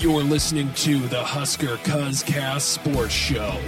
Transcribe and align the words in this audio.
You're 0.00 0.22
listening 0.22 0.72
to 0.74 1.00
the 1.08 1.24
Husker 1.24 1.76
Cuzcast 1.78 2.60
Sports 2.60 3.12
Show. 3.12 3.60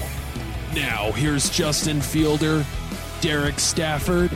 Now, 0.77 1.11
here's 1.11 1.51
Justin 1.51 2.01
Fielder, 2.01 2.65
Derek 3.21 3.59
Stafford, 3.59 4.31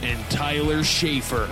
and 0.00 0.18
Tyler 0.30 0.82
Schaefer. 0.82 1.46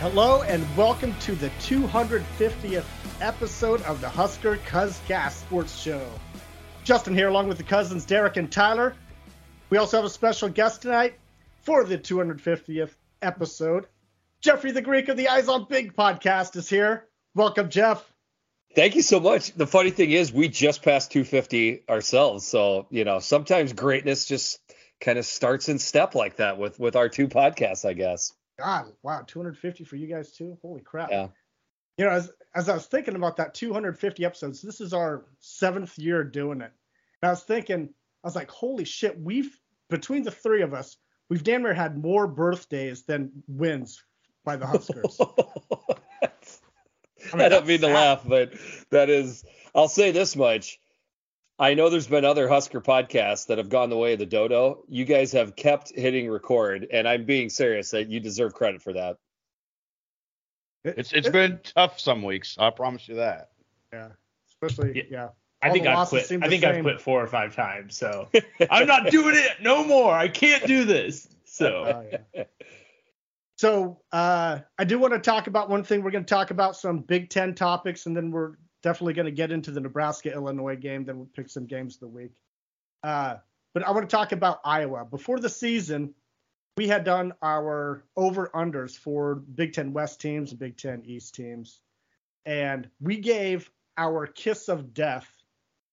Hello, 0.00 0.42
and 0.42 0.66
welcome 0.76 1.14
to 1.20 1.36
the 1.36 1.48
250th 1.60 2.84
episode 3.20 3.80
of 3.82 4.00
the 4.00 4.08
Husker 4.08 4.56
Cuzcast 4.66 5.40
Sports 5.42 5.78
Show. 5.78 6.04
Justin 6.82 7.14
here, 7.14 7.28
along 7.28 7.46
with 7.46 7.58
the 7.58 7.62
cousins 7.62 8.04
Derek 8.04 8.36
and 8.36 8.50
Tyler. 8.50 8.96
We 9.70 9.78
also 9.78 9.98
have 9.98 10.06
a 10.06 10.10
special 10.10 10.48
guest 10.48 10.82
tonight 10.82 11.20
for 11.60 11.84
the 11.84 11.98
250th 11.98 12.96
episode. 13.22 13.86
Jeffrey 14.40 14.72
the 14.72 14.82
Greek 14.82 15.08
of 15.08 15.16
the 15.16 15.28
Eyes 15.28 15.48
on 15.48 15.66
Big 15.68 15.94
podcast 15.94 16.56
is 16.56 16.68
here. 16.68 17.06
Welcome, 17.34 17.70
Jeff. 17.70 18.04
Thank 18.74 18.94
you 18.94 19.02
so 19.02 19.20
much. 19.20 19.52
The 19.52 19.66
funny 19.66 19.90
thing 19.90 20.10
is, 20.10 20.32
we 20.32 20.48
just 20.48 20.82
passed 20.82 21.12
250 21.12 21.84
ourselves, 21.88 22.46
so 22.46 22.86
you 22.90 23.04
know 23.04 23.18
sometimes 23.20 23.72
greatness 23.72 24.26
just 24.26 24.60
kind 25.00 25.18
of 25.18 25.26
starts 25.26 25.68
in 25.68 25.78
step 25.78 26.14
like 26.14 26.36
that 26.36 26.58
with 26.58 26.78
with 26.78 26.96
our 26.96 27.08
two 27.08 27.28
podcasts, 27.28 27.86
I 27.88 27.92
guess. 27.94 28.32
God, 28.58 28.92
wow, 29.02 29.24
250 29.26 29.84
for 29.84 29.96
you 29.96 30.06
guys 30.06 30.32
too. 30.32 30.58
Holy 30.62 30.80
crap! 30.80 31.10
Yeah. 31.10 31.28
You 31.98 32.06
know, 32.06 32.10
as 32.10 32.30
as 32.54 32.68
I 32.68 32.74
was 32.74 32.86
thinking 32.86 33.16
about 33.16 33.36
that 33.38 33.54
250 33.54 34.24
episodes, 34.24 34.62
this 34.62 34.80
is 34.80 34.92
our 34.92 35.24
seventh 35.40 35.98
year 35.98 36.24
doing 36.24 36.60
it. 36.60 36.72
And 37.22 37.28
I 37.28 37.30
was 37.30 37.42
thinking, 37.42 37.88
I 38.24 38.26
was 38.26 38.36
like, 38.36 38.50
holy 38.50 38.84
shit, 38.84 39.18
we've 39.18 39.58
between 39.90 40.22
the 40.22 40.30
three 40.30 40.62
of 40.62 40.74
us, 40.74 40.96
we've 41.28 41.44
damn 41.44 41.62
near 41.62 41.74
had 41.74 41.96
more 41.96 42.26
birthdays 42.26 43.04
than 43.04 43.30
wins 43.46 44.02
by 44.44 44.56
the 44.56 44.66
Huskers. 44.66 45.18
I, 47.32 47.36
mean, 47.36 47.46
I 47.46 47.48
don't 47.48 47.66
mean 47.66 47.80
to 47.80 47.88
laugh, 47.88 48.22
but 48.26 48.54
that 48.90 49.10
is. 49.10 49.44
I'll 49.74 49.88
say 49.88 50.10
this 50.10 50.36
much. 50.36 50.78
I 51.58 51.74
know 51.74 51.90
there's 51.90 52.08
been 52.08 52.24
other 52.24 52.48
Husker 52.48 52.80
podcasts 52.80 53.46
that 53.46 53.58
have 53.58 53.68
gone 53.68 53.90
the 53.90 53.96
way 53.96 54.14
of 54.14 54.18
the 54.18 54.26
dodo. 54.26 54.84
You 54.88 55.04
guys 55.04 55.32
have 55.32 55.54
kept 55.54 55.92
hitting 55.94 56.28
record, 56.28 56.86
and 56.90 57.06
I'm 57.06 57.24
being 57.24 57.50
serious 57.50 57.90
that 57.90 58.08
you 58.08 58.20
deserve 58.20 58.54
credit 58.54 58.82
for 58.82 58.94
that. 58.94 59.18
It's 60.84 61.12
it's 61.12 61.28
been 61.28 61.60
tough 61.62 62.00
some 62.00 62.22
weeks. 62.22 62.56
I 62.58 62.70
promise 62.70 63.08
you 63.08 63.16
that. 63.16 63.50
Yeah, 63.92 64.08
especially 64.48 64.96
yeah. 64.96 65.02
yeah. 65.10 65.28
I 65.62 65.70
think 65.70 65.86
I've 65.86 66.08
quit. 66.08 66.30
I 66.42 66.48
think 66.48 66.64
I've 66.64 66.82
quit 66.82 67.00
four 67.00 67.22
or 67.22 67.28
five 67.28 67.54
times. 67.54 67.96
So 67.96 68.28
I'm 68.70 68.88
not 68.88 69.10
doing 69.10 69.36
it 69.36 69.62
no 69.62 69.84
more. 69.84 70.12
I 70.12 70.28
can't 70.28 70.66
do 70.66 70.84
this. 70.84 71.28
So. 71.44 71.84
Uh, 71.84 72.18
yeah. 72.34 72.44
So 73.62 74.00
uh, 74.10 74.58
I 74.76 74.82
do 74.82 74.98
want 74.98 75.12
to 75.12 75.20
talk 75.20 75.46
about 75.46 75.70
one 75.70 75.84
thing. 75.84 76.02
We're 76.02 76.10
going 76.10 76.24
to 76.24 76.34
talk 76.34 76.50
about 76.50 76.74
some 76.74 76.98
Big 76.98 77.30
Ten 77.30 77.54
topics, 77.54 78.06
and 78.06 78.16
then 78.16 78.32
we're 78.32 78.54
definitely 78.82 79.14
going 79.14 79.26
to 79.26 79.30
get 79.30 79.52
into 79.52 79.70
the 79.70 79.78
Nebraska 79.78 80.32
Illinois 80.32 80.74
game. 80.74 81.04
Then 81.04 81.16
we'll 81.16 81.28
pick 81.32 81.48
some 81.48 81.66
games 81.66 81.94
of 81.94 82.00
the 82.00 82.08
week. 82.08 82.32
Uh, 83.04 83.36
but 83.72 83.84
I 83.84 83.92
want 83.92 84.10
to 84.10 84.16
talk 84.16 84.32
about 84.32 84.58
Iowa. 84.64 85.04
Before 85.04 85.38
the 85.38 85.48
season, 85.48 86.12
we 86.76 86.88
had 86.88 87.04
done 87.04 87.34
our 87.40 88.02
over 88.16 88.50
unders 88.52 88.98
for 88.98 89.36
Big 89.36 89.74
Ten 89.74 89.92
West 89.92 90.20
teams 90.20 90.50
and 90.50 90.58
Big 90.58 90.76
Ten 90.76 91.04
East 91.04 91.36
teams, 91.36 91.78
and 92.44 92.90
we 93.00 93.18
gave 93.18 93.70
our 93.96 94.26
kiss 94.26 94.68
of 94.68 94.92
death 94.92 95.28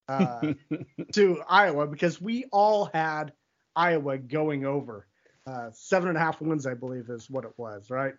uh, 0.08 0.54
to 1.14 1.44
Iowa 1.48 1.86
because 1.86 2.20
we 2.20 2.46
all 2.52 2.90
had 2.92 3.32
Iowa 3.76 4.18
going 4.18 4.66
over. 4.66 5.06
Uh, 5.50 5.72
seven 5.74 6.10
and 6.10 6.18
a 6.18 6.22
half 6.22 6.42
wins, 6.42 6.68
I 6.68 6.76
believe, 6.76 7.10
is 7.10 7.28
what 7.28 7.44
it 7.44 7.52
was, 7.58 7.90
right? 7.90 8.14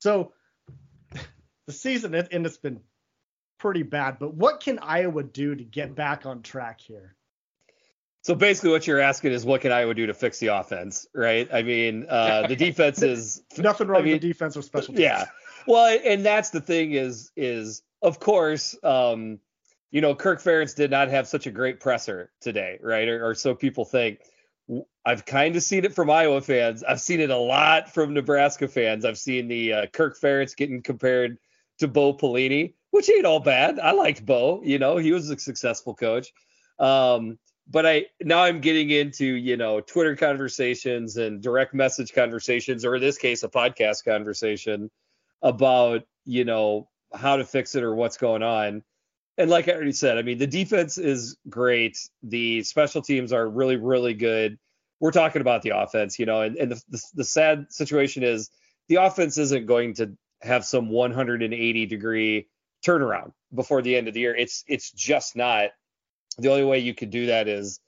So 0.00 0.32
the 1.66 1.72
season, 1.72 2.12
and 2.14 2.44
it's 2.44 2.56
been 2.56 2.80
pretty 3.58 3.84
bad, 3.84 4.18
but 4.18 4.34
what 4.34 4.58
can 4.58 4.80
Iowa 4.82 5.22
do 5.22 5.54
to 5.54 5.62
get 5.62 5.94
back 5.94 6.26
on 6.26 6.42
track 6.42 6.80
here? 6.80 7.14
So 8.22 8.34
basically, 8.34 8.70
what 8.70 8.84
you're 8.84 8.98
asking 8.98 9.30
is 9.30 9.44
what 9.44 9.60
can 9.60 9.70
Iowa 9.70 9.94
do 9.94 10.06
to 10.06 10.14
fix 10.14 10.40
the 10.40 10.48
offense, 10.48 11.06
right? 11.14 11.48
I 11.52 11.62
mean, 11.62 12.06
uh, 12.08 12.48
the 12.48 12.56
defense 12.56 13.00
is 13.02 13.42
nothing 13.58 13.86
wrong 13.86 14.00
I 14.00 14.04
mean, 14.04 14.12
with 14.14 14.22
the 14.22 14.28
defense 14.28 14.56
or 14.56 14.62
special 14.62 14.94
teams. 14.94 15.00
Yeah, 15.00 15.26
well, 15.68 15.98
and 16.04 16.26
that's 16.26 16.50
the 16.50 16.60
thing 16.60 16.92
is 16.92 17.30
is 17.36 17.82
of 18.02 18.18
course, 18.18 18.76
um, 18.82 19.38
you 19.92 20.00
know, 20.00 20.16
Kirk 20.16 20.42
Ferentz 20.42 20.74
did 20.74 20.90
not 20.90 21.10
have 21.10 21.28
such 21.28 21.46
a 21.46 21.52
great 21.52 21.78
presser 21.78 22.32
today, 22.40 22.80
right? 22.82 23.06
Or, 23.06 23.30
or 23.30 23.34
so 23.36 23.54
people 23.54 23.84
think. 23.84 24.18
I've 25.04 25.24
kind 25.24 25.56
of 25.56 25.62
seen 25.62 25.84
it 25.84 25.94
from 25.94 26.10
Iowa 26.10 26.40
fans. 26.40 26.84
I've 26.84 27.00
seen 27.00 27.20
it 27.20 27.30
a 27.30 27.36
lot 27.36 27.92
from 27.92 28.14
Nebraska 28.14 28.68
fans. 28.68 29.04
I've 29.04 29.18
seen 29.18 29.48
the 29.48 29.72
uh, 29.72 29.86
Kirk 29.86 30.18
Ferentz 30.18 30.56
getting 30.56 30.82
compared 30.82 31.38
to 31.78 31.88
Bo 31.88 32.14
Pelini, 32.14 32.74
which 32.90 33.10
ain't 33.10 33.26
all 33.26 33.40
bad. 33.40 33.80
I 33.80 33.92
liked 33.92 34.24
Bo. 34.24 34.62
You 34.64 34.78
know, 34.78 34.96
he 34.98 35.12
was 35.12 35.28
a 35.28 35.38
successful 35.38 35.94
coach. 35.94 36.32
Um, 36.78 37.38
but 37.68 37.86
I 37.86 38.06
now 38.20 38.42
I'm 38.42 38.60
getting 38.60 38.90
into 38.90 39.24
you 39.24 39.56
know 39.56 39.80
Twitter 39.80 40.16
conversations 40.16 41.16
and 41.16 41.42
direct 41.42 41.74
message 41.74 42.12
conversations, 42.12 42.84
or 42.84 42.96
in 42.96 43.00
this 43.00 43.18
case, 43.18 43.42
a 43.42 43.48
podcast 43.48 44.04
conversation 44.04 44.90
about 45.42 46.02
you 46.24 46.44
know 46.44 46.88
how 47.14 47.36
to 47.36 47.44
fix 47.44 47.74
it 47.74 47.82
or 47.82 47.94
what's 47.94 48.16
going 48.16 48.42
on. 48.42 48.82
And 49.38 49.50
like 49.50 49.68
I 49.68 49.72
already 49.72 49.92
said, 49.92 50.18
I 50.18 50.22
mean 50.22 50.38
the 50.38 50.46
defense 50.46 50.98
is 50.98 51.36
great. 51.48 51.98
The 52.22 52.62
special 52.62 53.02
teams 53.02 53.32
are 53.32 53.48
really 53.48 53.76
really 53.76 54.14
good 54.14 54.58
we're 55.02 55.10
talking 55.10 55.40
about 55.40 55.62
the 55.62 55.76
offense, 55.76 56.20
you 56.20 56.26
know, 56.26 56.42
and, 56.42 56.56
and 56.56 56.70
the, 56.70 56.82
the, 56.88 57.02
the 57.14 57.24
sad 57.24 57.66
situation 57.70 58.22
is 58.22 58.50
the 58.88 58.94
offense 58.94 59.36
isn't 59.36 59.66
going 59.66 59.94
to 59.94 60.16
have 60.40 60.64
some 60.64 60.90
180 60.90 61.86
degree 61.86 62.46
turnaround 62.86 63.32
before 63.52 63.82
the 63.82 63.96
end 63.96 64.06
of 64.06 64.14
the 64.14 64.20
year. 64.20 64.34
It's 64.34 64.62
it's 64.68 64.92
just 64.92 65.34
not. 65.34 65.70
The 66.38 66.50
only 66.50 66.64
way 66.64 66.78
you 66.78 66.94
could 66.94 67.10
do 67.10 67.26
that 67.26 67.48
is 67.48 67.80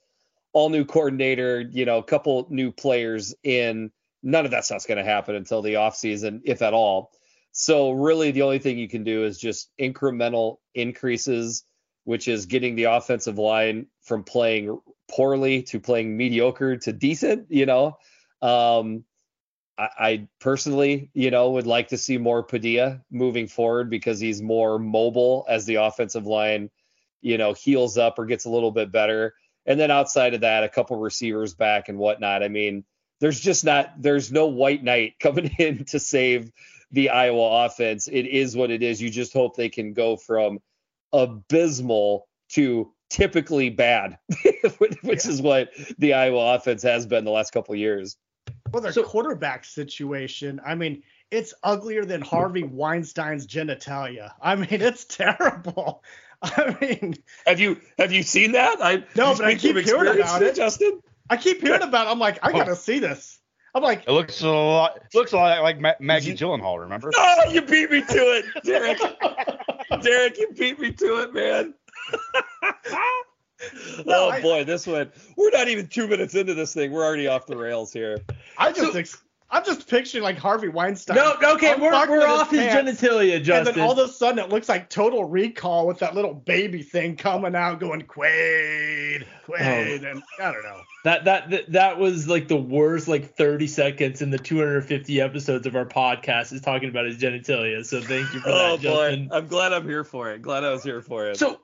all 0.51 0.69
new 0.69 0.83
coordinator, 0.83 1.61
you 1.61 1.85
know, 1.85 1.99
a 1.99 2.03
couple 2.03 2.47
new 2.49 2.73
players 2.73 3.33
in. 3.43 3.91
None 4.21 4.43
of 4.43 4.51
that 4.51 4.65
stuff's 4.65 4.85
going 4.85 4.97
to 4.97 5.03
happen 5.03 5.35
until 5.35 5.61
the 5.61 5.75
offseason, 5.75 6.41
if 6.43 6.61
at 6.61 6.73
all. 6.73 7.11
So 7.53 7.91
really 7.91 8.31
the 8.31 8.41
only 8.41 8.59
thing 8.59 8.77
you 8.77 8.89
can 8.89 9.05
do 9.05 9.23
is 9.23 9.37
just 9.37 9.69
incremental 9.79 10.57
increases, 10.73 11.63
which 12.05 12.27
is 12.27 12.45
getting 12.45 12.75
the 12.75 12.85
offensive 12.85 13.37
line 13.37 13.87
from 14.01 14.23
playing 14.23 14.79
poorly 15.09 15.63
to 15.63 15.79
playing 15.79 16.15
mediocre 16.15 16.77
to 16.77 16.93
decent, 16.93 17.47
you 17.49 17.65
know. 17.65 17.97
Um, 18.41 19.03
I, 19.77 19.89
I, 19.99 20.27
personally, 20.39 21.09
you 21.13 21.31
know, 21.31 21.51
would 21.51 21.67
like 21.67 21.89
to 21.89 21.97
see 21.97 22.17
more 22.17 22.43
Padilla 22.43 23.01
moving 23.11 23.47
forward 23.47 23.89
because 23.89 24.19
he's 24.19 24.41
more 24.41 24.79
mobile 24.79 25.45
as 25.49 25.65
the 25.65 25.75
offensive 25.75 26.25
line, 26.25 26.69
you 27.21 27.37
know, 27.37 27.53
heals 27.53 27.97
up 27.97 28.17
or 28.19 28.25
gets 28.25 28.45
a 28.45 28.49
little 28.49 28.71
bit 28.71 28.91
better. 28.91 29.33
And 29.65 29.79
then 29.79 29.91
outside 29.91 30.35
of 30.35 30.41
that, 30.41 30.63
a 30.63 30.69
couple 30.69 30.97
receivers 30.97 31.55
back 31.55 31.89
and 31.89 31.97
whatnot. 31.97 32.43
I 32.43 32.47
mean, 32.49 32.85
there's 33.19 33.39
just 33.39 33.65
not 33.65 33.93
there's 33.99 34.31
no 34.31 34.47
white 34.47 34.83
knight 34.83 35.15
coming 35.19 35.51
in 35.57 35.85
to 35.85 35.99
save 35.99 36.51
the 36.91 37.09
Iowa 37.09 37.65
offense. 37.65 38.07
It 38.07 38.27
is 38.27 38.55
what 38.55 38.69
it 38.69 38.83
is. 38.83 39.01
You 39.01 39.09
just 39.09 39.33
hope 39.33 39.55
they 39.55 39.69
can 39.69 39.93
go 39.93 40.17
from 40.17 40.59
abysmal 41.23 42.27
to 42.49 42.91
typically 43.09 43.69
bad, 43.69 44.17
which 44.77 44.97
yeah. 45.03 45.31
is 45.31 45.41
what 45.41 45.69
the 45.97 46.13
Iowa 46.13 46.55
offense 46.55 46.83
has 46.83 47.05
been 47.05 47.25
the 47.25 47.31
last 47.31 47.51
couple 47.51 47.75
years. 47.75 48.17
Well, 48.71 48.81
their 48.81 48.91
so, 48.91 49.03
quarterback 49.03 49.65
situation, 49.65 50.59
I 50.65 50.75
mean, 50.75 51.03
it's 51.31 51.53
uglier 51.63 52.05
than 52.05 52.21
Harvey 52.21 52.63
Weinstein's 52.63 53.47
genitalia. 53.47 54.31
I 54.41 54.55
mean, 54.55 54.67
it's 54.69 55.05
terrible. 55.05 56.03
I 56.41 56.77
mean, 56.81 57.15
have 57.47 57.59
you 57.59 57.79
have 57.97 58.11
you 58.11 58.21
seen 58.21 58.51
that? 58.51 58.77
I 58.81 59.03
no, 59.15 59.35
but 59.35 59.45
I 59.45 59.55
keep 59.55 59.77
hearing 59.77 60.19
about 60.19 60.41
it, 60.41 60.55
Justin. 60.55 61.01
I 61.29 61.37
keep 61.37 61.61
hearing 61.61 61.81
about. 61.81 62.07
it. 62.07 62.11
I'm 62.11 62.19
like, 62.19 62.39
I 62.43 62.51
gotta 62.51 62.71
oh. 62.71 62.75
see 62.75 62.99
this. 62.99 63.39
I'm 63.73 63.83
like, 63.83 64.03
it 64.07 64.11
looks 64.11 64.41
a 64.41 64.49
lot. 64.49 64.99
looks 65.13 65.33
a 65.33 65.37
lot 65.37 65.61
like 65.61 65.79
Ma- 65.79 65.93
Maggie 65.99 66.31
you, 66.31 66.37
Gyllenhaal. 66.37 66.79
Remember? 66.79 67.11
No, 67.15 67.35
oh, 67.45 67.51
you 67.51 67.61
beat 67.61 67.91
me 67.91 68.01
to 68.01 68.05
it, 68.13 68.45
Derek. 68.63 68.99
Derek, 70.01 70.37
you 70.37 70.51
beat 70.53 70.79
me 70.79 70.91
to 70.91 71.21
it, 71.21 71.33
man. 71.33 71.73
no, 74.05 74.27
oh 74.27 74.29
I, 74.29 74.41
boy, 74.41 74.63
this 74.63 74.87
one. 74.87 75.11
We're 75.37 75.51
not 75.51 75.67
even 75.67 75.87
two 75.87 76.07
minutes 76.07 76.35
into 76.35 76.53
this 76.53 76.73
thing. 76.73 76.91
We're 76.91 77.05
already 77.05 77.27
off 77.27 77.45
the 77.45 77.57
rails 77.57 77.91
here. 77.91 78.19
I 78.57 78.71
just 78.71 78.93
so, 78.93 78.99
ex- 78.99 79.21
I'm 79.49 79.63
just 79.63 79.87
picturing 79.87 80.23
like 80.23 80.37
Harvey 80.37 80.69
Weinstein. 80.69 81.15
No, 81.15 81.35
okay, 81.53 81.75
we're, 81.75 81.91
we're 82.09 82.27
off 82.27 82.49
his, 82.49 82.61
his 82.61 82.73
genitalia, 82.73 83.41
Justin. 83.41 83.67
And 83.67 83.67
then 83.67 83.79
all 83.79 83.91
of 83.91 84.09
a 84.09 84.11
sudden 84.11 84.39
it 84.39 84.49
looks 84.49 84.67
like 84.67 84.89
Total 84.89 85.23
Recall 85.23 85.85
with 85.85 85.99
that 85.99 86.15
little 86.15 86.33
baby 86.33 86.81
thing 86.81 87.15
coming 87.15 87.55
out, 87.55 87.79
going 87.79 88.01
Quaid, 88.01 89.25
Quaid, 89.45 90.03
oh. 90.03 90.07
and 90.07 90.23
I 90.39 90.51
don't 90.51 90.63
know. 90.63 90.81
That, 91.03 91.25
that 91.25 91.49
that 91.51 91.71
that 91.71 91.99
was 91.99 92.27
like 92.27 92.47
the 92.47 92.57
worst 92.57 93.07
like 93.07 93.35
30 93.35 93.67
seconds 93.67 94.21
in 94.23 94.31
the 94.31 94.39
250 94.39 95.21
episodes 95.21 95.67
of 95.67 95.75
our 95.75 95.85
podcast 95.85 96.51
is 96.51 96.61
talking 96.61 96.89
about 96.89 97.05
his 97.05 97.17
genitalia. 97.17 97.85
So 97.85 98.01
thank 98.01 98.33
you 98.33 98.39
for 98.39 98.49
that, 98.49 98.71
oh, 98.71 98.77
Justin. 98.77 99.27
Boy. 99.27 99.35
I'm 99.35 99.47
glad 99.47 99.73
I'm 99.73 99.87
here 99.87 100.03
for 100.03 100.31
it. 100.31 100.41
Glad 100.41 100.63
I 100.63 100.71
was 100.71 100.83
here 100.83 101.01
for 101.01 101.27
it. 101.27 101.37
So 101.37 101.61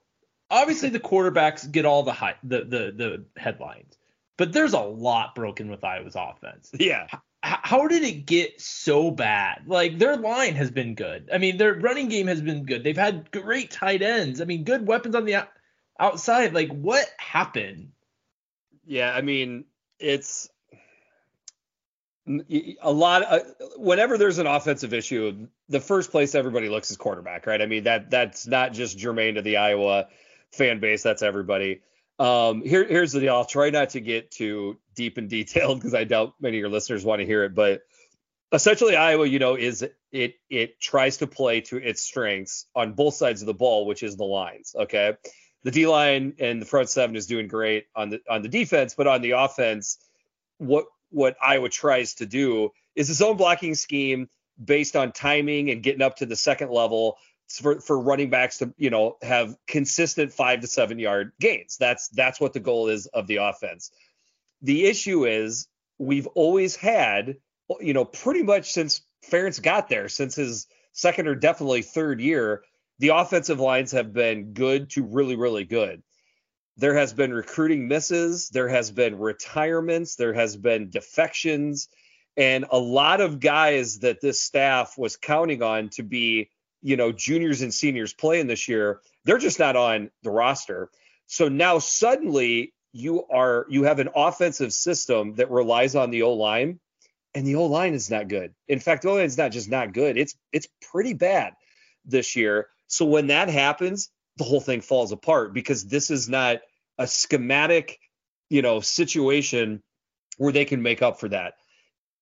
obviously 0.52 0.90
the 0.90 1.00
quarterbacks 1.00 1.70
get 1.70 1.86
all 1.86 2.04
the 2.04 2.14
high, 2.14 2.36
the 2.44 2.60
the 2.60 2.94
the 2.96 3.26
headlines, 3.42 3.98
but 4.38 4.54
there's 4.54 4.74
a 4.74 4.80
lot 4.80 5.34
broken 5.34 5.72
with 5.72 5.84
Iowa's 5.84 6.16
offense. 6.16 6.70
Yeah. 6.80 7.08
How 7.44 7.88
did 7.88 8.04
it 8.04 8.26
get 8.26 8.62
so 8.62 9.10
bad? 9.10 9.64
Like 9.66 9.98
their 9.98 10.16
line 10.16 10.56
has 10.56 10.70
been 10.70 10.94
good. 10.94 11.30
I 11.34 11.40
mean, 11.40 11.58
their 11.58 11.74
running 11.74 12.08
game 12.08 12.28
has 12.28 12.42
been 12.42 12.66
good. 12.66 12.84
They've 12.84 12.96
had 12.96 13.32
great 13.32 13.72
tight 13.72 14.02
ends. 14.02 14.42
I 14.42 14.46
mean, 14.46 14.64
good 14.64 14.86
weapons 14.86 15.16
on 15.16 15.26
the 15.26 15.48
outside. 16.00 16.54
Like 16.54 16.70
what 16.70 17.08
happened? 17.18 17.92
Yeah, 18.86 19.12
I 19.12 19.22
mean, 19.22 19.66
it's 20.00 20.50
a 22.82 22.92
lot 22.92 23.24
of, 23.24 23.42
whenever 23.78 24.18
there's 24.18 24.38
an 24.38 24.48
offensive 24.48 24.94
issue, 24.94 25.48
the 25.70 25.80
first 25.80 26.12
place 26.12 26.36
everybody 26.36 26.70
looks 26.70 26.92
is 26.92 26.98
quarterback, 26.98 27.48
right? 27.48 27.62
I 27.62 27.66
mean 27.66 27.86
that 27.86 28.12
that's 28.12 28.46
not 28.46 28.74
just 28.74 28.98
germane 28.98 29.36
to 29.36 29.42
the 29.42 29.58
Iowa 29.58 30.08
fan 30.52 30.80
base, 30.80 31.02
that's 31.02 31.24
everybody. 31.24 31.82
Um, 32.20 32.62
here, 32.62 32.84
here's 32.84 33.14
the 33.14 33.20
deal. 33.20 33.34
I'll 33.34 33.46
try 33.46 33.72
not 33.72 33.90
to 33.92 34.00
get 34.00 34.30
too 34.30 34.78
deep 34.96 35.18
and 35.18 35.30
detailed 35.30 35.80
because 35.80 35.94
I 35.94 36.04
doubt 36.04 36.34
many 36.40 36.58
of 36.58 36.62
your 36.62 36.70
listeners 36.70 37.06
want 37.06 37.20
to 37.20 37.26
hear 37.26 37.44
it. 37.44 37.56
But 37.56 37.82
essentially, 38.52 38.96
Iowa, 38.96 39.26
you 39.26 39.40
know, 39.40 39.56
is 39.56 39.86
it 40.12 40.36
it 40.50 40.80
tries 40.80 41.18
to 41.18 41.28
play 41.28 41.62
to 41.62 41.78
its 41.78 42.02
strengths 42.02 42.66
on 42.76 42.94
both 42.94 43.16
sides 43.16 43.42
of 43.42 43.46
the 43.46 43.54
ball, 43.54 43.86
which 43.86 44.04
is 44.04 44.18
the 44.18 44.26
lines. 44.26 44.76
Okay, 44.78 45.14
the 45.64 45.72
D 45.72 45.88
line 45.88 46.34
and 46.40 46.62
the 46.62 46.66
front 46.66 46.90
seven 46.90 47.16
is 47.16 47.28
doing 47.28 47.48
great 47.48 47.86
on 47.96 48.10
the 48.10 48.20
on 48.30 48.42
the 48.42 48.50
defense, 48.50 48.96
but 48.96 49.08
on 49.08 49.22
the 49.22 49.32
offense, 49.32 49.98
what 50.58 50.86
what 51.10 51.36
Iowa 51.42 51.70
tries 51.70 52.16
to 52.16 52.26
do 52.26 52.72
is 52.96 53.10
a 53.10 53.14
zone 53.14 53.38
blocking 53.38 53.76
scheme 53.76 54.30
based 54.64 54.96
on 54.96 55.12
timing 55.12 55.70
and 55.72 55.82
getting 55.84 56.02
up 56.02 56.18
to 56.18 56.26
the 56.26 56.36
second 56.36 56.72
level 56.72 57.18
for, 57.50 57.82
for 57.82 58.00
running 58.00 58.30
backs 58.30 58.60
to 58.60 58.74
you 58.78 58.90
know 58.90 59.18
have 59.22 59.56
consistent 59.68 60.34
five 60.34 60.62
to 60.62 60.68
seven 60.68 61.00
yard 61.00 61.34
gains. 61.40 61.78
That's 61.78 62.10
that's 62.10 62.40
what 62.40 62.54
the 62.54 62.60
goal 62.60 62.88
is 62.88 63.08
of 63.08 63.28
the 63.28 63.38
offense. 63.38 63.92
The 64.62 64.86
issue 64.86 65.26
is 65.26 65.68
we've 65.98 66.28
always 66.28 66.76
had 66.76 67.38
you 67.80 67.94
know 67.94 68.06
pretty 68.06 68.44
much 68.44 68.72
since 68.72 69.02
Ferentz 69.30 69.62
got 69.62 69.90
there, 69.90 70.10
since 70.10 70.36
his 70.36 70.68
second 70.94 71.28
or 71.28 71.36
definitely 71.36 71.82
third 71.82 72.20
year, 72.20 72.64
the 73.00 73.10
offensive 73.10 73.60
lines 73.60 73.92
have 73.92 74.14
been 74.14 74.54
good 74.54 74.90
to 74.92 75.04
really 75.04 75.36
really 75.36 75.66
good. 75.66 76.04
There 76.78 76.96
has 76.96 77.14
been 77.14 77.34
recruiting 77.34 77.88
misses, 77.88 78.50
there 78.50 78.70
has 78.70 78.92
been 78.92 79.20
retirements, 79.20 80.16
there 80.16 80.34
has 80.34 80.58
been 80.58 80.90
defections, 80.90 81.90
and 82.38 82.66
a 82.72 82.80
lot 82.80 83.22
of 83.22 83.40
guys 83.40 84.00
that 84.00 84.22
this 84.22 84.42
staff 84.42 84.98
was 84.98 85.18
counting 85.18 85.62
on 85.62 85.90
to 85.90 86.04
be 86.04 86.50
you 86.82 86.98
know, 86.98 87.12
juniors 87.12 87.62
and 87.62 87.74
seniors 87.74 88.14
playing 88.14 88.48
this 88.48 88.68
year, 88.68 89.02
they're 89.24 89.38
just 89.38 89.60
not 89.60 89.76
on 89.76 90.10
the 90.24 90.32
roster. 90.32 90.90
So 91.28 91.48
now 91.48 91.80
suddenly 91.80 92.74
you 92.94 93.26
are 93.28 93.66
you 93.70 93.84
have 93.84 94.00
an 94.00 94.10
offensive 94.16 94.74
system 94.74 95.36
that 95.36 95.50
relies 95.52 95.96
on 95.96 96.12
the 96.12 96.24
O 96.24 96.34
line, 96.34 96.80
and 97.34 97.46
the 97.46 97.56
O 97.56 97.66
line 97.66 97.94
is 97.94 98.10
not 98.10 98.28
good. 98.28 98.54
In 98.68 98.80
fact, 98.80 99.04
the 99.04 99.10
O 99.10 99.16
line 99.16 99.26
is 99.26 99.38
not 99.38 99.52
just 99.52 99.70
not 99.70 99.94
good; 99.94 100.18
it's 100.18 100.36
it's 100.52 100.68
pretty 100.92 101.14
bad 101.14 101.54
this 102.06 102.36
year. 102.36 102.68
So 102.88 103.06
when 103.06 103.28
that 103.28 103.50
happens, 103.50 104.10
the 104.38 104.44
whole 104.44 104.60
thing 104.60 104.82
falls 104.82 105.12
apart 105.12 105.54
because 105.54 105.86
this 105.86 106.12
is 106.12 106.28
not 106.28 106.60
a 106.98 107.08
schematic, 107.08 108.00
you 108.50 108.62
know, 108.62 108.80
situation 108.80 109.82
where 110.38 110.52
they 110.52 110.66
can 110.66 110.82
make 110.82 111.02
up 111.02 111.20
for 111.20 111.30
that. 111.30 111.54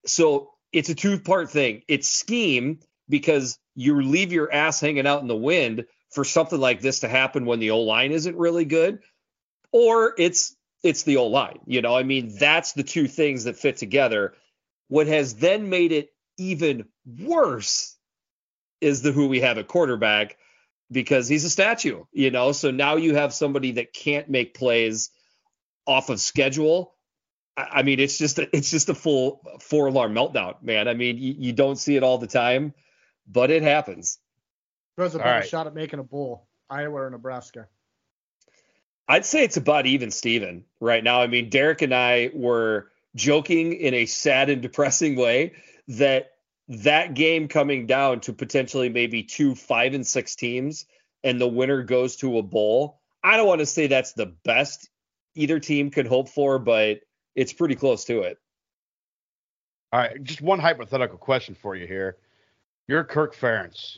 So 0.06 0.52
it's 0.72 0.90
a 0.90 0.96
two-part 0.96 1.50
thing. 1.50 1.82
It's 1.88 2.08
scheme 2.08 2.80
because 3.08 3.58
you 3.76 4.02
leave 4.02 4.32
your 4.32 4.52
ass 4.52 4.80
hanging 4.80 5.08
out 5.08 5.22
in 5.22 5.28
the 5.28 5.36
wind 5.36 5.86
for 6.12 6.24
something 6.24 6.60
like 6.60 6.82
this 6.82 7.00
to 7.00 7.08
happen 7.08 7.46
when 7.46 7.60
the 7.60 7.72
O 7.72 7.82
line 7.82 8.12
isn't 8.12 8.38
really 8.38 8.66
good, 8.66 9.00
or 9.72 10.14
it's 10.18 10.56
it's 10.84 11.04
the 11.04 11.18
O 11.18 11.28
line. 11.28 11.60
You 11.66 11.82
know, 11.82 11.96
I 11.96 12.04
mean, 12.04 12.36
that's 12.38 12.74
the 12.74 12.84
two 12.84 13.08
things 13.08 13.46
that 13.46 13.58
fit 13.58 13.78
together. 13.78 14.34
What 14.88 15.08
has 15.08 15.36
then 15.36 15.70
made 15.70 15.92
it 15.92 16.14
even 16.38 16.86
worse 17.06 17.96
is 18.82 19.02
the 19.02 19.12
who 19.12 19.28
we 19.28 19.42
have 19.42 19.58
at 19.58 19.68
quarterback 19.68 20.38
because 20.92 21.28
he's 21.28 21.46
a 21.46 21.50
statue, 21.50 22.06
you 22.12 22.32
know. 22.32 22.52
So 22.52 22.72
now 22.72 22.96
you 22.96 23.16
have 23.16 23.34
somebody 23.34 23.74
that 23.74 23.94
can't 23.94 24.30
make 24.30 24.54
plays 24.54 25.10
off 25.86 26.10
of 26.10 26.20
schedule. 26.20 26.96
I 27.58 27.84
mean, 27.84 28.00
it's 28.00 28.18
just 28.18 28.40
a, 28.40 28.56
it's 28.56 28.72
just 28.72 28.90
a 28.90 28.96
full 28.96 29.42
four 29.60 29.88
alarm 29.88 30.14
meltdown, 30.14 30.62
man. 30.64 30.88
I 30.88 30.94
mean, 30.94 31.18
you, 31.18 31.36
you 31.38 31.54
don't 31.54 31.76
see 31.76 31.96
it 31.98 32.04
all 32.04 32.18
the 32.18 32.28
time 32.28 32.74
but 33.30 33.52
it 33.52 33.62
happens. 33.64 34.18
Who's 34.98 35.16
a 35.16 35.20
better 35.20 35.30
right. 35.30 35.48
shot 35.48 35.68
at 35.68 35.74
making 35.74 36.00
a 36.00 36.04
bowl, 36.04 36.48
Iowa 36.70 37.04
or 37.04 37.10
Nebraska? 37.10 37.68
I'd 39.10 39.26
say 39.26 39.44
it's 39.44 39.58
about 39.58 39.88
even 39.88 40.12
Steven 40.12 40.64
right 40.80 41.04
now. 41.04 41.22
I 41.22 41.28
mean, 41.28 41.50
Derek 41.50 41.82
and 41.82 41.94
I 41.96 42.30
were 42.32 42.92
joking 43.16 43.74
in 43.74 43.96
a 43.96 44.06
sad 44.06 44.52
and 44.52 44.62
depressing 44.62 45.16
way 45.16 45.54
that 45.88 46.34
that 46.68 47.16
game 47.16 47.48
coming 47.48 47.88
down 47.88 48.20
to 48.22 48.34
potentially 48.34 48.88
maybe 48.88 49.24
two 49.24 49.56
five 49.56 49.96
and 49.96 50.06
six 50.06 50.36
teams 50.36 50.86
and 51.24 51.42
the 51.42 51.48
winner 51.48 51.82
goes 51.82 52.18
to 52.18 52.38
a 52.38 52.44
bowl. 52.44 53.00
I 53.24 53.36
don't 53.36 53.48
want 53.48 53.60
to 53.60 53.66
say 53.66 53.88
that's 53.88 54.14
the 54.14 54.28
best 54.28 54.88
either 55.34 55.60
team 55.60 55.90
could 55.90 56.06
hope 56.06 56.30
for, 56.30 56.60
but 56.60 57.00
it's 57.36 57.52
pretty 57.52 57.76
close 57.76 58.06
to 58.06 58.22
it. 58.22 58.38
All 59.92 60.00
right, 60.00 60.24
just 60.24 60.40
one 60.40 60.60
hypothetical 60.60 61.18
question 61.18 61.56
for 61.56 61.76
you 61.76 61.88
here. 61.88 62.18
You're 62.88 63.04
Kirk 63.04 63.36
Ferentz. 63.36 63.98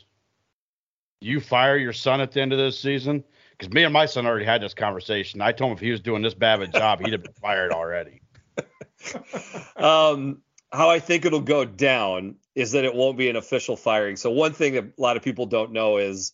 You 1.20 1.38
fire 1.38 1.76
your 1.76 1.92
son 1.92 2.22
at 2.22 2.32
the 2.32 2.40
end 2.40 2.52
of 2.52 2.58
this 2.58 2.80
season? 2.80 3.24
Because 3.58 3.72
me 3.72 3.84
and 3.84 3.92
my 3.92 4.06
son 4.06 4.26
already 4.26 4.44
had 4.44 4.62
this 4.62 4.74
conversation. 4.74 5.40
I 5.40 5.52
told 5.52 5.70
him 5.70 5.76
if 5.76 5.80
he 5.80 5.90
was 5.90 6.00
doing 6.00 6.22
this 6.22 6.34
bad 6.34 6.62
of 6.62 6.68
a 6.68 6.72
job, 6.72 7.00
he'd 7.00 7.12
have 7.12 7.22
been 7.22 7.32
fired 7.34 7.72
already. 7.72 8.22
um, 9.76 10.42
how 10.72 10.90
I 10.90 10.98
think 10.98 11.24
it'll 11.24 11.40
go 11.40 11.64
down 11.64 12.36
is 12.54 12.72
that 12.72 12.84
it 12.84 12.94
won't 12.94 13.18
be 13.18 13.28
an 13.28 13.36
official 13.36 13.76
firing. 13.76 14.16
So 14.16 14.30
one 14.30 14.52
thing 14.52 14.74
that 14.74 14.84
a 14.84 15.00
lot 15.00 15.16
of 15.16 15.22
people 15.22 15.46
don't 15.46 15.72
know 15.72 15.98
is, 15.98 16.32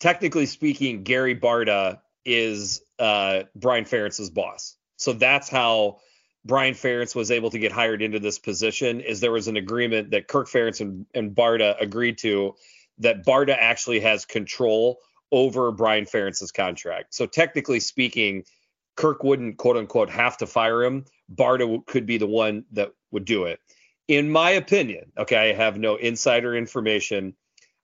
technically 0.00 0.46
speaking, 0.46 1.02
Gary 1.02 1.34
Barta 1.34 2.00
is 2.24 2.82
uh, 2.98 3.44
Brian 3.54 3.84
Ferentz's 3.84 4.30
boss. 4.30 4.76
So 4.96 5.12
that's 5.12 5.48
how 5.48 5.98
Brian 6.44 6.74
Ferentz 6.74 7.14
was 7.14 7.30
able 7.30 7.50
to 7.50 7.58
get 7.58 7.72
hired 7.72 8.02
into 8.02 8.18
this 8.18 8.38
position 8.38 9.00
is 9.00 9.20
there 9.20 9.32
was 9.32 9.48
an 9.48 9.56
agreement 9.56 10.10
that 10.10 10.28
Kirk 10.28 10.48
Ferentz 10.48 10.80
and, 10.80 11.06
and 11.14 11.34
Barta 11.34 11.80
agreed 11.80 12.18
to 12.18 12.54
that 12.98 13.24
Barta 13.24 13.56
actually 13.58 14.00
has 14.00 14.24
control 14.24 14.98
over 15.32 15.72
Brian 15.72 16.04
Ferentz's 16.04 16.52
contract. 16.52 17.14
So 17.14 17.26
technically 17.26 17.80
speaking, 17.80 18.44
Kirk 18.96 19.24
wouldn't 19.24 19.56
quote 19.56 19.76
unquote 19.76 20.10
have 20.10 20.36
to 20.38 20.46
fire 20.46 20.82
him. 20.82 21.04
Barta 21.34 21.84
could 21.86 22.06
be 22.06 22.18
the 22.18 22.26
one 22.26 22.64
that 22.72 22.92
would 23.10 23.24
do 23.24 23.44
it. 23.44 23.58
In 24.06 24.30
my 24.30 24.50
opinion, 24.50 25.12
okay, 25.16 25.50
I 25.50 25.54
have 25.54 25.78
no 25.78 25.96
insider 25.96 26.54
information. 26.54 27.34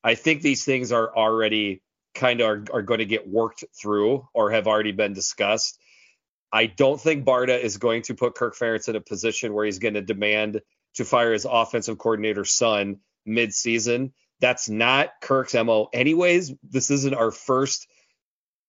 I 0.05 0.15
think 0.15 0.43
these 0.43 0.65
things 0.65 0.93
are 0.93 1.15
already 1.15 1.83
kind 2.15 2.41
of 2.41 2.47
are, 2.47 2.65
are 2.73 2.83
going 2.83 2.99
to 2.99 3.07
get 3.07 3.29
worked 3.29 3.65
through 3.81 4.27
or 4.35 4.51
have 4.51 4.67
already 4.67 4.93
been 4.93 5.13
discussed. 5.13 5.79
I 6.53 6.67
don't 6.67 7.01
think 7.01 7.25
Barta 7.25 7.59
is 7.59 7.79
going 7.79 8.03
to 8.03 8.15
put 8.15 8.35
Kirk 8.35 8.57
Ferentz 8.57 8.89
in 8.89 8.97
a 8.97 9.01
position 9.01 9.55
where 9.55 9.65
he's 9.65 9.79
going 9.79 9.95
to 9.95 10.03
demand 10.03 10.61
to 10.95 11.05
fire 11.05 11.33
his 11.33 11.47
offensive 11.49 11.99
coordinator 11.99 12.45
son 12.45 12.99
mid-season. 13.25 14.13
That's 14.41 14.69
not 14.69 15.11
Kirk's 15.21 15.55
MO 15.55 15.89
anyways. 15.93 16.53
This 16.63 16.91
isn't 16.91 17.15
our 17.15 17.31
first 17.31 17.87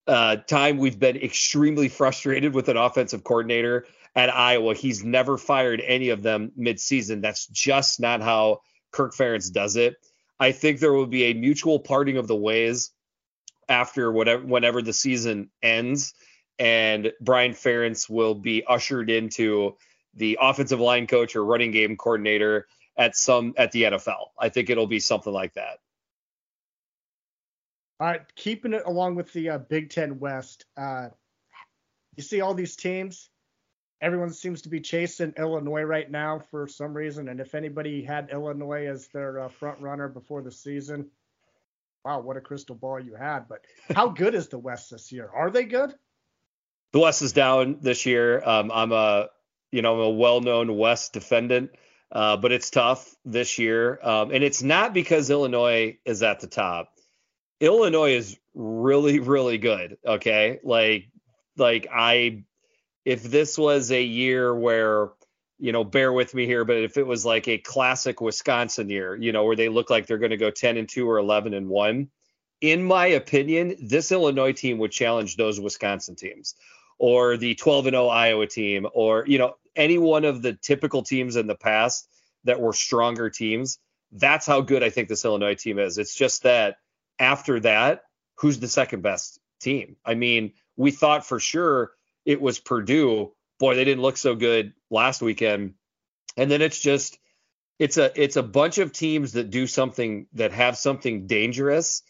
uh, 0.07 0.37
time 0.37 0.77
we've 0.77 0.99
been 0.99 1.17
extremely 1.17 1.87
frustrated 1.87 2.53
with 2.53 2.69
an 2.69 2.77
offensive 2.77 3.23
coordinator 3.23 3.85
at 4.15 4.33
Iowa. 4.33 4.75
He's 4.75 5.03
never 5.03 5.37
fired 5.37 5.81
any 5.85 6.09
of 6.09 6.21
them 6.21 6.51
mid-season. 6.55 7.21
That's 7.21 7.47
just 7.47 7.99
not 7.99 8.21
how 8.21 8.61
Kirk 8.91 9.13
Ferentz 9.13 9.51
does 9.51 9.75
it. 9.75 9.95
I 10.39 10.51
think 10.51 10.79
there 10.79 10.93
will 10.93 11.07
be 11.07 11.25
a 11.25 11.33
mutual 11.33 11.79
parting 11.79 12.17
of 12.17 12.27
the 12.27 12.35
ways 12.35 12.91
after 13.69 14.11
whatever 14.11 14.43
whenever 14.43 14.81
the 14.81 14.91
season 14.91 15.49
ends 15.61 16.13
and 16.59 17.11
Brian 17.21 17.53
Ferentz 17.53 18.09
will 18.09 18.35
be 18.35 18.63
ushered 18.67 19.09
into 19.09 19.77
the 20.13 20.37
offensive 20.41 20.79
line 20.79 21.07
coach 21.07 21.35
or 21.35 21.45
running 21.45 21.71
game 21.71 21.95
coordinator 21.95 22.67
at 23.01 23.15
some 23.15 23.53
at 23.57 23.71
the 23.71 23.83
NFL. 23.83 24.29
I 24.39 24.49
think 24.49 24.69
it'll 24.69 24.87
be 24.87 24.99
something 24.99 25.33
like 25.33 25.53
that. 25.53 25.79
All 27.99 28.07
right, 28.07 28.21
keeping 28.35 28.73
it 28.73 28.83
along 28.85 29.15
with 29.15 29.31
the 29.33 29.51
uh, 29.51 29.57
Big 29.59 29.89
Ten 29.89 30.19
West. 30.19 30.65
Uh, 30.75 31.09
you 32.15 32.23
see 32.23 32.41
all 32.41 32.53
these 32.53 32.75
teams. 32.75 33.29
Everyone 34.01 34.31
seems 34.33 34.63
to 34.63 34.69
be 34.69 34.81
chasing 34.81 35.33
Illinois 35.37 35.83
right 35.83 36.09
now 36.09 36.39
for 36.39 36.67
some 36.67 36.93
reason. 36.95 37.27
And 37.27 37.39
if 37.39 37.53
anybody 37.53 38.03
had 38.03 38.29
Illinois 38.31 38.87
as 38.87 39.07
their 39.09 39.41
uh, 39.41 39.49
front 39.49 39.79
runner 39.79 40.07
before 40.07 40.41
the 40.41 40.51
season, 40.51 41.11
wow, 42.03 42.19
what 42.19 42.37
a 42.37 42.41
crystal 42.41 42.75
ball 42.75 42.99
you 42.99 43.13
had. 43.13 43.47
But 43.47 43.61
how 43.95 44.09
good 44.09 44.33
is 44.33 44.47
the 44.47 44.57
West 44.57 44.89
this 44.89 45.11
year? 45.11 45.29
Are 45.31 45.51
they 45.51 45.65
good? 45.65 45.93
the 46.91 46.99
West 46.99 47.21
is 47.21 47.33
down 47.33 47.77
this 47.81 48.05
year. 48.05 48.41
Um, 48.43 48.71
I'm 48.73 48.91
a 48.91 49.29
you 49.71 49.81
know 49.81 49.95
I'm 49.95 50.01
a 50.01 50.09
well-known 50.09 50.77
West 50.77 51.13
defendant, 51.13 51.71
uh, 52.11 52.37
but 52.37 52.51
it's 52.51 52.69
tough 52.69 53.15
this 53.25 53.57
year, 53.57 53.99
um, 54.03 54.31
and 54.31 54.43
it's 54.43 54.61
not 54.61 54.93
because 54.93 55.29
Illinois 55.29 55.97
is 56.05 56.23
at 56.23 56.39
the 56.39 56.47
top. 56.47 56.93
Illinois 57.59 58.15
is 58.15 58.37
really 58.53 59.19
really 59.19 59.57
good. 59.57 59.97
Okay, 60.05 60.59
like 60.63 61.09
like 61.57 61.87
I 61.91 62.43
if 63.05 63.23
this 63.23 63.57
was 63.57 63.91
a 63.91 64.01
year 64.01 64.53
where 64.53 65.11
you 65.61 65.71
know, 65.71 65.83
bear 65.83 66.11
with 66.11 66.33
me 66.33 66.47
here, 66.47 66.65
but 66.65 66.77
if 66.77 66.97
it 66.97 67.05
was 67.05 67.23
like 67.23 67.47
a 67.47 67.59
classic 67.59 68.19
Wisconsin 68.19 68.89
year, 68.89 69.15
you 69.15 69.31
know, 69.31 69.45
where 69.45 69.55
they 69.55 69.69
look 69.69 69.91
like 69.91 70.07
they're 70.07 70.17
going 70.17 70.31
to 70.31 70.37
go 70.37 70.49
10 70.49 70.75
and 70.75 70.89
2 70.89 71.07
or 71.07 71.19
11 71.19 71.53
and 71.53 71.69
1, 71.69 72.09
in 72.61 72.83
my 72.83 73.05
opinion, 73.05 73.75
this 73.79 74.11
Illinois 74.11 74.53
team 74.53 74.79
would 74.79 74.91
challenge 74.91 75.37
those 75.37 75.59
Wisconsin 75.59 76.15
teams 76.15 76.55
or 76.97 77.37
the 77.37 77.53
12 77.53 77.87
and 77.87 77.93
0 77.93 78.07
Iowa 78.07 78.47
team 78.47 78.87
or, 78.91 79.23
you 79.27 79.37
know, 79.37 79.55
any 79.75 79.97
one 79.97 80.25
of 80.25 80.41
the 80.41 80.53
typical 80.53 81.03
teams 81.03 81.35
in 81.35 81.47
the 81.47 81.55
past 81.55 82.07
that 82.43 82.59
were 82.59 82.73
stronger 82.73 83.29
teams. 83.29 83.79
That's 84.11 84.45
how 84.45 84.61
good 84.61 84.83
I 84.83 84.89
think 84.89 85.07
this 85.07 85.25
Illinois 85.25 85.55
team 85.55 85.79
is. 85.79 85.97
It's 85.97 86.15
just 86.15 86.43
that 86.43 86.77
after 87.19 87.59
that, 87.61 88.03
who's 88.35 88.59
the 88.59 88.67
second 88.67 89.01
best 89.01 89.39
team? 89.59 89.95
I 90.05 90.15
mean, 90.15 90.53
we 90.75 90.91
thought 90.91 91.25
for 91.25 91.39
sure 91.39 91.91
it 92.25 92.41
was 92.41 92.59
Purdue. 92.59 93.33
Boy, 93.59 93.75
they 93.75 93.85
didn't 93.85 94.01
look 94.01 94.17
so 94.17 94.35
good 94.35 94.73
last 94.89 95.21
weekend. 95.21 95.75
And 96.37 96.49
then 96.49 96.61
it's 96.61 96.79
just 96.79 97.19
it's 97.79 97.97
a 97.97 98.11
it's 98.21 98.35
a 98.35 98.43
bunch 98.43 98.77
of 98.77 98.91
teams 98.91 99.33
that 99.33 99.49
do 99.49 99.67
something 99.67 100.27
that 100.33 100.51
have 100.51 100.77
something 100.77 101.27
dangerous. 101.27 102.03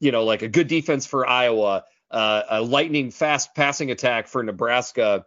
You 0.00 0.12
know, 0.12 0.24
like 0.24 0.42
a 0.42 0.48
good 0.48 0.68
defense 0.68 1.06
for 1.06 1.26
Iowa, 1.26 1.84
uh, 2.10 2.42
a 2.48 2.62
lightning 2.62 3.10
fast 3.10 3.54
passing 3.54 3.90
attack 3.90 4.28
for 4.28 4.42
Nebraska, 4.42 5.24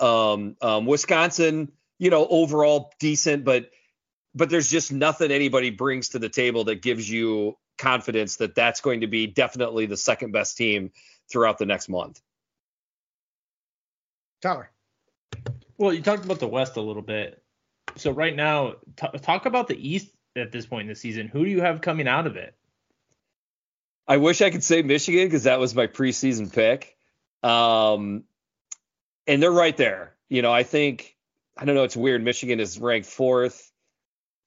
um, 0.00 0.56
um, 0.60 0.86
Wisconsin. 0.86 1.72
You 1.98 2.10
know, 2.10 2.26
overall 2.26 2.92
decent, 2.98 3.44
but 3.44 3.70
but 4.34 4.50
there's 4.50 4.68
just 4.68 4.92
nothing 4.92 5.30
anybody 5.30 5.70
brings 5.70 6.10
to 6.10 6.18
the 6.18 6.28
table 6.28 6.64
that 6.64 6.82
gives 6.82 7.08
you 7.08 7.56
confidence 7.78 8.36
that 8.36 8.54
that's 8.54 8.80
going 8.80 9.02
to 9.02 9.06
be 9.06 9.26
definitely 9.26 9.86
the 9.86 9.96
second 9.96 10.32
best 10.32 10.56
team 10.56 10.90
throughout 11.30 11.58
the 11.58 11.66
next 11.66 11.88
month. 11.88 12.20
Tyler. 14.42 14.70
Well, 15.78 15.92
you 15.92 16.02
talked 16.02 16.24
about 16.24 16.38
the 16.38 16.48
West 16.48 16.76
a 16.76 16.80
little 16.80 17.02
bit. 17.02 17.42
So 17.96 18.10
right 18.10 18.34
now, 18.34 18.74
t- 18.96 19.18
talk 19.18 19.46
about 19.46 19.68
the 19.68 19.76
East 19.76 20.08
at 20.36 20.52
this 20.52 20.66
point 20.66 20.82
in 20.82 20.88
the 20.88 20.94
season. 20.94 21.28
Who 21.28 21.44
do 21.44 21.50
you 21.50 21.60
have 21.60 21.80
coming 21.80 22.08
out 22.08 22.26
of 22.26 22.36
it? 22.36 22.54
I 24.06 24.18
wish 24.18 24.42
I 24.42 24.50
could 24.50 24.62
say 24.62 24.82
Michigan 24.82 25.26
because 25.26 25.44
that 25.44 25.58
was 25.58 25.74
my 25.74 25.86
preseason 25.86 26.52
pick. 26.52 26.96
Um, 27.42 28.24
and 29.26 29.42
they're 29.42 29.52
right 29.52 29.76
there. 29.76 30.14
You 30.28 30.42
know, 30.42 30.52
I 30.52 30.62
think 30.62 31.16
I 31.56 31.64
don't 31.64 31.74
know. 31.74 31.84
It's 31.84 31.96
weird. 31.96 32.22
Michigan 32.24 32.60
is 32.60 32.78
ranked 32.78 33.08
fourth, 33.08 33.70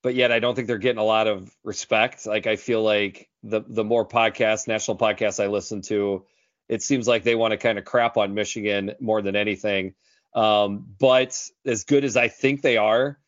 but 0.03 0.15
yet 0.15 0.31
I 0.31 0.39
don't 0.39 0.55
think 0.55 0.67
they're 0.67 0.77
getting 0.77 0.99
a 0.99 1.03
lot 1.03 1.27
of 1.27 1.55
respect. 1.63 2.25
Like 2.25 2.47
I 2.47 2.55
feel 2.55 2.83
like 2.83 3.29
the 3.43 3.61
the 3.67 3.83
more 3.83 4.07
podcasts, 4.07 4.67
national 4.67 4.97
podcasts 4.97 5.43
I 5.43 5.47
listen 5.47 5.81
to, 5.83 6.25
it 6.67 6.81
seems 6.81 7.07
like 7.07 7.23
they 7.23 7.35
want 7.35 7.51
to 7.51 7.57
kind 7.57 7.77
of 7.77 7.85
crap 7.85 8.17
on 8.17 8.33
Michigan 8.33 8.93
more 8.99 9.21
than 9.21 9.35
anything. 9.35 9.93
Um, 10.33 10.85
but 10.99 11.41
as 11.65 11.85
good 11.85 12.03
as 12.03 12.17
I 12.17 12.27
think 12.27 12.61
they 12.61 12.77
are, 12.77 13.19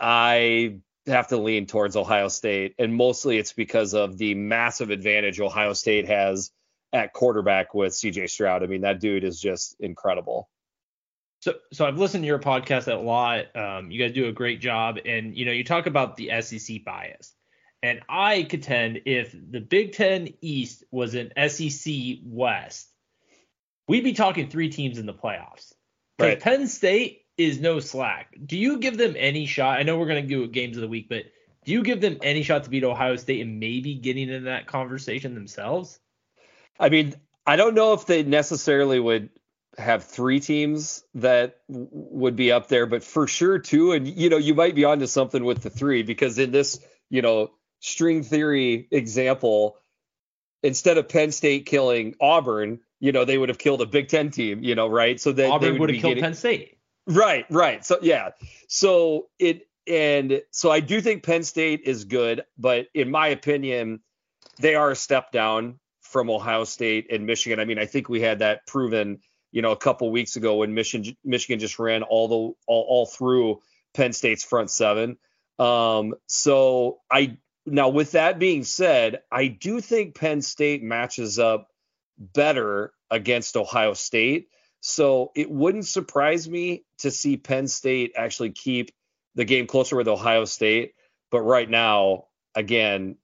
I 0.00 0.78
have 1.06 1.28
to 1.28 1.36
lean 1.36 1.66
towards 1.66 1.96
Ohio 1.96 2.28
State, 2.28 2.74
and 2.78 2.94
mostly 2.94 3.38
it's 3.38 3.52
because 3.52 3.94
of 3.94 4.18
the 4.18 4.34
massive 4.34 4.90
advantage 4.90 5.40
Ohio 5.40 5.72
State 5.72 6.08
has 6.08 6.50
at 6.92 7.12
quarterback 7.12 7.74
with 7.74 7.92
CJ 7.92 8.30
Stroud. 8.30 8.62
I 8.62 8.66
mean, 8.66 8.80
that 8.82 9.00
dude 9.00 9.24
is 9.24 9.40
just 9.40 9.76
incredible. 9.80 10.48
So, 11.48 11.54
so 11.72 11.86
I've 11.86 11.96
listened 11.96 12.24
to 12.24 12.26
your 12.26 12.38
podcast 12.38 12.92
a 12.92 12.96
lot. 12.96 13.56
Um, 13.56 13.90
you 13.90 13.98
guys 13.98 14.12
do 14.12 14.28
a 14.28 14.32
great 14.32 14.60
job, 14.60 14.98
and 15.06 15.34
you 15.34 15.46
know, 15.46 15.52
you 15.52 15.64
talk 15.64 15.86
about 15.86 16.18
the 16.18 16.30
SEC 16.42 16.84
bias, 16.84 17.32
and 17.82 18.02
I 18.06 18.42
contend 18.42 19.00
if 19.06 19.32
the 19.32 19.60
Big 19.60 19.94
Ten 19.94 20.28
East 20.42 20.84
was 20.90 21.14
an 21.14 21.32
SEC 21.48 22.18
West, 22.22 22.90
we'd 23.86 24.04
be 24.04 24.12
talking 24.12 24.50
three 24.50 24.68
teams 24.68 24.98
in 24.98 25.06
the 25.06 25.14
playoffs. 25.14 25.72
Right. 26.18 26.38
Penn 26.38 26.66
State 26.66 27.22
is 27.38 27.58
no 27.58 27.80
slack. 27.80 28.34
Do 28.44 28.58
you 28.58 28.78
give 28.78 28.98
them 28.98 29.14
any 29.16 29.46
shot? 29.46 29.78
I 29.78 29.84
know 29.84 29.96
we're 29.96 30.08
going 30.08 30.22
to 30.22 30.28
do 30.28 30.46
games 30.48 30.76
of 30.76 30.82
the 30.82 30.88
week, 30.88 31.08
but 31.08 31.22
do 31.64 31.72
you 31.72 31.82
give 31.82 32.02
them 32.02 32.18
any 32.22 32.42
shot 32.42 32.64
to 32.64 32.70
beat 32.70 32.84
Ohio 32.84 33.16
State 33.16 33.40
and 33.40 33.58
maybe 33.58 33.94
getting 33.94 34.28
in 34.28 34.44
that 34.44 34.66
conversation 34.66 35.34
themselves? 35.34 35.98
I 36.78 36.90
mean, 36.90 37.14
I 37.46 37.56
don't 37.56 37.74
know 37.74 37.94
if 37.94 38.04
they 38.04 38.22
necessarily 38.22 39.00
would 39.00 39.30
have 39.78 40.04
three 40.04 40.40
teams 40.40 41.04
that 41.14 41.58
would 41.68 42.36
be 42.36 42.52
up 42.52 42.68
there, 42.68 42.86
but 42.86 43.04
for 43.04 43.26
sure 43.26 43.58
two. 43.58 43.92
And 43.92 44.06
you 44.06 44.28
know, 44.28 44.36
you 44.36 44.54
might 44.54 44.74
be 44.74 44.84
onto 44.84 45.06
something 45.06 45.44
with 45.44 45.62
the 45.62 45.70
three 45.70 46.02
because 46.02 46.38
in 46.38 46.50
this, 46.50 46.80
you 47.10 47.22
know, 47.22 47.50
string 47.80 48.22
theory 48.22 48.88
example, 48.90 49.78
instead 50.62 50.98
of 50.98 51.08
Penn 51.08 51.30
State 51.30 51.66
killing 51.66 52.14
Auburn, 52.20 52.80
you 53.00 53.12
know, 53.12 53.24
they 53.24 53.38
would 53.38 53.48
have 53.48 53.58
killed 53.58 53.80
a 53.80 53.86
Big 53.86 54.08
Ten 54.08 54.30
team, 54.30 54.62
you 54.62 54.74
know, 54.74 54.88
right? 54.88 55.20
So 55.20 55.32
that 55.32 55.50
Auburn 55.50 55.72
they 55.72 55.78
would 55.78 55.90
have 55.90 56.00
killed 56.00 56.10
getting, 56.10 56.24
Penn 56.24 56.34
State. 56.34 56.78
Right, 57.06 57.46
right. 57.48 57.84
So 57.84 57.98
yeah. 58.02 58.30
So 58.68 59.28
it 59.38 59.68
and 59.86 60.42
so 60.50 60.70
I 60.70 60.80
do 60.80 61.00
think 61.00 61.22
Penn 61.22 61.44
State 61.44 61.82
is 61.84 62.04
good, 62.04 62.42
but 62.58 62.88
in 62.94 63.10
my 63.10 63.28
opinion, 63.28 64.00
they 64.58 64.74
are 64.74 64.90
a 64.90 64.96
step 64.96 65.30
down 65.32 65.78
from 66.02 66.30
Ohio 66.30 66.64
State 66.64 67.06
and 67.10 67.26
Michigan. 67.26 67.60
I 67.60 67.64
mean, 67.64 67.78
I 67.78 67.86
think 67.86 68.08
we 68.08 68.20
had 68.20 68.40
that 68.40 68.66
proven, 68.66 69.20
you 69.50 69.62
know, 69.62 69.72
a 69.72 69.76
couple 69.76 70.10
weeks 70.10 70.36
ago 70.36 70.56
when 70.56 70.74
Michigan 70.74 71.16
Michigan 71.24 71.58
just 71.58 71.78
ran 71.78 72.02
all 72.02 72.28
the 72.28 72.34
all, 72.34 72.56
all 72.66 73.06
through 73.06 73.60
Penn 73.94 74.12
State's 74.12 74.44
front 74.44 74.70
seven. 74.70 75.16
Um, 75.58 76.14
so 76.26 76.98
I 77.10 77.38
now 77.66 77.88
with 77.88 78.12
that 78.12 78.38
being 78.38 78.64
said, 78.64 79.20
I 79.30 79.48
do 79.48 79.80
think 79.80 80.14
Penn 80.14 80.42
State 80.42 80.82
matches 80.82 81.38
up 81.38 81.68
better 82.18 82.92
against 83.10 83.56
Ohio 83.56 83.94
State. 83.94 84.48
So 84.80 85.32
it 85.34 85.50
wouldn't 85.50 85.86
surprise 85.86 86.48
me 86.48 86.84
to 86.98 87.10
see 87.10 87.36
Penn 87.36 87.66
State 87.66 88.12
actually 88.16 88.50
keep 88.50 88.90
the 89.34 89.44
game 89.44 89.66
closer 89.66 89.96
with 89.96 90.08
Ohio 90.08 90.44
State. 90.44 90.94
But 91.30 91.42
right 91.42 91.68
now, 91.68 92.26
again, 92.54 93.16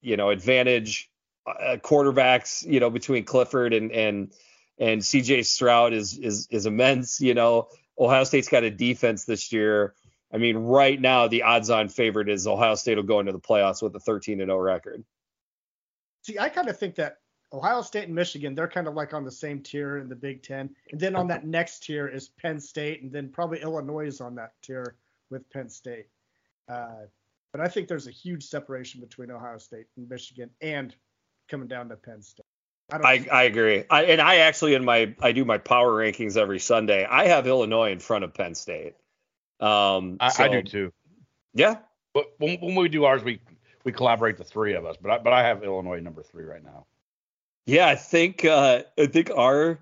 you 0.00 0.16
know, 0.16 0.30
advantage 0.30 1.10
uh, 1.46 1.76
quarterbacks, 1.76 2.64
you 2.66 2.80
know, 2.80 2.90
between 2.90 3.24
Clifford 3.24 3.72
and 3.72 3.90
and 3.92 4.32
and 4.80 5.02
CJ 5.02 5.44
Stroud 5.44 5.92
is 5.92 6.18
is 6.18 6.48
is 6.50 6.66
immense. 6.66 7.20
You 7.20 7.34
know, 7.34 7.68
Ohio 7.98 8.24
State's 8.24 8.48
got 8.48 8.64
a 8.64 8.70
defense 8.70 9.24
this 9.24 9.52
year. 9.52 9.94
I 10.32 10.38
mean, 10.38 10.56
right 10.56 11.00
now 11.00 11.28
the 11.28 11.42
odds-on 11.42 11.88
favorite 11.88 12.28
is 12.28 12.46
Ohio 12.46 12.74
State 12.74 12.96
will 12.96 13.04
go 13.04 13.20
into 13.20 13.32
the 13.32 13.40
playoffs 13.40 13.82
with 13.82 13.94
a 13.94 14.00
13 14.00 14.40
and 14.40 14.48
0 14.48 14.58
record. 14.58 15.04
See, 16.22 16.38
I 16.38 16.48
kind 16.48 16.68
of 16.68 16.78
think 16.78 16.94
that 16.96 17.18
Ohio 17.52 17.82
State 17.82 18.04
and 18.04 18.14
Michigan, 18.14 18.54
they're 18.54 18.68
kind 18.68 18.86
of 18.86 18.94
like 18.94 19.12
on 19.12 19.24
the 19.24 19.30
same 19.30 19.60
tier 19.60 19.98
in 19.98 20.08
the 20.08 20.16
Big 20.16 20.42
Ten. 20.42 20.70
And 20.92 21.00
then 21.00 21.16
on 21.16 21.26
that 21.28 21.44
next 21.44 21.82
tier 21.82 22.06
is 22.08 22.28
Penn 22.28 22.60
State, 22.60 23.02
and 23.02 23.12
then 23.12 23.28
probably 23.28 23.60
Illinois 23.60 24.06
is 24.06 24.20
on 24.20 24.34
that 24.36 24.52
tier 24.62 24.96
with 25.30 25.48
Penn 25.50 25.68
State. 25.68 26.06
Uh, 26.68 27.06
but 27.52 27.60
I 27.60 27.66
think 27.66 27.88
there's 27.88 28.06
a 28.06 28.12
huge 28.12 28.44
separation 28.44 29.00
between 29.00 29.30
Ohio 29.30 29.58
State 29.58 29.86
and 29.96 30.08
Michigan, 30.08 30.50
and 30.60 30.94
coming 31.48 31.66
down 31.66 31.88
to 31.88 31.96
Penn 31.96 32.22
State. 32.22 32.46
I, 32.92 32.96
I, 32.96 33.26
I, 33.32 33.42
agree. 33.44 33.84
I, 33.90 34.04
and 34.04 34.20
I 34.20 34.36
actually 34.36 34.74
in 34.74 34.84
my 34.84 35.14
I 35.20 35.32
do 35.32 35.44
my 35.44 35.58
power 35.58 35.90
rankings 35.90 36.36
every 36.36 36.58
Sunday. 36.58 37.04
I 37.04 37.26
have 37.26 37.46
Illinois 37.46 37.92
in 37.92 37.98
front 37.98 38.24
of 38.24 38.34
Penn 38.34 38.54
State. 38.54 38.94
Um, 39.60 40.16
I, 40.20 40.30
so, 40.30 40.44
I 40.44 40.48
do 40.48 40.62
too. 40.62 40.92
Yeah. 41.54 41.76
But 42.14 42.32
when, 42.38 42.58
when 42.60 42.74
we 42.74 42.88
do 42.88 43.04
ours, 43.04 43.22
we 43.22 43.40
we 43.84 43.92
collaborate 43.92 44.36
the 44.36 44.44
three 44.44 44.74
of 44.74 44.84
us. 44.84 44.96
But 45.00 45.10
I, 45.10 45.18
but 45.18 45.32
I 45.32 45.42
have 45.42 45.62
Illinois 45.62 46.00
number 46.00 46.22
three 46.22 46.44
right 46.44 46.62
now. 46.62 46.86
Yeah, 47.66 47.88
I 47.88 47.96
think 47.96 48.44
uh, 48.44 48.82
I 48.98 49.06
think 49.06 49.30
our 49.30 49.80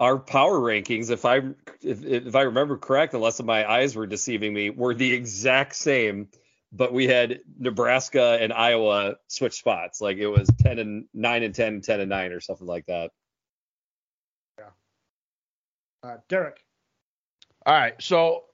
our 0.00 0.18
power 0.18 0.58
rankings, 0.58 1.10
if 1.10 1.24
I 1.24 1.38
if, 1.80 2.04
if 2.04 2.36
I 2.36 2.42
remember 2.42 2.76
correct, 2.76 3.14
unless 3.14 3.42
my 3.42 3.68
eyes 3.68 3.96
were 3.96 4.06
deceiving 4.06 4.52
me, 4.52 4.70
were 4.70 4.94
the 4.94 5.12
exact 5.12 5.76
same. 5.76 6.28
But 6.70 6.92
we 6.92 7.06
had 7.06 7.40
Nebraska 7.58 8.38
and 8.40 8.52
Iowa 8.52 9.16
switch 9.28 9.54
spots. 9.54 10.00
Like 10.00 10.18
it 10.18 10.26
was 10.26 10.50
10 10.60 10.78
and 10.78 11.04
9 11.14 11.42
and 11.42 11.54
10, 11.54 11.80
10 11.80 12.00
and 12.00 12.10
9 12.10 12.32
or 12.32 12.40
something 12.40 12.66
like 12.66 12.86
that. 12.86 13.10
Yeah. 14.58 14.64
Uh, 16.02 16.16
Derek. 16.28 16.62
All 17.64 17.74
right. 17.74 17.94
So 18.00 18.44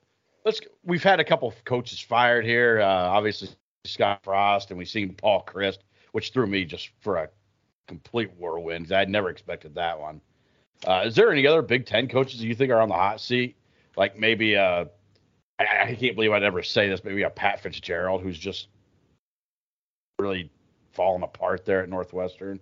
let's 0.45 0.61
we've 0.83 1.03
had 1.03 1.19
a 1.19 1.25
couple 1.25 1.49
of 1.49 1.63
coaches 1.65 1.99
fired 1.99 2.45
here. 2.45 2.79
Uh, 2.81 2.85
obviously 2.85 3.49
Scott 3.83 4.21
Frost 4.23 4.69
and 4.71 4.77
we've 4.77 4.89
seen 4.89 5.13
Paul 5.13 5.43
Chryst, 5.45 5.79
which 6.13 6.31
threw 6.31 6.47
me 6.47 6.63
just 6.63 6.91
for 7.01 7.17
a 7.17 7.29
complete 7.87 8.31
whirlwind. 8.37 8.91
I'd 8.91 9.09
never 9.09 9.29
expected 9.29 9.75
that 9.75 9.99
one. 9.99 10.21
Uh, 10.87 11.03
is 11.05 11.15
there 11.15 11.31
any 11.31 11.47
other 11.47 11.61
Big 11.61 11.85
Ten 11.85 12.07
coaches 12.07 12.41
you 12.41 12.55
think 12.55 12.71
are 12.71 12.81
on 12.81 12.89
the 12.89 12.95
hot 12.95 13.19
seat? 13.19 13.55
Like 13.97 14.17
maybe 14.17 14.55
uh, 14.55 14.85
I, 15.59 15.63
I 15.83 15.95
can't 15.95 16.15
believe 16.15 16.31
I'd 16.31 16.43
ever 16.43 16.63
say 16.63 16.89
this. 16.89 17.01
but 17.01 17.09
Maybe 17.09 17.23
a 17.23 17.29
Pat 17.29 17.61
Fitzgerald 17.61 18.21
who's 18.21 18.37
just 18.37 18.67
really 20.19 20.49
falling 20.93 21.23
apart 21.23 21.65
there 21.65 21.81
at 21.81 21.89
Northwestern. 21.89 22.59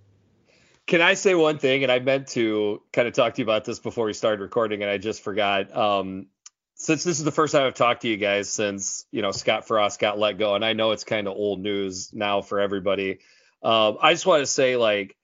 Can 0.86 1.02
I 1.02 1.14
say 1.14 1.34
one 1.34 1.60
thing? 1.60 1.84
And 1.84 1.92
I 1.92 2.00
meant 2.00 2.28
to 2.30 2.82
kind 2.92 3.08
of 3.08 3.14
talk 3.14 3.36
to 3.36 3.42
you 3.42 3.46
about 3.46 3.64
this 3.64 3.80
before 3.80 4.06
we 4.06 4.14
started 4.14 4.42
recording, 4.42 4.82
and 4.82 4.92
I 4.92 4.98
just 4.98 5.22
forgot. 5.22 5.76
Um, 5.76 6.28
since 6.76 7.04
this 7.04 7.20
is 7.20 7.24
the 7.24 7.32
first 7.32 7.54
time 7.54 7.64
I've 7.66 7.76
talked 7.76 8.02
to 8.02 8.08
you 8.08 8.18
guys 8.18 8.50
since 8.50 9.06
you 9.12 9.22
know 9.22 9.32
Scott 9.32 9.66
Frost 9.68 10.00
got 10.00 10.20
let 10.20 10.38
go, 10.38 10.56
and 10.56 10.66
I 10.66 10.74
know 10.74 10.92
it's 10.92 11.06
kind 11.06 11.28
of 11.28 11.36
old 11.36 11.62
news 11.62 12.12
now 12.14 12.42
for 12.42 12.60
everybody. 12.60 13.20
Um, 13.62 13.98
I 14.02 14.12
just 14.14 14.26
want 14.26 14.42
to 14.42 14.48
say, 14.48 14.76
like, 14.76 15.16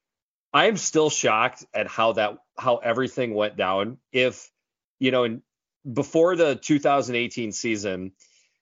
I 0.53 0.67
am 0.67 0.77
still 0.77 1.09
shocked 1.09 1.65
at 1.73 1.87
how 1.87 2.13
that 2.13 2.37
how 2.57 2.77
everything 2.77 3.33
went 3.33 3.57
down. 3.57 3.97
If 4.13 4.49
you 4.99 5.11
know, 5.11 5.41
before 5.91 6.35
the 6.35 6.55
2018 6.55 7.51
season, 7.51 8.11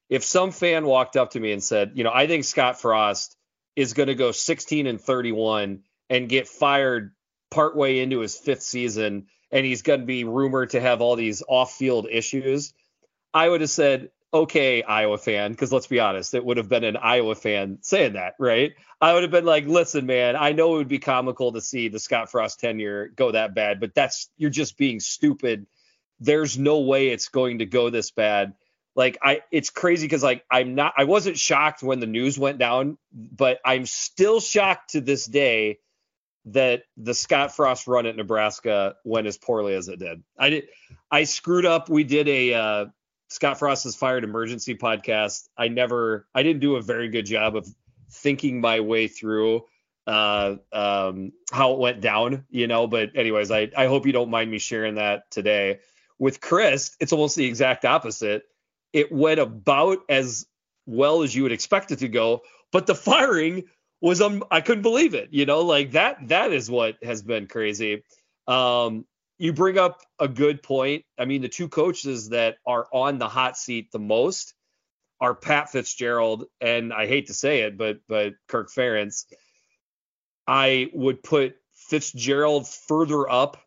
if 0.10 0.24
some 0.24 0.52
fan 0.52 0.86
walked 0.86 1.18
up 1.18 1.32
to 1.32 1.40
me 1.40 1.52
and 1.52 1.64
said, 1.64 1.92
you 1.96 2.04
know, 2.04 2.12
I 2.14 2.28
think 2.28 2.44
Scott 2.44 2.80
Frost 2.80 3.36
is 3.76 3.94
going 3.94 4.08
to 4.08 4.16
go 4.16 4.32
16 4.32 4.88
and 4.88 5.02
31 5.02 5.84
and 6.10 6.30
get 6.30 6.48
fired 6.48 7.14
partway 7.52 8.00
into 8.00 8.20
his 8.20 8.36
fifth 8.36 8.62
season, 8.62 9.28
and 9.52 9.66
he's 9.66 9.82
going 9.82 10.02
to 10.02 10.06
be 10.06 10.24
rumored 10.24 10.72
to 10.72 10.82
have 10.82 11.02
all 11.02 11.16
these 11.16 11.44
off-field 11.48 12.08
issues, 12.10 12.74
I 13.34 13.48
would 13.48 13.62
have 13.62 13.70
said, 13.70 14.10
okay, 14.34 14.84
Iowa 14.84 15.18
fan, 15.18 15.52
because 15.52 15.72
let's 15.72 15.88
be 15.88 16.00
honest, 16.00 16.34
it 16.34 16.44
would 16.44 16.58
have 16.58 16.68
been 16.68 16.84
an 16.84 16.98
Iowa 16.98 17.36
fan 17.36 17.80
saying 17.82 18.14
that, 18.14 18.34
right? 18.40 18.74
I 19.00 19.14
would 19.14 19.24
have 19.24 19.32
been 19.32 19.46
like, 19.46 19.66
listen, 19.66 20.06
man, 20.06 20.36
I 20.36 20.52
know 20.52 20.76
it 20.76 20.78
would 20.78 20.88
be 20.88 21.00
comical 21.00 21.54
to 21.54 21.62
see 21.62 21.88
the 21.88 22.00
Scott 22.00 22.30
Frost 22.30 22.60
tenure 22.60 23.08
go 23.16 23.32
that 23.32 23.56
bad, 23.56 23.80
but 23.80 23.94
that's 23.96 24.30
you're 24.38 24.50
just 24.50 24.78
being 24.78 25.00
stupid. 25.00 25.66
There's 26.20 26.58
no 26.58 26.80
way 26.80 27.10
it's 27.10 27.30
going 27.30 27.60
to 27.60 27.66
go 27.66 27.90
this 27.90 28.12
bad. 28.12 28.54
Like 28.96 29.18
I 29.22 29.42
it's 29.52 29.70
crazy 29.70 30.06
because 30.06 30.24
like 30.24 30.44
I'm 30.50 30.74
not 30.74 30.94
I 30.98 31.04
wasn't 31.04 31.38
shocked 31.38 31.84
when 31.84 32.00
the 32.00 32.08
news 32.08 32.40
went 32.40 32.58
down, 32.58 32.98
but 33.14 33.60
I'm 33.64 33.86
still 33.86 34.40
shocked 34.40 34.92
to 34.92 35.02
this 35.02 35.26
day 35.26 35.80
that 36.46 36.84
the 36.96 37.14
Scott 37.14 37.56
Frost 37.56 37.88
run 37.88 38.06
at 38.06 38.16
Nebraska 38.16 38.96
went 39.04 39.28
as 39.28 39.38
poorly 39.38 39.76
as 39.76 39.88
it 39.88 40.00
did. 40.00 40.24
I 40.40 40.50
did 40.50 40.68
I 41.12 41.26
screwed 41.26 41.66
up. 41.66 41.90
We 41.90 42.04
did 42.04 42.28
a 42.28 42.54
uh, 42.56 42.86
Scott 43.30 43.60
Frost 43.60 43.84
has 43.84 43.96
fired 43.96 44.24
emergency 44.24 44.76
podcast. 44.76 45.50
I 45.58 45.68
never, 45.68 46.28
I 46.34 46.44
didn't 46.44 46.62
do 46.62 46.76
a 46.76 46.82
very 46.82 47.10
good 47.10 47.26
job 47.26 47.56
of 47.56 47.68
thinking 48.10 48.62
my 48.62 48.80
way 48.80 49.08
through 49.08 49.66
uh, 50.06 50.56
um, 50.72 51.34
how 51.52 51.74
it 51.74 51.80
went 51.80 52.02
down, 52.02 52.46
you 52.50 52.68
know. 52.68 52.88
But 52.88 53.12
anyways, 53.16 53.52
I, 53.52 53.70
I 53.76 53.88
hope 53.88 54.06
you 54.06 54.14
don't 54.14 54.30
mind 54.30 54.50
me 54.50 54.60
sharing 54.60 54.96
that 54.96 55.30
today. 55.30 55.80
With 56.20 56.42
Chryst, 56.42 56.96
it's 57.00 57.14
almost 57.14 57.36
the 57.36 57.46
exact 57.46 57.86
opposite. 57.86 58.44
It 58.94 59.12
went 59.12 59.40
about 59.40 60.00
as 60.10 60.46
well 60.86 61.22
as 61.22 61.36
you 61.36 61.44
would 61.44 61.52
expect 61.52 61.92
it 61.92 62.00
to 62.00 62.08
go, 62.08 62.42
but 62.72 62.88
the 62.88 62.96
firing 62.96 63.66
was 64.02 64.22
um, 64.22 64.44
I 64.50 64.62
couldn't 64.62 64.84
believe 64.84 65.14
it, 65.14 65.30
you 65.32 65.46
know, 65.46 65.62
like 65.62 65.92
that. 65.92 66.28
That 66.28 66.52
is 66.52 66.70
what 66.70 66.96
has 67.04 67.22
been 67.22 67.48
crazy. 67.48 68.04
Um, 68.48 69.06
you 69.38 69.54
bring 69.54 69.78
up 69.78 70.02
a 70.20 70.28
good 70.28 70.64
point. 70.64 71.06
I 71.18 71.26
mean, 71.26 71.42
the 71.42 71.50
two 71.50 71.68
coaches 71.68 72.30
that 72.30 72.58
are 72.66 72.88
on 72.92 73.20
the 73.20 73.28
hot 73.28 73.58
seat 73.58 73.92
the 73.92 74.00
most 74.00 74.54
are 75.20 75.36
Pat 75.36 75.72
Fitzgerald 75.72 76.46
and 76.62 76.94
I 76.94 77.08
hate 77.08 77.28
to 77.28 77.34
say 77.34 77.62
it, 77.62 77.78
but 77.78 78.00
but 78.08 78.34
Kirk 78.48 78.70
Ferentz. 78.72 79.26
I 80.48 80.90
would 80.94 81.24
put 81.24 81.56
Fitzgerald 81.74 82.68
further 82.68 83.30
up 83.30 83.58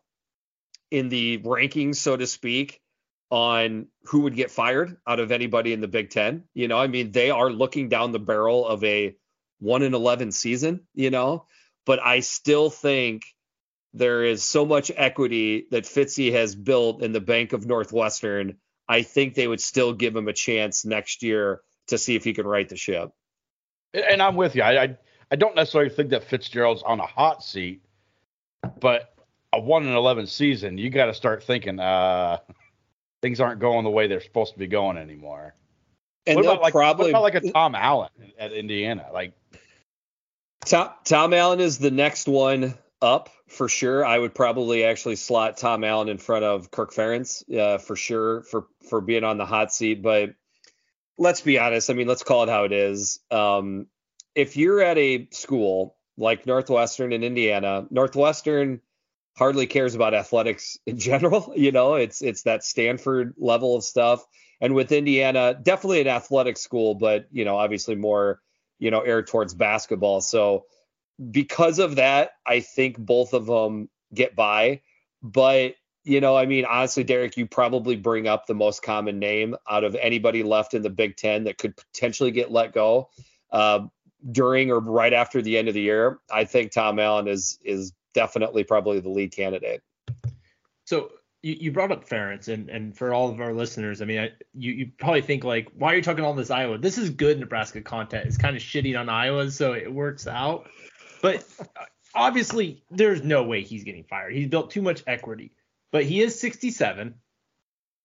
in 0.91 1.09
the 1.09 1.39
rankings, 1.39 1.95
so 1.95 2.15
to 2.15 2.27
speak, 2.27 2.81
on 3.29 3.87
who 4.03 4.21
would 4.21 4.35
get 4.35 4.51
fired 4.51 4.97
out 5.07 5.21
of 5.21 5.31
anybody 5.31 5.71
in 5.71 5.79
the 5.79 5.87
Big 5.87 6.09
Ten. 6.09 6.43
You 6.53 6.67
know, 6.67 6.77
I 6.77 6.87
mean, 6.87 7.11
they 7.11 7.31
are 7.31 7.49
looking 7.49 7.89
down 7.89 8.11
the 8.11 8.19
barrel 8.19 8.67
of 8.67 8.83
a 8.83 9.15
one 9.59 9.81
in 9.81 9.93
eleven 9.93 10.31
season. 10.31 10.81
You 10.93 11.09
know, 11.09 11.45
but 11.85 11.99
I 12.03 12.19
still 12.19 12.69
think 12.69 13.23
there 13.93 14.23
is 14.23 14.43
so 14.43 14.65
much 14.65 14.91
equity 14.95 15.67
that 15.71 15.85
Fitzy 15.85 16.33
has 16.33 16.55
built 16.55 17.01
in 17.01 17.13
the 17.13 17.21
Bank 17.21 17.53
of 17.53 17.65
Northwestern. 17.65 18.57
I 18.87 19.03
think 19.03 19.33
they 19.33 19.47
would 19.47 19.61
still 19.61 19.93
give 19.93 20.15
him 20.15 20.27
a 20.27 20.33
chance 20.33 20.85
next 20.85 21.23
year 21.23 21.61
to 21.87 21.97
see 21.97 22.15
if 22.15 22.23
he 22.23 22.33
can 22.33 22.45
right 22.45 22.67
the 22.67 22.75
ship. 22.75 23.11
And 23.93 24.21
I'm 24.21 24.35
with 24.35 24.55
you. 24.55 24.63
I 24.63 24.83
I, 24.83 24.97
I 25.31 25.35
don't 25.37 25.55
necessarily 25.55 25.89
think 25.89 26.09
that 26.09 26.25
Fitzgerald's 26.25 26.83
on 26.83 26.99
a 26.99 27.05
hot 27.05 27.43
seat, 27.43 27.81
but 28.79 29.13
a 29.53 29.59
one 29.59 29.85
in 29.85 29.93
eleven 29.93 30.27
season, 30.27 30.77
you 30.77 30.89
got 30.89 31.07
to 31.07 31.13
start 31.13 31.43
thinking 31.43 31.79
uh, 31.79 32.37
things 33.21 33.39
aren't 33.39 33.59
going 33.59 33.83
the 33.83 33.89
way 33.89 34.07
they're 34.07 34.21
supposed 34.21 34.53
to 34.53 34.59
be 34.59 34.67
going 34.67 34.97
anymore. 34.97 35.55
And 36.25 36.35
what 36.35 36.45
about 36.45 36.61
like 36.61 36.73
probably 36.73 37.05
what 37.05 37.09
about 37.09 37.23
like 37.23 37.35
a 37.35 37.51
Tom 37.51 37.75
Allen 37.75 38.09
at 38.37 38.53
Indiana? 38.53 39.07
Like 39.11 39.33
Tom, 40.65 40.91
Tom 41.03 41.33
Allen 41.33 41.59
is 41.59 41.79
the 41.79 41.91
next 41.91 42.27
one 42.27 42.75
up 43.01 43.29
for 43.47 43.67
sure. 43.67 44.05
I 44.05 44.17
would 44.17 44.35
probably 44.35 44.83
actually 44.83 45.15
slot 45.15 45.57
Tom 45.57 45.83
Allen 45.83 46.09
in 46.09 46.17
front 46.17 46.45
of 46.45 46.69
Kirk 46.69 46.93
Ferentz 46.93 47.43
uh, 47.57 47.79
for 47.79 47.95
sure 47.95 48.43
for 48.43 48.67
for 48.89 49.01
being 49.01 49.23
on 49.23 49.37
the 49.37 49.45
hot 49.45 49.73
seat. 49.73 50.01
But 50.01 50.35
let's 51.17 51.41
be 51.41 51.57
honest. 51.57 51.89
I 51.89 51.93
mean, 51.93 52.07
let's 52.07 52.23
call 52.23 52.43
it 52.43 52.49
how 52.49 52.65
it 52.65 52.71
is. 52.71 53.19
Um, 53.31 53.87
if 54.35 54.57
you're 54.57 54.81
at 54.81 54.97
a 54.97 55.27
school 55.31 55.95
like 56.17 56.45
Northwestern 56.45 57.13
in 57.13 57.23
Indiana, 57.23 57.87
Northwestern 57.89 58.81
hardly 59.35 59.67
cares 59.67 59.95
about 59.95 60.13
athletics 60.13 60.77
in 60.85 60.97
general. 60.97 61.53
You 61.61 61.71
know, 61.71 61.95
it's 61.95 62.21
it's 62.21 62.43
that 62.43 62.63
Stanford 62.63 63.35
level 63.37 63.75
of 63.75 63.83
stuff. 63.83 64.25
And 64.59 64.75
with 64.75 64.91
Indiana, 64.91 65.57
definitely 65.61 66.01
an 66.01 66.07
athletic 66.07 66.57
school, 66.57 66.95
but 66.95 67.27
you 67.31 67.45
know, 67.45 67.57
obviously 67.57 67.95
more 67.95 68.41
you 68.79 68.91
know 68.91 69.01
air 69.01 69.23
towards 69.23 69.53
basketball. 69.53 70.21
So 70.21 70.65
because 71.29 71.79
of 71.79 71.95
that, 71.95 72.31
I 72.45 72.61
think 72.61 72.97
both 72.97 73.33
of 73.33 73.45
them 73.45 73.89
get 74.13 74.35
by. 74.35 74.81
But 75.21 75.75
you 76.03 76.19
know, 76.19 76.35
I 76.35 76.47
mean, 76.47 76.65
honestly, 76.65 77.03
Derek, 77.03 77.37
you 77.37 77.45
probably 77.45 77.95
bring 77.95 78.27
up 78.27 78.47
the 78.47 78.55
most 78.55 78.81
common 78.81 79.19
name 79.19 79.55
out 79.69 79.83
of 79.83 79.95
anybody 79.95 80.41
left 80.41 80.73
in 80.73 80.81
the 80.81 80.89
Big 80.89 81.15
Ten 81.15 81.43
that 81.43 81.59
could 81.59 81.77
potentially 81.77 82.31
get 82.31 82.51
let 82.51 82.73
go 82.73 83.09
uh, 83.51 83.81
during 84.31 84.71
or 84.71 84.79
right 84.79 85.13
after 85.13 85.41
the 85.43 85.57
end 85.57 85.67
of 85.67 85.75
the 85.75 85.81
year. 85.81 86.19
I 86.31 86.45
think 86.45 86.71
Tom 86.71 86.97
Allen 86.97 87.27
is 87.27 87.59
is 87.63 87.93
definitely 88.13 88.63
probably 88.63 88.99
the 88.99 89.09
lead 89.09 89.31
candidate. 89.31 89.81
So 90.85 91.11
you, 91.41 91.57
you 91.59 91.71
brought 91.71 91.91
up 91.91 92.07
Ferentz, 92.07 92.47
and 92.47 92.69
and 92.69 92.95
for 92.95 93.13
all 93.13 93.29
of 93.29 93.39
our 93.39 93.53
listeners, 93.53 94.01
I 94.01 94.05
mean, 94.05 94.19
I, 94.19 94.31
you 94.53 94.73
you 94.73 94.91
probably 94.97 95.21
think 95.21 95.43
like, 95.43 95.71
why 95.75 95.93
are 95.93 95.95
you 95.95 96.01
talking 96.01 96.23
all 96.23 96.33
this 96.33 96.51
Iowa? 96.51 96.77
This 96.77 96.97
is 96.97 97.09
good 97.09 97.39
Nebraska 97.39 97.81
content. 97.81 98.25
It's 98.27 98.37
kind 98.37 98.55
of 98.55 98.61
shitting 98.61 98.99
on 98.99 99.09
Iowa, 99.09 99.49
so 99.51 99.73
it 99.73 99.91
works 99.91 100.27
out. 100.27 100.67
But 101.21 101.45
uh, 101.59 101.85
obviously, 102.13 102.83
there's 102.91 103.23
no 103.23 103.43
way 103.43 103.63
he's 103.63 103.83
getting 103.83 104.03
fired. 104.03 104.33
He's 104.33 104.47
built 104.47 104.71
too 104.71 104.81
much 104.81 105.03
equity. 105.07 105.51
But 105.91 106.05
he 106.05 106.21
is 106.21 106.39
67. 106.39 107.15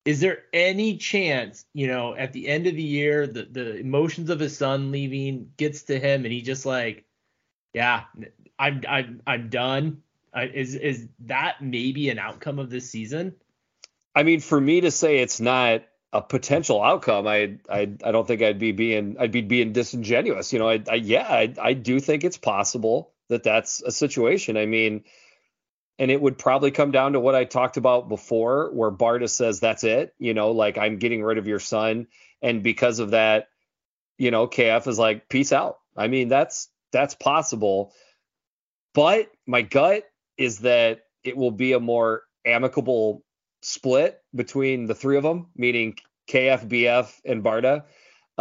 Is 0.05 0.21
there 0.21 0.45
any 0.53 0.99
chance, 0.99 1.65
you 1.73 1.89
know, 1.89 2.15
at 2.15 2.33
the 2.33 2.49
end 2.49 2.67
of 2.67 2.75
the 2.75 2.83
year, 2.83 3.27
the, 3.27 3.45
the 3.45 3.77
emotions 3.77 4.31
of 4.31 4.39
his 4.39 4.57
son 4.57 4.93
leaving 4.93 5.51
gets 5.57 5.85
to 5.85 5.99
him 5.99 6.25
and 6.25 6.33
he 6.33 6.43
just 6.43 6.65
like, 6.65 7.05
yeah, 7.75 8.05
I'm 8.59 8.83
I'm 8.89 9.23
I'm 9.27 9.49
done. 9.49 10.03
Uh, 10.35 10.47
is 10.53 10.75
is 10.75 11.09
that 11.21 11.63
maybe 11.63 12.09
an 12.11 12.19
outcome 12.19 12.59
of 12.59 12.71
this 12.71 12.91
season? 12.91 13.35
I 14.15 14.23
mean, 14.23 14.41
for 14.41 14.61
me 14.61 14.81
to 14.83 14.91
say 14.91 15.19
it's 15.19 15.41
not 15.41 15.83
a 16.13 16.23
potential 16.23 16.83
outcome, 16.83 17.27
I 17.27 17.59
I 17.69 17.81
I 18.03 18.13
don't 18.13 18.27
think 18.27 18.43
I'd 18.43 18.59
be 18.59 18.73
being 18.73 19.17
I'd 19.19 19.33
be 19.33 19.43
being 19.43 19.73
disingenuous. 19.73 20.53
You 20.53 20.59
know, 20.59 20.69
I, 20.69 20.83
I 20.91 20.95
yeah, 20.95 21.27
I 21.29 21.55
I 21.61 21.73
do 21.75 22.01
think 22.01 22.25
it's 22.25 22.39
possible 22.39 23.13
that 23.29 23.43
that's 23.43 23.83
a 23.83 23.91
situation. 23.91 24.57
I 24.57 24.67
mean, 24.67 25.05
and 25.99 26.11
it 26.11 26.21
would 26.21 26.39
probably 26.39 26.71
come 26.71 26.91
down 26.91 27.13
to 27.13 27.21
what 27.21 27.35
I 27.35 27.45
talked 27.45 27.77
about 27.77 28.09
before, 28.09 28.71
where 28.73 28.91
Barta 28.91 29.29
says 29.29 29.61
that's 29.61 29.85
it. 29.85 30.15
You 30.19 30.35
know, 30.35 30.51
like 30.53 30.79
I'm 30.79 30.99
getting 30.99 31.23
rid 31.23 31.39
of 31.39 31.47
your 31.47 31.61
son, 31.61 32.07
and 32.43 32.63
because 32.63 32.99
of 32.99 33.11
that, 33.11 33.49
you 34.19 34.31
know, 34.31 34.47
KF 34.47 34.87
is 34.87 34.99
like 34.99 35.29
peace 35.29 35.53
out. 35.53 35.79
I 35.97 36.09
mean, 36.09 36.29
that's 36.29 36.69
that's 36.93 37.15
possible, 37.15 37.93
but 38.97 39.31
my 39.47 39.61
gut 39.61 40.05
is 40.39 40.61
that 40.61 41.03
it 41.23 41.37
will 41.37 41.51
be 41.51 41.75
a 41.75 41.81
more 41.81 42.23
amicable 42.47 43.23
split 43.61 44.19
between 44.35 44.87
the 44.87 44.95
three 44.95 45.19
of 45.19 45.23
them, 45.23 45.49
meaning 45.55 45.97
KF, 46.31 46.67
BF, 46.67 47.13
and 47.27 47.45
Barta. 47.45 47.83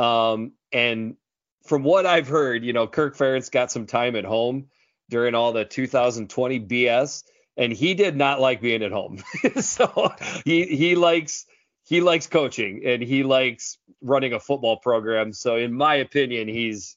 Um, 0.01 0.53
and 0.71 1.17
from 1.65 1.83
what 1.83 2.05
I've 2.05 2.29
heard, 2.29 2.63
you 2.63 2.71
know, 2.71 2.87
Kirk 2.87 3.17
Ferentz 3.17 3.51
got 3.51 3.69
some 3.69 3.85
time 3.85 4.15
at 4.15 4.23
home 4.23 4.67
during 5.09 5.35
all 5.35 5.51
the 5.51 5.65
2020 5.65 6.61
BS, 6.61 7.23
and 7.57 7.73
he 7.73 7.93
did 7.93 8.15
not 8.15 8.39
like 8.39 8.61
being 8.61 8.81
at 8.81 8.93
home. 8.93 9.21
so 9.59 10.13
he 10.45 10.65
he 10.67 10.95
likes 10.95 11.45
he 11.83 11.99
likes 11.99 12.27
coaching 12.27 12.81
and 12.85 13.03
he 13.03 13.23
likes 13.23 13.77
running 14.01 14.31
a 14.31 14.39
football 14.39 14.77
program. 14.77 15.33
So 15.33 15.57
in 15.57 15.73
my 15.73 15.95
opinion, 15.95 16.47
he's 16.47 16.95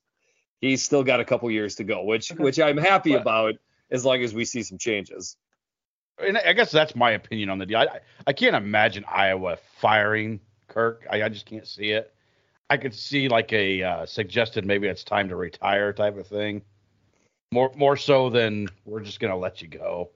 he's 0.60 0.82
still 0.82 1.04
got 1.04 1.20
a 1.20 1.24
couple 1.24 1.50
years 1.50 1.76
to 1.76 1.84
go, 1.84 2.02
which 2.02 2.30
which 2.30 2.58
I'm 2.58 2.76
happy 2.76 3.14
about 3.14 3.54
as 3.90 4.04
long 4.04 4.22
as 4.22 4.34
we 4.34 4.44
see 4.44 4.62
some 4.62 4.78
changes. 4.78 5.36
And 6.18 6.36
I 6.36 6.52
guess 6.52 6.70
that's 6.70 6.96
my 6.96 7.12
opinion 7.12 7.48
on 7.48 7.58
the 7.58 7.66
deal. 7.66 7.78
I, 7.78 8.00
I 8.26 8.32
can't 8.32 8.56
imagine 8.56 9.04
Iowa 9.06 9.56
firing 9.76 10.40
Kirk. 10.66 11.06
I, 11.10 11.22
I 11.22 11.28
just 11.28 11.46
can't 11.46 11.66
see 11.66 11.90
it. 11.90 12.12
I 12.70 12.76
could 12.76 12.94
see 12.94 13.28
like 13.28 13.52
a 13.52 13.82
uh, 13.82 14.06
suggested 14.06 14.66
maybe 14.66 14.88
it's 14.88 15.04
time 15.04 15.28
to 15.28 15.36
retire 15.36 15.92
type 15.92 16.18
of 16.18 16.26
thing. 16.26 16.62
More 17.52 17.72
more 17.74 17.96
so 17.96 18.28
than 18.28 18.68
we're 18.84 19.00
just 19.00 19.20
gonna 19.20 19.36
let 19.36 19.62
you 19.62 19.68
go. 19.68 20.10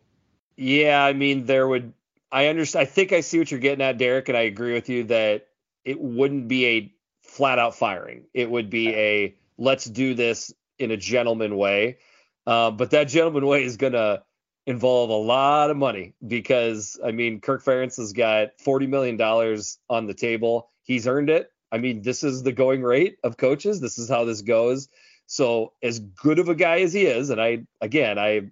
Yeah, 0.56 1.02
I 1.02 1.12
mean 1.14 1.46
there 1.46 1.66
would 1.66 1.94
I 2.30 2.48
understand 2.48 2.82
I 2.82 2.90
think 2.90 3.12
I 3.12 3.20
see 3.20 3.38
what 3.38 3.50
you're 3.50 3.60
getting 3.60 3.82
at, 3.82 3.96
Derek, 3.96 4.28
and 4.28 4.36
I 4.36 4.42
agree 4.42 4.74
with 4.74 4.88
you 4.88 5.04
that 5.04 5.48
it 5.84 5.98
wouldn't 5.98 6.48
be 6.48 6.66
a 6.66 6.94
flat 7.22 7.58
out 7.58 7.74
firing. 7.74 8.24
It 8.34 8.50
would 8.50 8.68
be 8.68 8.94
a 8.94 9.34
let's 9.62 9.84
do 9.84 10.14
this 10.14 10.52
in 10.78 10.90
a 10.90 10.96
gentleman 10.96 11.56
way. 11.56 11.98
Uh, 12.46 12.70
but 12.72 12.90
that 12.90 13.04
gentleman 13.04 13.46
way 13.52 13.62
is 13.62 13.76
gonna 13.76 14.22
involve 14.66 15.10
a 15.10 15.14
lot 15.14 15.70
of 15.70 15.76
money 15.76 16.14
because 16.26 16.98
I 17.04 17.12
mean 17.12 17.40
Kirk 17.40 17.64
Ferentz 17.64 17.96
has 17.96 18.12
got 18.12 18.60
40 18.60 18.86
million 18.88 19.16
dollars 19.16 19.78
on 19.88 20.06
the 20.06 20.14
table. 20.14 20.68
He's 20.82 21.06
earned 21.06 21.30
it. 21.30 21.50
I 21.70 21.78
mean, 21.78 22.02
this 22.02 22.22
is 22.22 22.42
the 22.42 22.52
going 22.52 22.82
rate 22.82 23.16
of 23.24 23.36
coaches. 23.36 23.80
This 23.80 23.98
is 23.98 24.08
how 24.08 24.24
this 24.24 24.42
goes. 24.42 24.88
So 25.26 25.72
as 25.82 26.00
good 26.00 26.38
of 26.38 26.48
a 26.48 26.54
guy 26.54 26.80
as 26.80 26.92
he 26.92 27.06
is, 27.06 27.30
and 27.30 27.40
I 27.40 27.64
again 27.80 28.18
I 28.18 28.50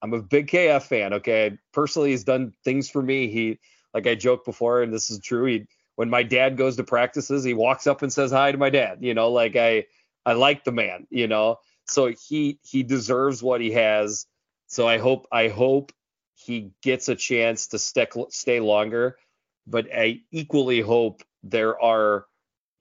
I'm 0.00 0.14
a 0.14 0.22
big 0.22 0.46
KF 0.46 0.82
fan. 0.82 1.12
Okay, 1.14 1.58
personally, 1.72 2.10
he's 2.10 2.24
done 2.24 2.54
things 2.64 2.88
for 2.88 3.02
me. 3.02 3.28
He 3.28 3.58
like 3.92 4.06
I 4.06 4.14
joked 4.14 4.46
before, 4.46 4.82
and 4.82 4.92
this 4.92 5.10
is 5.10 5.18
true. 5.18 5.44
He 5.46 5.66
when 5.96 6.08
my 6.08 6.22
dad 6.22 6.56
goes 6.56 6.76
to 6.76 6.84
practices, 6.84 7.42
he 7.42 7.54
walks 7.54 7.86
up 7.86 8.02
and 8.02 8.12
says 8.12 8.30
hi 8.30 8.52
to 8.52 8.58
my 8.58 8.70
dad. 8.70 8.98
You 9.00 9.14
know, 9.14 9.30
like 9.32 9.56
I 9.56 9.86
I 10.26 10.34
like 10.34 10.64
the 10.64 10.72
man. 10.72 11.06
You 11.08 11.28
know, 11.28 11.60
so 11.86 12.12
he 12.28 12.58
he 12.62 12.82
deserves 12.82 13.42
what 13.42 13.62
he 13.62 13.72
has. 13.72 14.26
So 14.66 14.86
I 14.86 14.98
hope 14.98 15.26
I 15.32 15.48
hope 15.48 15.92
he 16.34 16.72
gets 16.82 17.08
a 17.08 17.14
chance 17.14 17.68
to 17.68 17.78
stick, 17.78 18.12
stay 18.28 18.60
longer, 18.60 19.16
but 19.66 19.86
I 19.94 20.20
equally 20.30 20.80
hope 20.80 21.22
there 21.42 21.80
are, 21.80 22.26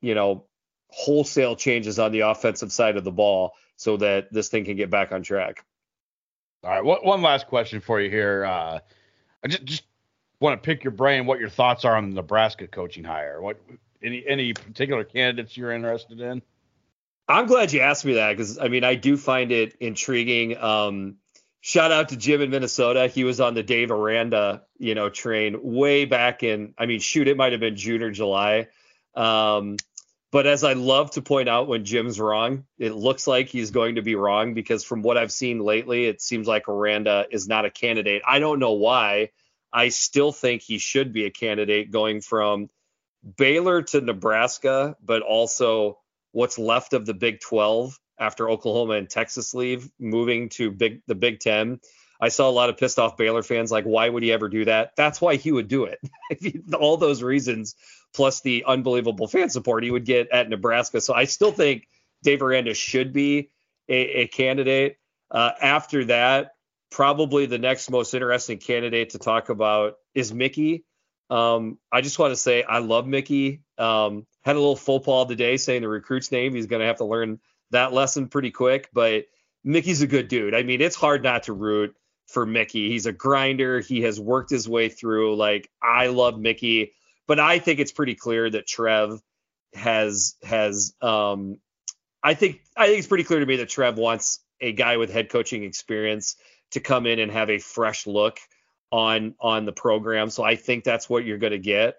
you 0.01 0.13
know, 0.13 0.45
wholesale 0.89 1.55
changes 1.55 1.97
on 1.99 2.11
the 2.11 2.21
offensive 2.21 2.71
side 2.71 2.97
of 2.97 3.03
the 3.03 3.11
ball 3.11 3.53
so 3.77 3.97
that 3.97 4.31
this 4.31 4.49
thing 4.49 4.65
can 4.65 4.75
get 4.75 4.89
back 4.89 5.11
on 5.11 5.23
track. 5.23 5.63
All 6.63 6.69
right, 6.69 6.83
one 6.83 7.21
last 7.21 7.47
question 7.47 7.79
for 7.79 8.01
you 8.01 8.09
here. 8.09 8.43
Uh, 8.43 8.79
I 9.43 9.47
just, 9.47 9.65
just 9.65 9.83
want 10.39 10.61
to 10.61 10.65
pick 10.65 10.83
your 10.83 10.91
brain 10.91 11.25
what 11.25 11.39
your 11.39 11.49
thoughts 11.49 11.85
are 11.85 11.95
on 11.95 12.09
the 12.09 12.15
Nebraska 12.15 12.67
coaching 12.67 13.03
hire. 13.03 13.41
What 13.41 13.61
any 14.01 14.25
any 14.27 14.53
particular 14.53 15.03
candidates 15.03 15.55
you're 15.55 15.71
interested 15.71 16.19
in? 16.19 16.41
I'm 17.27 17.47
glad 17.47 17.73
you 17.73 17.79
asked 17.79 18.05
me 18.05 18.13
that 18.13 18.33
because 18.33 18.59
I 18.59 18.67
mean 18.67 18.83
I 18.83 18.95
do 18.95 19.17
find 19.17 19.51
it 19.51 19.75
intriguing. 19.79 20.57
Um, 20.57 21.17
shout 21.61 21.91
out 21.91 22.09
to 22.09 22.17
Jim 22.17 22.41
in 22.41 22.51
Minnesota. 22.51 23.07
He 23.07 23.23
was 23.23 23.41
on 23.41 23.55
the 23.55 23.63
Dave 23.63 23.91
Aranda, 23.91 24.63
you 24.77 24.93
know, 24.93 25.09
train 25.09 25.57
way 25.61 26.05
back 26.05 26.43
in. 26.43 26.73
I 26.77 26.85
mean, 26.85 26.99
shoot, 26.99 27.27
it 27.27 27.37
might 27.37 27.53
have 27.53 27.61
been 27.61 27.75
June 27.75 28.03
or 28.03 28.11
July. 28.11 28.67
Um, 29.15 29.77
but 30.31 30.45
as 30.45 30.63
I 30.63 30.73
love 30.73 31.11
to 31.11 31.21
point 31.21 31.47
out 31.47 31.67
when 31.67 31.85
Jim's 31.85 32.19
wrong, 32.19 32.65
it 32.77 32.93
looks 32.93 33.25
like 33.25 33.47
he's 33.47 33.71
going 33.71 33.95
to 33.95 34.01
be 34.01 34.15
wrong 34.15 34.53
because 34.53 34.83
from 34.83 35.01
what 35.01 35.17
I've 35.17 35.31
seen 35.31 35.59
lately, 35.59 36.05
it 36.05 36.21
seems 36.21 36.47
like 36.47 36.67
Aranda 36.67 37.25
is 37.31 37.47
not 37.47 37.65
a 37.65 37.71
candidate. 37.71 38.21
I 38.27 38.39
don't 38.39 38.59
know 38.59 38.73
why. 38.73 39.31
I 39.71 39.89
still 39.89 40.31
think 40.31 40.61
he 40.61 40.77
should 40.77 41.13
be 41.13 41.25
a 41.25 41.31
candidate 41.31 41.89
going 41.89 42.21
from 42.21 42.69
Baylor 43.37 43.81
to 43.81 44.01
Nebraska, 44.01 44.95
but 45.03 45.21
also 45.21 45.99
what's 46.35 46.59
left 46.59 46.91
of 46.91 47.05
the 47.05 47.13
Big 47.13 47.39
12 47.39 47.97
after 48.19 48.49
Oklahoma 48.49 48.95
and 48.95 49.09
Texas 49.09 49.53
leave, 49.53 49.89
moving 49.97 50.49
to 50.49 50.69
big 50.69 51.01
the 51.07 51.15
Big 51.15 51.39
10. 51.39 51.79
I 52.19 52.27
saw 52.27 52.49
a 52.49 52.51
lot 52.51 52.69
of 52.69 52.77
pissed 52.77 52.99
off 52.99 53.15
Baylor 53.15 53.41
fans 53.41 53.71
like, 53.71 53.85
why 53.85 54.09
would 54.09 54.21
he 54.21 54.33
ever 54.33 54.49
do 54.49 54.65
that? 54.65 54.91
That's 54.97 55.21
why 55.21 55.37
he 55.37 55.53
would 55.53 55.69
do 55.69 55.85
it. 55.85 55.99
All 56.73 56.97
those 56.97 57.23
reasons, 57.23 57.75
plus 58.13 58.41
the 58.41 58.65
unbelievable 58.67 59.27
fan 59.27 59.49
support 59.49 59.85
he 59.85 59.91
would 59.91 60.03
get 60.03 60.29
at 60.29 60.49
Nebraska. 60.49 60.99
So 60.99 61.13
I 61.13 61.23
still 61.23 61.53
think 61.53 61.87
Dave 62.21 62.41
Aranda 62.41 62.73
should 62.73 63.13
be 63.13 63.49
a, 63.87 64.23
a 64.23 64.27
candidate. 64.27 64.97
Uh, 65.31 65.51
after 65.61 66.03
that, 66.05 66.51
probably 66.91 67.45
the 67.45 67.59
next 67.59 67.89
most 67.89 68.13
interesting 68.13 68.57
candidate 68.57 69.11
to 69.11 69.19
talk 69.19 69.47
about 69.47 69.93
is 70.13 70.33
Mickey. 70.33 70.83
Um, 71.29 71.79
I 71.93 72.01
just 72.01 72.19
want 72.19 72.33
to 72.33 72.37
say 72.37 72.63
I 72.63 72.79
love 72.79 73.07
Mickey. 73.07 73.61
Um, 73.77 74.27
had 74.45 74.55
a 74.55 74.59
little 74.59 74.75
faux 74.75 75.03
pas 75.03 75.27
today 75.27 75.57
saying 75.57 75.81
the 75.81 75.89
recruit's 75.89 76.31
name. 76.31 76.53
He's 76.53 76.67
going 76.67 76.79
to 76.79 76.85
have 76.85 76.97
to 76.97 77.05
learn 77.05 77.39
that 77.71 77.93
lesson 77.93 78.27
pretty 78.27 78.51
quick. 78.51 78.89
But 78.93 79.25
Mickey's 79.63 80.03
a 80.03 80.07
good 80.07 80.27
dude. 80.27 80.53
I 80.53 80.61
mean, 80.61 80.81
it's 80.81 80.95
hard 80.95 81.23
not 81.23 81.43
to 81.43 81.53
root 81.53 81.95
for 82.27 82.45
Mickey. 82.45 82.89
He's 82.89 83.07
a 83.07 83.11
grinder. 83.11 83.79
He 83.79 84.03
has 84.03 84.19
worked 84.19 84.51
his 84.51 84.69
way 84.69 84.89
through. 84.89 85.35
Like 85.35 85.69
I 85.81 86.07
love 86.07 86.39
Mickey, 86.39 86.93
but 87.27 87.39
I 87.39 87.57
think 87.57 87.79
it's 87.79 87.91
pretty 87.91 88.13
clear 88.13 88.47
that 88.47 88.67
Trev 88.67 89.19
has 89.73 90.35
has 90.43 90.93
um 91.01 91.57
I 92.23 92.35
think 92.35 92.61
I 92.77 92.85
think 92.85 92.99
it's 92.99 93.07
pretty 93.07 93.23
clear 93.23 93.39
to 93.39 93.45
me 93.45 93.57
that 93.57 93.69
Trev 93.69 93.97
wants 93.97 94.39
a 94.61 94.71
guy 94.71 94.97
with 94.97 95.11
head 95.11 95.29
coaching 95.29 95.63
experience 95.63 96.35
to 96.71 96.79
come 96.79 97.07
in 97.07 97.19
and 97.19 97.31
have 97.31 97.49
a 97.49 97.57
fresh 97.57 98.07
look 98.07 98.39
on 98.91 99.33
on 99.39 99.65
the 99.65 99.73
program. 99.73 100.29
So 100.29 100.43
I 100.43 100.55
think 100.55 100.83
that's 100.83 101.09
what 101.09 101.25
you're 101.25 101.39
going 101.39 101.51
to 101.51 101.59
get 101.59 101.97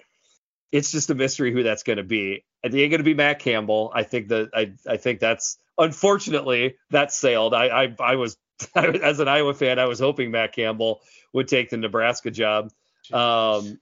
it's 0.72 0.90
just 0.90 1.10
a 1.10 1.14
mystery 1.14 1.52
who 1.52 1.62
that's 1.62 1.82
going 1.82 1.98
to 1.98 2.04
be. 2.04 2.44
It 2.62 2.74
ain't 2.74 2.90
going 2.90 2.98
to 2.98 3.04
be 3.04 3.14
Matt 3.14 3.38
Campbell. 3.38 3.92
I 3.94 4.02
think 4.02 4.28
that 4.28 4.50
I 4.54 4.72
I 4.88 4.96
think 4.96 5.20
that's 5.20 5.58
unfortunately 5.78 6.76
that 6.90 7.12
sailed. 7.12 7.54
I 7.54 7.66
I, 7.66 7.96
I 8.00 8.16
was 8.16 8.36
as 8.74 9.20
an 9.20 9.28
Iowa 9.28 9.54
fan, 9.54 9.78
I 9.78 9.84
was 9.86 10.00
hoping 10.00 10.30
Matt 10.30 10.52
Campbell 10.52 11.00
would 11.32 11.48
take 11.48 11.70
the 11.70 11.76
Nebraska 11.76 12.30
job 12.30 12.72
um, 13.12 13.78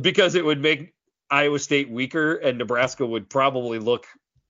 because 0.00 0.34
it 0.34 0.44
would 0.44 0.60
make 0.60 0.94
Iowa 1.30 1.58
State 1.58 1.90
weaker 1.90 2.34
and 2.34 2.58
Nebraska 2.58 3.06
would 3.06 3.30
probably 3.30 3.78
look 3.78 4.06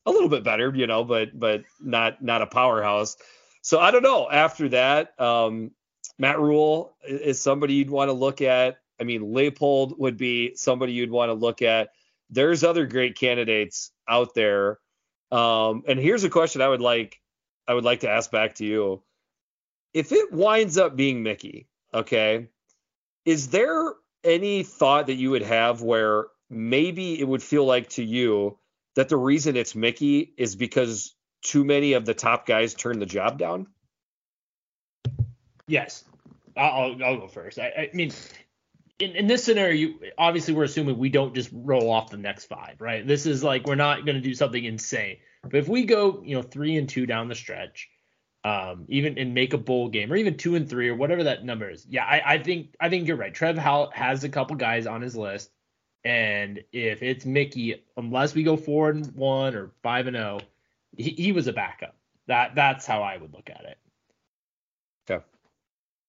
a 0.07 0.11
little 0.11 0.29
bit 0.29 0.45
better, 0.45 0.73
you 0.75 0.87
know, 0.87 1.05
but 1.05 1.39
but 1.39 1.65
not 1.81 2.23
not 2.23 2.43
a 2.43 2.47
powerhouse. 2.47 3.17
So 3.63 3.79
I 3.79 3.91
don't 3.91 4.03
know. 4.03 4.29
After 4.31 4.71
that, 4.71 5.19
um, 5.21 5.73
Matt 6.19 6.41
Rhule 6.41 6.97
is 7.07 7.41
somebody 7.41 7.75
you'd 7.75 7.91
want 7.91 8.09
to 8.09 8.15
look 8.15 8.41
at. 8.41 8.80
I 9.01 9.05
mean, 9.05 9.23
Leipold 9.23 9.99
would 9.99 10.17
be 10.17 10.55
somebody 10.55 10.93
you'd 10.93 11.11
want 11.11 11.31
to 11.31 11.35
look 11.35 11.63
at. 11.63 11.91
There's 12.29 12.63
other 12.63 12.87
great 12.87 13.17
candidates 13.17 13.91
out 14.09 14.35
there. 14.35 14.79
Um, 15.33 15.85
and 15.89 15.99
here's 15.99 16.25
a 16.25 16.31
question 16.31 16.61
I 16.61 16.69
would 16.69 16.81
like 16.81 17.21
I 17.67 17.75
would 17.75 17.85
like 17.85 18.01
to 18.01 18.11
ask 18.11 18.31
back 18.31 18.57
to 18.57 18.65
you. 18.65 19.03
If 19.95 20.13
it 20.13 20.33
winds 20.33 20.79
up 20.79 20.97
being 20.97 21.23
Mickey, 21.23 21.69
okay, 21.95 22.49
is 23.25 23.49
there 23.49 23.95
any 24.23 24.63
thought 24.63 25.07
that 25.07 25.15
you 25.15 25.31
would 25.31 25.43
have 25.43 25.83
where 25.83 26.27
maybe 26.49 27.19
it 27.19 27.27
would 27.27 27.43
feel 27.43 27.65
like 27.65 27.89
to 27.91 28.05
you 28.05 28.59
that 28.97 29.09
the 29.09 29.17
reason 29.17 29.57
it's 29.57 29.75
Mickey 29.75 30.33
is 30.37 30.57
because 30.57 31.15
too 31.43 31.65
many 31.65 31.95
of 31.95 32.05
the 32.05 32.15
top 32.15 32.47
guys 32.47 32.75
turn 32.75 32.99
the 32.99 33.07
job 33.07 33.39
down? 33.39 33.67
Yes. 35.67 36.05
I'll, 36.57 36.97
I'll 37.03 37.17
go 37.19 37.29
first. 37.29 37.59
I, 37.59 37.69
I 37.69 37.91
mean, 37.95 38.13
in, 39.01 39.17
in 39.17 39.27
this 39.27 39.43
scenario, 39.43 39.95
obviously 40.19 40.55
we're 40.55 40.65
assuming 40.65 40.99
we 40.99 41.09
don't 41.09 41.35
just 41.35 41.51
roll 41.53 41.91
off 41.91 42.11
the 42.11 42.19
next 42.19 42.45
five, 42.45 42.81
right? 42.81 43.07
This 43.07 43.27
is 43.27 43.43
like 43.43 43.67
we're 43.67 43.75
not 43.75 44.05
going 44.05 44.17
to 44.17 44.21
do 44.21 44.35
something 44.35 44.63
insane. 44.63 45.17
But 45.43 45.55
if 45.55 45.69
we 45.69 45.85
go, 45.85 46.23
you 46.23 46.37
know, 46.37 46.43
three 46.43 46.77
and 46.77 46.89
two 46.89 47.07
down 47.07 47.29
the 47.29 47.35
stretch, 47.35 47.89
um, 48.45 48.85
even 48.89 49.19
and 49.19 49.35
make 49.35 49.55
a 49.55 49.59
bowl 49.59 49.89
game, 49.89 50.13
or 50.13 50.17
even 50.17 50.37
two 50.37 50.55
and 50.55 50.69
three, 50.69 50.89
or 50.89 50.95
whatever 50.95 51.25
that 51.25 51.45
number 51.45 51.71
is, 51.71 51.87
yeah, 51.89 52.05
I, 52.05 52.35
I 52.35 52.39
think 52.43 52.75
I 52.81 52.89
think 52.89 53.09
you're 53.09 53.17
right. 53.17 53.35
Trev 53.35 53.57
Howell 53.57 53.91
has 53.95 54.23
a 54.25 54.29
couple 54.29 54.57
guys 54.57 54.87
on 54.87 55.01
his 55.01 55.17
list, 55.17 55.51
and 56.05 56.61
if 56.73 57.03
it's 57.03 57.25
Mickey, 57.25 57.83
unless 57.97 58.35
we 58.35 58.43
go 58.43 58.57
four 58.57 58.91
and 58.91 59.07
one 59.15 59.55
or 59.55 59.73
five 59.83 60.07
and 60.07 60.17
zero, 60.17 60.41
oh, 60.43 60.47
he, 60.97 61.11
he 61.11 61.33
was 61.33 61.47
a 61.47 61.53
backup. 61.53 61.97
That 62.27 62.55
that's 62.55 62.87
how 62.87 63.03
I 63.03 63.17
would 63.17 63.33
look 63.33 63.51
at 63.51 63.65
it. 63.65 63.79
Okay. 65.11 65.25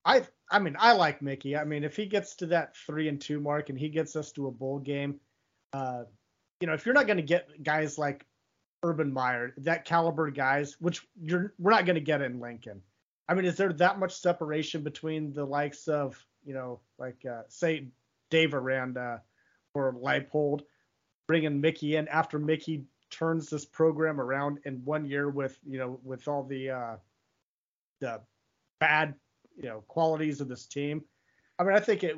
I 0.06 0.24
I 0.52 0.60
mean, 0.60 0.76
I 0.78 0.92
like 0.92 1.22
Mickey. 1.22 1.56
I 1.56 1.64
mean, 1.64 1.86
if 1.86 1.96
he 1.96 2.06
gets 2.06 2.36
to 2.36 2.48
that 2.48 2.76
three 2.76 3.08
and 3.08 3.20
two 3.20 3.40
mark 3.40 3.70
and 3.70 3.80
he 3.80 3.88
gets 3.88 4.18
us 4.18 4.34
to 4.34 4.48
a 4.48 4.52
bowl 4.52 4.80
game, 4.80 5.20
uh, 5.72 6.04
you 6.60 6.68
know, 6.68 6.74
if 6.74 6.86
you're 6.86 6.94
not 6.94 7.08
going 7.08 7.18
to 7.18 7.24
get 7.24 7.64
guys 7.64 7.98
like 7.98 8.26
Urban 8.84 9.14
Meyer, 9.14 9.54
that 9.58 9.86
caliber 9.86 10.30
guys, 10.30 10.76
which 10.80 11.08
you're 11.22 11.54
we're 11.58 11.72
not 11.72 11.86
going 11.86 11.96
to 11.96 12.02
get 12.02 12.22
in 12.22 12.42
Lincoln. 12.42 12.82
I 13.30 13.34
mean, 13.34 13.46
is 13.46 13.56
there 13.56 13.72
that 13.74 13.98
much 13.98 14.14
separation 14.14 14.84
between 14.84 15.32
the 15.32 15.46
likes 15.46 15.88
of, 15.88 16.22
you 16.44 16.54
know, 16.54 16.82
like 17.00 17.26
uh, 17.26 17.44
say 17.48 17.88
Dave 18.30 18.54
Aranda 18.54 19.22
or 19.74 19.94
Leipold, 19.94 20.62
bringing 21.28 21.62
Mickey 21.62 21.96
in 21.96 22.10
after 22.10 22.38
Mickey 22.38 22.84
turns 23.10 23.50
this 23.50 23.64
program 23.64 24.20
around 24.20 24.60
in 24.66 24.84
one 24.84 25.06
year 25.06 25.30
with, 25.30 25.58
you 25.66 25.78
know, 25.78 26.00
with 26.04 26.28
all 26.28 26.44
the 26.44 26.72
uh, 26.72 26.96
the 28.02 28.20
bad 28.82 29.16
you 29.58 29.70
know 29.70 29.84
qualities 29.88 30.42
of 30.42 30.48
this 30.48 30.66
team. 30.66 31.04
I 31.60 31.64
mean, 31.64 31.76
I 31.76 31.80
think 31.80 32.04
it 32.04 32.18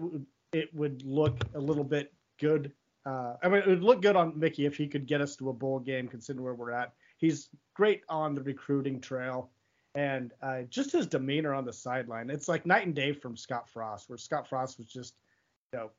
it 0.51 0.73
would 0.73 1.03
look 1.03 1.39
a 1.55 1.59
little 1.59 1.83
bit 1.83 2.13
good. 2.39 2.71
Uh, 3.05 3.35
I 3.43 3.49
mean, 3.49 3.59
it 3.59 3.67
would 3.67 3.83
look 3.83 4.01
good 4.01 4.15
on 4.15 4.39
Mickey 4.39 4.65
if 4.65 4.77
he 4.77 4.87
could 4.87 5.07
get 5.07 5.21
us 5.21 5.35
to 5.37 5.49
a 5.49 5.53
bowl 5.53 5.79
game, 5.79 6.07
considering 6.07 6.43
where 6.43 6.53
we're 6.53 6.71
at. 6.71 6.93
He's 7.17 7.49
great 7.73 8.01
on 8.07 8.35
the 8.35 8.41
recruiting 8.41 9.01
trail, 9.01 9.49
and 9.95 10.31
uh, 10.41 10.61
just 10.69 10.91
his 10.91 11.07
demeanor 11.07 11.53
on 11.53 11.65
the 11.65 11.73
sideline. 11.73 12.29
It's 12.29 12.47
like 12.47 12.65
night 12.65 12.85
and 12.85 12.95
day 12.95 13.11
from 13.11 13.35
Scott 13.35 13.69
Frost, 13.69 14.09
where 14.09 14.17
Scott 14.17 14.47
Frost 14.47 14.77
was 14.77 14.87
just, 14.87 15.15
you 15.73 15.79
know, 15.79 15.91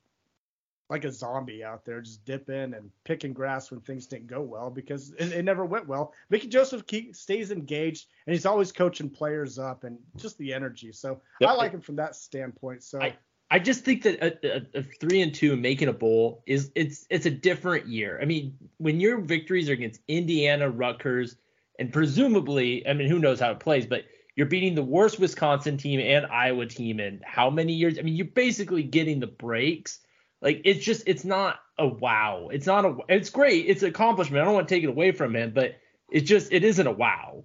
like 0.95 1.05
a 1.05 1.13
zombie 1.13 1.65
out 1.65 1.85
there, 1.85 2.01
just 2.01 2.25
dipping 2.25 2.75
and 2.75 2.91
picking 3.03 3.33
grass 3.33 3.71
when 3.71 3.81
things 3.81 4.07
didn't 4.07 4.29
go 4.29 4.41
well 4.41 4.71
because 4.71 5.13
it, 5.19 5.33
it 5.33 5.45
never 5.45 5.65
went 5.65 5.89
well. 5.89 6.13
Mickey 6.31 6.47
Joseph 6.47 6.87
keep, 6.87 7.17
stays 7.17 7.51
engaged 7.51 8.07
and 8.27 8.33
he's 8.33 8.47
always 8.47 8.71
coaching 8.71 9.11
players 9.11 9.59
up 9.59 9.83
and 9.85 9.99
just 10.17 10.39
the 10.39 10.55
energy. 10.55 10.93
So 10.93 11.21
yep. 11.41 11.51
I 11.51 11.53
like 11.55 11.73
him 11.73 11.81
from 11.81 11.97
that 11.97 12.15
standpoint. 12.15 12.85
So 12.85 13.03
I, 13.03 13.17
I 13.51 13.59
just 13.59 13.85
think 13.85 14.03
that 14.05 14.23
a, 14.23 14.57
a, 14.57 14.81
a, 14.81 14.83
three 14.83 15.21
and 15.21 15.35
two 15.35 15.57
making 15.57 15.89
a 15.89 15.93
bowl 15.93 16.43
is 16.47 16.71
it's 16.75 17.07
it's 17.11 17.27
a 17.27 17.31
different 17.31 17.89
year. 17.89 18.19
I 18.23 18.25
mean, 18.25 18.57
when 18.79 19.01
your 19.01 19.19
victories 19.19 19.69
are 19.69 19.75
against 19.75 20.01
Indiana, 20.07 20.71
Rutgers, 20.71 21.37
and 21.79 21.93
presumably, 21.93 22.87
I 22.89 22.93
mean, 22.95 23.09
who 23.09 23.19
knows 23.19 23.41
how 23.41 23.51
it 23.51 23.61
plays, 23.61 23.85
but 23.87 24.05
You're 24.37 24.47
beating 24.47 24.75
the 24.75 24.83
worst 24.83 25.21
Wisconsin 25.21 25.77
team 25.77 26.01
and 26.01 26.27
Iowa 26.27 26.67
team 26.67 26.99
in 26.99 27.21
how 27.25 27.51
many 27.51 27.73
years? 27.73 27.99
I 27.99 28.03
mean, 28.03 28.17
you're 28.17 28.27
basically 28.27 28.83
getting 28.83 29.21
the 29.21 29.29
breaks. 29.29 30.01
Like 30.45 30.61
it's 30.65 30.85
just 30.85 31.05
it's 31.07 31.25
not 31.25 31.59
a 31.79 31.89
wow. 31.89 32.51
It's 32.53 32.67
not 32.67 32.85
a 32.85 32.97
it's 33.09 33.31
great. 33.31 33.67
It's 33.67 33.83
an 33.83 33.89
accomplishment. 33.89 34.43
I 34.43 34.45
don't 34.45 34.55
want 34.55 34.69
to 34.69 34.75
take 34.75 34.85
it 34.85 34.91
away 34.91 35.11
from 35.13 35.35
him, 35.35 35.53
but 35.55 35.77
it's 36.11 36.29
just 36.29 36.53
it 36.53 36.63
isn't 36.63 36.87
a 36.87 36.93
wow. 36.93 37.45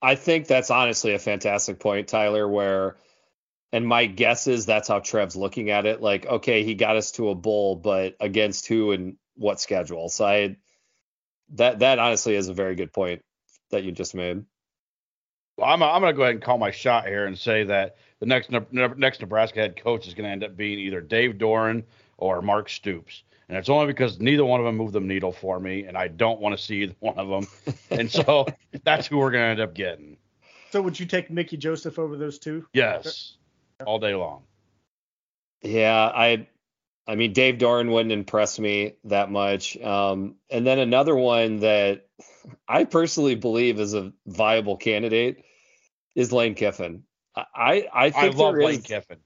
I 0.00 0.14
think 0.14 0.46
that's 0.46 0.70
honestly 0.70 1.12
a 1.12 1.18
fantastic 1.18 1.80
point, 1.80 2.06
Tyler, 2.08 2.48
where 2.48 2.96
and 3.72 3.86
my 3.86 4.06
guess 4.06 4.46
is 4.46 4.64
that's 4.64 4.86
how 4.86 5.00
Trev's 5.00 5.36
looking 5.36 5.70
at 5.70 5.86
it. 5.86 6.00
Like, 6.00 6.24
okay, 6.24 6.62
he 6.62 6.74
got 6.74 6.96
us 6.96 7.10
to 7.12 7.30
a 7.30 7.34
bowl, 7.34 7.74
but 7.74 8.16
against 8.20 8.68
who 8.68 8.92
and 8.92 9.16
what 9.34 9.60
schedule? 9.60 10.08
So 10.08 10.24
I 10.24 10.56
that 11.54 11.80
that 11.80 11.98
honestly 11.98 12.36
is 12.36 12.48
a 12.48 12.54
very 12.54 12.76
good 12.76 12.92
point 12.92 13.22
that 13.72 13.82
you 13.82 13.90
just 13.90 14.14
made. 14.14 14.44
Well, 15.56 15.68
I'm, 15.68 15.82
I'm 15.82 16.00
going 16.00 16.14
to 16.14 16.16
go 16.16 16.22
ahead 16.22 16.36
and 16.36 16.44
call 16.44 16.58
my 16.58 16.70
shot 16.70 17.06
here 17.06 17.26
and 17.26 17.36
say 17.36 17.64
that 17.64 17.96
the 18.20 18.26
next 18.26 18.50
next 18.72 19.20
Nebraska 19.20 19.60
head 19.60 19.82
coach 19.82 20.06
is 20.06 20.14
going 20.14 20.24
to 20.24 20.30
end 20.30 20.44
up 20.44 20.56
being 20.56 20.78
either 20.78 21.00
Dave 21.00 21.32
Doeren 21.32 21.82
or 22.20 22.42
Mark 22.42 22.68
Stoops. 22.68 23.22
And 23.48 23.58
it's 23.58 23.68
only 23.68 23.88
because 23.88 24.20
neither 24.20 24.44
one 24.44 24.60
of 24.60 24.66
them 24.66 24.76
moved 24.76 24.92
the 24.92 25.00
needle 25.00 25.32
for 25.32 25.58
me, 25.58 25.84
and 25.84 25.98
I 25.98 26.06
don't 26.06 26.40
want 26.40 26.56
to 26.56 26.62
see 26.62 26.82
either 26.82 26.94
one 27.00 27.18
of 27.18 27.28
them. 27.28 27.74
and 27.90 28.10
so 28.10 28.46
that's 28.84 29.08
who 29.08 29.18
we're 29.18 29.32
going 29.32 29.42
to 29.42 29.48
end 29.48 29.60
up 29.60 29.74
getting. 29.74 30.16
So 30.70 30.80
would 30.80 31.00
you 31.00 31.06
take 31.06 31.30
Mickey 31.30 31.56
Joseph 31.56 31.98
over 31.98 32.16
those 32.16 32.38
two? 32.38 32.64
Yes, 32.72 33.36
all 33.84 33.98
day 33.98 34.14
long. 34.14 34.44
Yeah, 35.62 35.96
I 36.14 36.46
I 37.08 37.16
mean, 37.16 37.32
Dave 37.32 37.58
Doeren 37.58 37.90
wouldn't 37.90 38.12
impress 38.12 38.58
me 38.60 38.94
that 39.04 39.32
much. 39.32 39.76
Um, 39.78 40.36
and 40.48 40.64
then 40.64 40.78
another 40.78 41.16
one 41.16 41.58
that 41.58 42.06
I 42.68 42.84
personally 42.84 43.34
believe 43.34 43.80
is 43.80 43.94
a 43.94 44.12
viable 44.26 44.76
candidate 44.76 45.44
is 46.14 46.32
Lane 46.32 46.54
Kiffin. 46.54 47.02
I 47.34 47.88
I 47.92 48.10
think 48.10 48.36
I 48.36 48.38
love 48.38 48.54
Lane 48.54 48.82
Kiffin. 48.82 49.18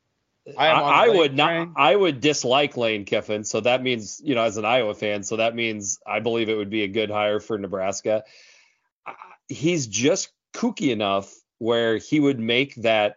I, 0.56 0.68
I 0.68 1.08
would 1.08 1.34
not. 1.34 1.70
I 1.76 1.96
would 1.96 2.20
dislike 2.20 2.76
Lane 2.76 3.04
Kiffin, 3.04 3.44
so 3.44 3.60
that 3.60 3.82
means 3.82 4.20
you 4.22 4.34
know, 4.34 4.42
as 4.42 4.58
an 4.58 4.64
Iowa 4.64 4.94
fan, 4.94 5.22
so 5.22 5.36
that 5.36 5.54
means 5.54 5.98
I 6.06 6.20
believe 6.20 6.48
it 6.48 6.56
would 6.56 6.70
be 6.70 6.82
a 6.82 6.88
good 6.88 7.10
hire 7.10 7.40
for 7.40 7.56
Nebraska. 7.56 8.24
He's 9.48 9.86
just 9.86 10.30
kooky 10.54 10.90
enough 10.92 11.32
where 11.58 11.96
he 11.96 12.20
would 12.20 12.38
make 12.38 12.74
that 12.76 13.16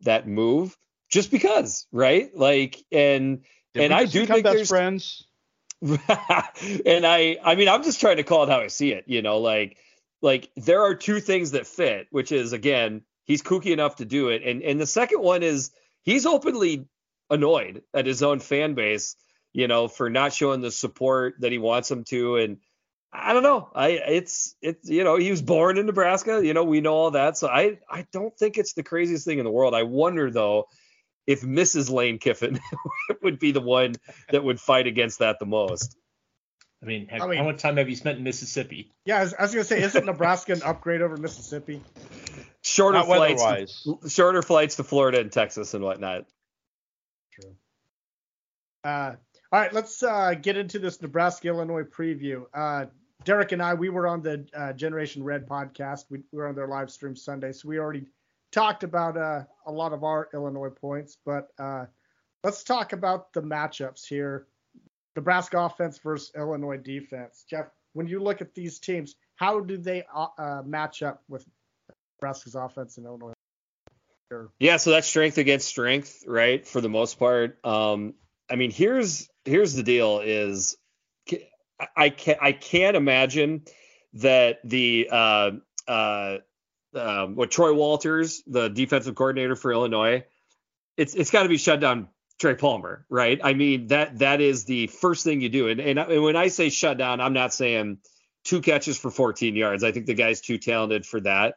that 0.00 0.26
move 0.26 0.76
just 1.08 1.30
because, 1.30 1.86
right? 1.92 2.36
Like, 2.36 2.84
and 2.90 3.42
Did 3.72 3.84
and 3.84 3.94
I 3.94 4.06
do 4.06 4.26
think 4.26 4.42
best 4.44 4.56
there's 4.56 4.68
friends. 4.68 5.26
and 5.80 7.06
I, 7.06 7.38
I 7.44 7.54
mean, 7.54 7.68
I'm 7.68 7.82
just 7.82 8.00
trying 8.00 8.16
to 8.16 8.24
call 8.24 8.44
it 8.44 8.48
how 8.48 8.60
I 8.60 8.68
see 8.68 8.92
it. 8.92 9.04
You 9.06 9.22
know, 9.22 9.38
like, 9.38 9.76
like 10.22 10.50
there 10.56 10.82
are 10.82 10.94
two 10.94 11.20
things 11.20 11.52
that 11.52 11.66
fit, 11.66 12.08
which 12.10 12.32
is 12.32 12.52
again, 12.52 13.02
he's 13.24 13.42
kooky 13.42 13.72
enough 13.72 13.96
to 13.96 14.04
do 14.04 14.30
it, 14.30 14.42
and 14.42 14.62
and 14.62 14.80
the 14.80 14.86
second 14.86 15.20
one 15.20 15.44
is 15.44 15.70
he's 16.04 16.26
openly 16.26 16.86
annoyed 17.30 17.82
at 17.92 18.06
his 18.06 18.22
own 18.22 18.40
fan 18.40 18.74
base, 18.74 19.16
you 19.52 19.66
know, 19.66 19.88
for 19.88 20.08
not 20.08 20.32
showing 20.32 20.60
the 20.60 20.70
support 20.70 21.36
that 21.40 21.52
he 21.52 21.58
wants 21.58 21.88
them 21.88 22.04
to. 22.04 22.36
And 22.36 22.58
I 23.12 23.32
don't 23.32 23.42
know. 23.42 23.70
I 23.74 23.88
it's 23.88 24.54
it's 24.62 24.88
you 24.88 25.04
know, 25.04 25.16
he 25.16 25.30
was 25.30 25.42
born 25.42 25.78
in 25.78 25.86
Nebraska, 25.86 26.44
you 26.44 26.54
know, 26.54 26.64
we 26.64 26.80
know 26.80 26.94
all 26.94 27.10
that. 27.12 27.36
So 27.36 27.48
I 27.48 27.78
I 27.90 28.06
don't 28.12 28.36
think 28.36 28.58
it's 28.58 28.74
the 28.74 28.82
craziest 28.82 29.24
thing 29.24 29.38
in 29.38 29.44
the 29.44 29.50
world. 29.50 29.74
I 29.74 29.82
wonder 29.84 30.30
though 30.30 30.68
if 31.26 31.42
Mrs. 31.42 31.90
Lane 31.90 32.18
Kiffin 32.18 32.60
would 33.22 33.38
be 33.38 33.52
the 33.52 33.60
one 33.60 33.94
that 34.30 34.44
would 34.44 34.60
fight 34.60 34.86
against 34.86 35.20
that 35.20 35.38
the 35.38 35.46
most. 35.46 35.96
I 36.82 36.86
mean, 36.86 37.08
have, 37.08 37.22
I 37.22 37.26
mean, 37.28 37.38
how 37.38 37.44
much 37.44 37.62
time 37.62 37.78
have 37.78 37.88
you 37.88 37.96
spent 37.96 38.18
in 38.18 38.24
Mississippi? 38.24 38.92
Yeah, 39.06 39.18
I 39.18 39.22
was, 39.22 39.34
I 39.34 39.42
was 39.42 39.52
gonna 39.52 39.64
say, 39.64 39.82
isn't 39.82 40.04
Nebraska 40.04 40.52
an 40.52 40.62
upgrade 40.62 41.00
over 41.00 41.16
Mississippi? 41.16 41.82
Shorter 42.64 42.98
Not 42.98 43.06
flights, 43.06 43.82
to, 43.84 44.08
shorter 44.08 44.42
flights 44.42 44.76
to 44.76 44.84
Florida 44.84 45.20
and 45.20 45.30
Texas 45.30 45.74
and 45.74 45.84
whatnot. 45.84 46.24
True. 47.32 47.54
Uh, 48.82 49.14
all 49.52 49.60
right, 49.60 49.72
let's 49.72 50.02
uh, 50.02 50.34
get 50.34 50.56
into 50.56 50.78
this 50.78 51.00
Nebraska 51.00 51.48
Illinois 51.48 51.84
preview. 51.84 52.44
Uh, 52.52 52.86
Derek 53.24 53.52
and 53.52 53.62
I, 53.62 53.74
we 53.74 53.90
were 53.90 54.08
on 54.08 54.22
the 54.22 54.46
uh, 54.54 54.72
Generation 54.72 55.22
Red 55.22 55.46
podcast. 55.46 56.06
We, 56.10 56.22
we, 56.32 56.38
were 56.38 56.48
on 56.48 56.54
their 56.54 56.66
live 56.66 56.90
stream 56.90 57.14
Sunday, 57.14 57.52
so 57.52 57.68
we 57.68 57.78
already 57.78 58.06
talked 58.50 58.82
about 58.82 59.16
uh, 59.16 59.44
a 59.66 59.72
lot 59.72 59.92
of 59.92 60.02
our 60.02 60.28
Illinois 60.34 60.70
points. 60.70 61.18
But 61.24 61.48
uh, 61.58 61.86
let's 62.42 62.64
talk 62.64 62.92
about 62.92 63.32
the 63.32 63.42
matchups 63.42 64.06
here. 64.06 64.46
Nebraska 65.16 65.58
offense 65.58 65.98
versus 65.98 66.32
Illinois 66.36 66.76
defense. 66.78 67.44
Jeff, 67.48 67.66
when 67.92 68.08
you 68.08 68.20
look 68.20 68.40
at 68.40 68.54
these 68.54 68.80
teams, 68.80 69.14
how 69.36 69.60
do 69.60 69.76
they 69.76 70.02
match 70.64 71.02
up 71.02 71.22
with 71.28 71.46
Nebraska's 72.20 72.54
offense 72.54 72.98
in 72.98 73.04
Illinois. 73.04 73.32
Yeah, 74.58 74.78
so 74.78 74.90
that's 74.90 75.06
strength 75.06 75.38
against 75.38 75.68
strength, 75.68 76.24
right? 76.26 76.66
For 76.66 76.80
the 76.80 76.88
most 76.88 77.18
part. 77.18 77.58
Um, 77.64 78.14
I 78.50 78.56
mean, 78.56 78.70
here's 78.70 79.28
here's 79.44 79.74
the 79.74 79.82
deal: 79.82 80.20
is 80.24 80.76
I 81.96 82.10
can 82.10 82.36
I 82.40 82.52
can't 82.52 82.96
imagine 82.96 83.62
that 84.14 84.58
the 84.64 85.08
uh, 85.10 85.50
uh, 85.86 86.38
uh, 86.94 87.26
what 87.26 87.50
Troy 87.50 87.74
Walters, 87.74 88.42
the 88.46 88.68
defensive 88.68 89.14
coordinator 89.14 89.56
for 89.56 89.72
Illinois, 89.72 90.24
it's 90.96 91.14
it's 91.14 91.30
got 91.30 91.44
to 91.44 91.48
be 91.48 91.58
shut 91.58 91.80
down 91.80 92.08
Trey 92.40 92.54
Palmer, 92.54 93.06
right? 93.08 93.40
I 93.42 93.54
mean 93.54 93.88
that 93.88 94.18
that 94.18 94.40
is 94.40 94.64
the 94.64 94.86
first 94.88 95.24
thing 95.24 95.40
you 95.40 95.48
do, 95.48 95.68
and 95.68 95.80
and, 95.80 95.98
and 95.98 96.22
when 96.22 96.36
I 96.36 96.48
say 96.48 96.70
shut 96.70 96.98
down, 96.98 97.20
I'm 97.20 97.34
not 97.34 97.52
saying 97.52 97.98
two 98.44 98.60
catches 98.60 98.98
for 98.98 99.10
14 99.10 99.56
yards. 99.56 99.84
I 99.84 99.92
think 99.92 100.06
the 100.06 100.14
guy's 100.14 100.40
too 100.40 100.58
talented 100.58 101.06
for 101.06 101.20
that. 101.20 101.56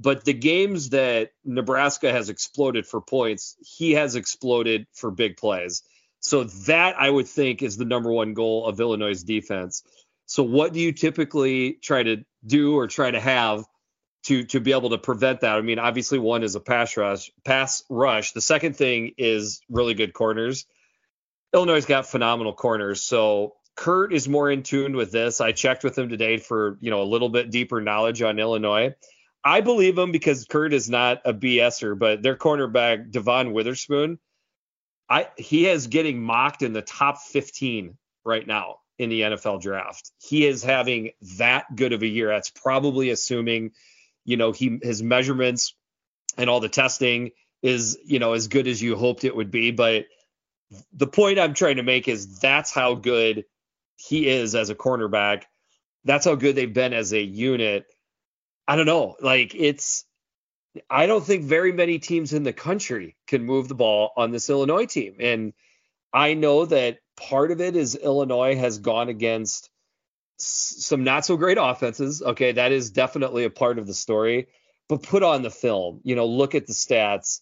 But 0.00 0.24
the 0.24 0.32
games 0.32 0.90
that 0.90 1.32
Nebraska 1.44 2.10
has 2.10 2.30
exploded 2.30 2.86
for 2.86 3.02
points, 3.02 3.56
he 3.60 3.92
has 3.92 4.16
exploded 4.16 4.86
for 4.94 5.10
big 5.10 5.36
plays. 5.36 5.82
So 6.20 6.44
that 6.44 6.98
I 6.98 7.10
would 7.10 7.28
think 7.28 7.62
is 7.62 7.76
the 7.76 7.84
number 7.84 8.10
one 8.10 8.32
goal 8.32 8.66
of 8.66 8.80
Illinois' 8.80 9.22
defense. 9.22 9.82
So 10.24 10.42
what 10.42 10.72
do 10.72 10.80
you 10.80 10.92
typically 10.92 11.74
try 11.82 12.02
to 12.02 12.24
do 12.46 12.76
or 12.76 12.86
try 12.86 13.10
to 13.10 13.20
have 13.20 13.64
to 14.24 14.44
to 14.44 14.60
be 14.60 14.72
able 14.72 14.90
to 14.90 14.98
prevent 14.98 15.40
that? 15.40 15.56
I 15.56 15.60
mean, 15.60 15.78
obviously 15.78 16.18
one 16.18 16.44
is 16.44 16.54
a 16.54 16.60
pass 16.60 16.96
rush, 16.96 17.30
pass 17.44 17.82
rush. 17.90 18.32
The 18.32 18.40
second 18.40 18.76
thing 18.76 19.12
is 19.18 19.60
really 19.68 19.94
good 19.94 20.14
corners. 20.14 20.66
Illinois' 21.52 21.84
got 21.84 22.06
phenomenal 22.06 22.54
corners. 22.54 23.02
So 23.02 23.56
Kurt 23.76 24.14
is 24.14 24.28
more 24.28 24.50
in 24.50 24.62
tune 24.62 24.96
with 24.96 25.12
this. 25.12 25.40
I 25.40 25.52
checked 25.52 25.84
with 25.84 25.98
him 25.98 26.08
today 26.08 26.38
for, 26.38 26.78
you 26.80 26.90
know, 26.90 27.02
a 27.02 27.04
little 27.04 27.28
bit 27.28 27.50
deeper 27.50 27.80
knowledge 27.80 28.22
on 28.22 28.38
Illinois. 28.38 28.94
I 29.42 29.60
believe 29.60 29.96
him 29.96 30.12
because 30.12 30.44
Kurt 30.44 30.72
is 30.74 30.90
not 30.90 31.22
a 31.24 31.32
BSer, 31.32 31.98
but 31.98 32.22
their 32.22 32.36
cornerback 32.36 33.10
Devon 33.10 33.52
Witherspoon, 33.52 34.18
I 35.08 35.28
he 35.36 35.66
is 35.66 35.86
getting 35.86 36.22
mocked 36.22 36.62
in 36.62 36.72
the 36.72 36.82
top 36.82 37.18
15 37.18 37.96
right 38.24 38.46
now 38.46 38.76
in 38.98 39.08
the 39.08 39.22
NFL 39.22 39.62
draft. 39.62 40.12
He 40.18 40.46
is 40.46 40.62
having 40.62 41.12
that 41.38 41.74
good 41.74 41.92
of 41.92 42.02
a 42.02 42.06
year. 42.06 42.28
That's 42.28 42.50
probably 42.50 43.10
assuming, 43.10 43.72
you 44.24 44.36
know, 44.36 44.52
he 44.52 44.78
his 44.82 45.02
measurements 45.02 45.74
and 46.36 46.50
all 46.50 46.60
the 46.60 46.68
testing 46.68 47.30
is, 47.62 47.98
you 48.04 48.18
know, 48.18 48.34
as 48.34 48.48
good 48.48 48.66
as 48.66 48.82
you 48.82 48.96
hoped 48.96 49.24
it 49.24 49.34
would 49.34 49.50
be. 49.50 49.70
But 49.70 50.04
the 50.92 51.06
point 51.06 51.38
I'm 51.38 51.54
trying 51.54 51.76
to 51.76 51.82
make 51.82 52.08
is 52.08 52.40
that's 52.40 52.72
how 52.72 52.94
good 52.94 53.44
he 53.96 54.28
is 54.28 54.54
as 54.54 54.70
a 54.70 54.74
cornerback. 54.74 55.44
That's 56.04 56.24
how 56.24 56.34
good 56.34 56.56
they've 56.56 56.72
been 56.72 56.92
as 56.92 57.12
a 57.12 57.20
unit. 57.20 57.86
I 58.70 58.76
don't 58.76 58.86
know. 58.86 59.16
Like 59.20 59.52
it's 59.56 60.04
I 60.88 61.06
don't 61.06 61.24
think 61.24 61.42
very 61.42 61.72
many 61.72 61.98
teams 61.98 62.32
in 62.32 62.44
the 62.44 62.52
country 62.52 63.16
can 63.26 63.42
move 63.42 63.66
the 63.66 63.74
ball 63.74 64.12
on 64.16 64.30
this 64.30 64.48
Illinois 64.48 64.86
team. 64.86 65.16
And 65.18 65.54
I 66.12 66.34
know 66.34 66.66
that 66.66 66.98
part 67.16 67.50
of 67.50 67.60
it 67.60 67.74
is 67.74 67.96
Illinois 67.96 68.54
has 68.54 68.78
gone 68.78 69.08
against 69.08 69.70
some 70.36 71.02
not 71.02 71.24
so 71.24 71.36
great 71.36 71.58
offenses. 71.60 72.22
Okay, 72.22 72.52
that 72.52 72.70
is 72.70 72.92
definitely 72.92 73.42
a 73.42 73.50
part 73.50 73.80
of 73.80 73.88
the 73.88 73.92
story. 73.92 74.46
But 74.88 75.02
put 75.02 75.24
on 75.24 75.42
the 75.42 75.50
film, 75.50 76.00
you 76.04 76.14
know, 76.14 76.26
look 76.26 76.54
at 76.54 76.68
the 76.68 76.72
stats. 76.72 77.40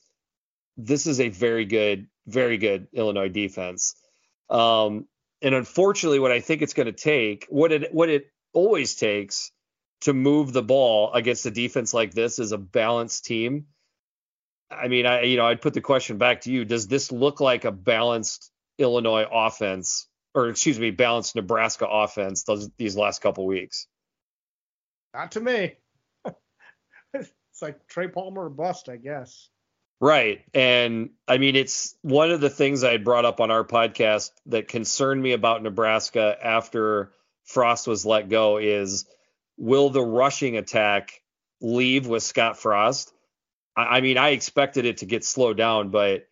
This 0.79 1.07
is 1.07 1.21
a 1.21 1.29
very 1.29 1.67
good, 1.67 2.07
very 2.27 2.57
good 2.57 2.89
Illinois 2.95 3.29
defense. 3.29 3.97
Um, 4.49 5.07
and 5.43 5.55
unfortunately, 5.55 6.21
what 6.21 6.33
I 6.33 6.41
think 6.41 6.63
it's 6.63 6.73
going 6.73 6.87
to 6.87 6.93
take, 6.93 7.45
what 7.51 7.71
it 7.71 7.93
what 7.93 8.09
it 8.09 8.31
always 8.55 8.95
takes 8.95 9.53
to 10.03 10.13
move 10.13 10.53
the 10.53 10.63
ball 10.63 11.13
against 11.13 11.47
a 11.47 11.51
defense 11.51 11.93
like 11.93 12.13
this 12.13 12.39
is 12.39 12.53
a 12.53 12.59
balanced 12.59 13.25
team. 13.25 13.67
I 14.71 14.89
mean, 14.89 15.07
I 15.07 15.23
you 15.23 15.37
know, 15.37 15.47
I'd 15.47 15.63
put 15.63 15.75
the 15.75 15.81
question 15.81 16.19
back 16.19 16.43
to 16.43 16.53
you. 16.53 16.65
Does 16.65 16.87
this 16.87 17.11
look 17.11 17.41
like 17.41 17.65
a 17.65 17.73
balanced 17.73 18.51
Illinois 18.79 19.27
offense 19.31 20.09
or 20.35 20.49
excuse 20.49 20.79
me, 20.79 20.91
balanced 20.91 21.35
Nebraska 21.35 21.87
offense 21.87 22.45
those 22.45 22.71
these 22.77 22.97
last 22.97 23.21
couple 23.21 23.47
weeks? 23.47 23.87
Not 25.15 25.33
to 25.33 25.41
me. 25.41 25.75
it's 27.15 27.63
like 27.63 27.87
Trey 27.89 28.09
Palmer 28.09 28.49
bust, 28.49 28.89
I 28.89 28.97
guess. 28.97 29.49
Right. 30.01 30.43
And 30.55 31.11
I 31.27 31.39
mean, 31.39 31.57
it's 31.57 31.97
one 32.03 32.31
of 32.31 32.41
the 32.41 32.51
things 32.51 32.85
I 32.85 32.99
brought 32.99 33.25
up 33.25 33.41
on 33.41 33.51
our 33.51 33.65
podcast 33.65 34.31
that 34.47 34.69
concerned 34.69 35.21
me 35.21 35.33
about 35.33 35.63
Nebraska 35.63 36.37
after 36.41 37.13
Frost 37.45 37.89
was 37.89 38.07
let 38.07 38.29
go 38.29 38.59
is 38.59 39.07
will 39.59 39.91
the 39.91 40.03
rushing 40.03 40.57
attack 40.57 41.21
leave 41.61 42.07
with 42.07 42.23
Scott 42.23 42.59
Frost? 42.59 43.13
I, 43.77 43.99
I 43.99 44.01
mean, 44.01 44.17
I 44.17 44.31
expected 44.31 44.87
it 44.87 44.99
to 44.99 45.07
get 45.07 45.25
slowed 45.25 45.57
down, 45.59 45.91
but 45.91 46.29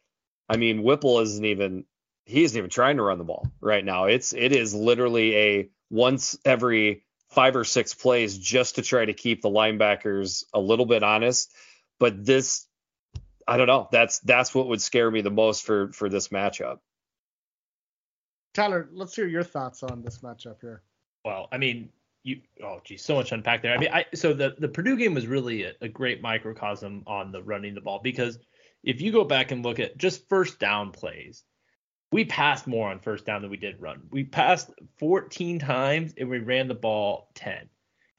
I 0.49 0.57
mean, 0.57 0.83
Whipple 0.83 1.21
isn't 1.21 1.45
even 1.45 1.85
he 2.25 2.43
isn't 2.45 2.57
even 2.57 2.71
trying 2.71 2.97
to 2.97 3.03
run 3.03 3.19
the 3.19 3.25
ball 3.25 3.47
right 3.61 3.85
now. 3.85 4.07
It's 4.07 4.33
it 4.33 4.53
is 4.53 4.75
literally 4.75 5.37
a 5.37 5.71
once 5.91 6.39
every 6.45 7.05
five 7.31 7.57
or 7.57 7.65
six 7.65 7.95
plays 7.95 8.39
just 8.39 8.77
to 8.77 8.83
try 8.83 9.05
to 9.05 9.13
keep 9.13 9.43
the 9.43 9.51
linebackers 9.51 10.45
a 10.55 10.61
little 10.61 10.87
bit 10.87 11.03
honest. 11.03 11.53
But 11.99 12.25
this, 12.25 12.67
I 13.47 13.57
don't 13.57 13.67
know. 13.67 13.89
That's 13.91 14.21
that's 14.21 14.55
what 14.55 14.69
would 14.69 14.83
scare 14.83 15.11
me 15.11 15.21
the 15.21 15.31
most 15.31 15.65
for 15.65 15.93
for 15.93 16.09
this 16.09 16.29
matchup. 16.29 16.79
Tyler, 18.55 18.89
let's 18.93 19.15
hear 19.15 19.27
your 19.27 19.43
thoughts 19.43 19.83
on 19.83 20.03
this 20.03 20.19
matchup 20.19 20.61
here. 20.61 20.83
Well, 21.25 21.49
I 21.53 21.59
mean, 21.59 21.91
you 22.27 22.41
oh 22.63 22.81
geez, 22.85 23.05
so 23.05 23.15
much 23.15 23.31
unpack 23.31 23.63
there. 23.63 23.73
I 23.73 23.79
mean, 23.79 23.91
I 23.93 24.05
so 24.15 24.35
the 24.35 24.57
the 24.59 24.69
Purdue 24.69 24.97
game 24.97 25.15
was 25.15 25.27
really 25.27 25.63
a, 25.63 25.73
a 25.81 25.89
great 25.89 26.21
microcosm 26.21 27.05
on 27.07 27.31
the 27.31 27.43
running 27.43 27.75
the 27.75 27.81
ball 27.81 28.01
because 28.03 28.39
if 28.83 29.01
you 29.01 29.13
go 29.13 29.25
back 29.25 29.53
and 29.53 29.65
look 29.65 29.79
at 29.79 29.97
just 29.97 30.29
first 30.29 30.59
down 30.59 30.91
plays, 30.91 31.45
we 32.11 32.25
passed 32.25 32.67
more 32.67 32.91
on 32.91 32.99
first 32.99 33.27
down 33.27 33.43
than 33.43 33.51
we 33.51 33.57
did 33.57 33.81
run. 33.81 34.03
We 34.11 34.25
passed 34.25 34.71
14 34.99 35.61
times 35.61 36.15
and 36.19 36.29
we 36.29 36.39
ran 36.39 36.69
the 36.69 36.75
ball 36.75 37.29
10. 37.35 37.69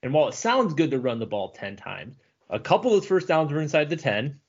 And 0.03 0.13
while 0.13 0.29
it 0.29 0.35
sounds 0.35 0.73
good 0.73 0.91
to 0.91 0.99
run 0.99 1.19
the 1.19 1.25
ball 1.25 1.51
10 1.51 1.75
times, 1.75 2.15
a 2.49 2.59
couple 2.59 2.93
of 2.93 3.01
those 3.01 3.07
first 3.07 3.27
downs 3.27 3.51
were 3.51 3.61
inside 3.61 3.89
the 3.89 3.95
10. 3.95 4.39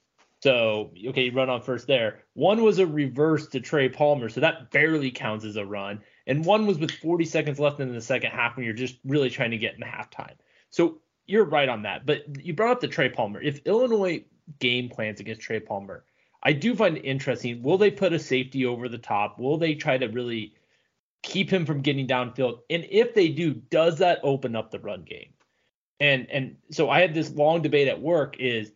So, 0.42 0.92
okay, 1.08 1.24
you 1.24 1.32
run 1.32 1.50
on 1.50 1.62
first 1.62 1.86
there. 1.88 2.20
One 2.34 2.62
was 2.62 2.78
a 2.78 2.86
reverse 2.86 3.48
to 3.48 3.60
Trey 3.60 3.88
Palmer, 3.88 4.28
so 4.28 4.40
that 4.40 4.70
barely 4.70 5.10
counts 5.10 5.44
as 5.44 5.56
a 5.56 5.66
run. 5.66 6.00
And 6.26 6.44
one 6.44 6.66
was 6.66 6.78
with 6.78 6.92
40 6.92 7.24
seconds 7.24 7.58
left 7.58 7.80
in 7.80 7.92
the 7.92 8.00
second 8.00 8.30
half 8.30 8.56
when 8.56 8.64
you're 8.64 8.74
just 8.74 8.98
really 9.04 9.30
trying 9.30 9.50
to 9.50 9.58
get 9.58 9.74
in 9.74 9.80
the 9.80 9.86
halftime. 9.86 10.36
So 10.70 11.00
you're 11.26 11.44
right 11.44 11.68
on 11.68 11.82
that. 11.82 12.06
But 12.06 12.44
you 12.44 12.54
brought 12.54 12.72
up 12.72 12.80
the 12.80 12.88
Trey 12.88 13.08
Palmer. 13.08 13.40
If 13.40 13.60
Illinois 13.66 14.24
game 14.60 14.88
plans 14.88 15.18
against 15.18 15.40
Trey 15.40 15.58
Palmer, 15.58 16.04
I 16.42 16.52
do 16.52 16.74
find 16.74 16.96
it 16.96 17.04
interesting. 17.04 17.62
Will 17.62 17.78
they 17.78 17.90
put 17.90 18.12
a 18.12 18.18
safety 18.18 18.64
over 18.64 18.88
the 18.88 18.98
top? 18.98 19.38
Will 19.40 19.58
they 19.58 19.74
try 19.74 19.98
to 19.98 20.06
really 20.06 20.54
keep 21.22 21.50
him 21.50 21.66
from 21.66 21.82
getting 21.82 22.06
downfield? 22.06 22.60
And 22.70 22.86
if 22.90 23.14
they 23.14 23.28
do, 23.28 23.54
does 23.54 23.98
that 23.98 24.20
open 24.22 24.54
up 24.54 24.70
the 24.70 24.78
run 24.78 25.02
game? 25.02 25.32
And 26.00 26.30
and 26.30 26.56
so 26.70 26.90
I 26.90 27.00
had 27.00 27.12
this 27.12 27.32
long 27.32 27.60
debate 27.60 27.88
at 27.88 28.00
work 28.00 28.36
is 28.38 28.72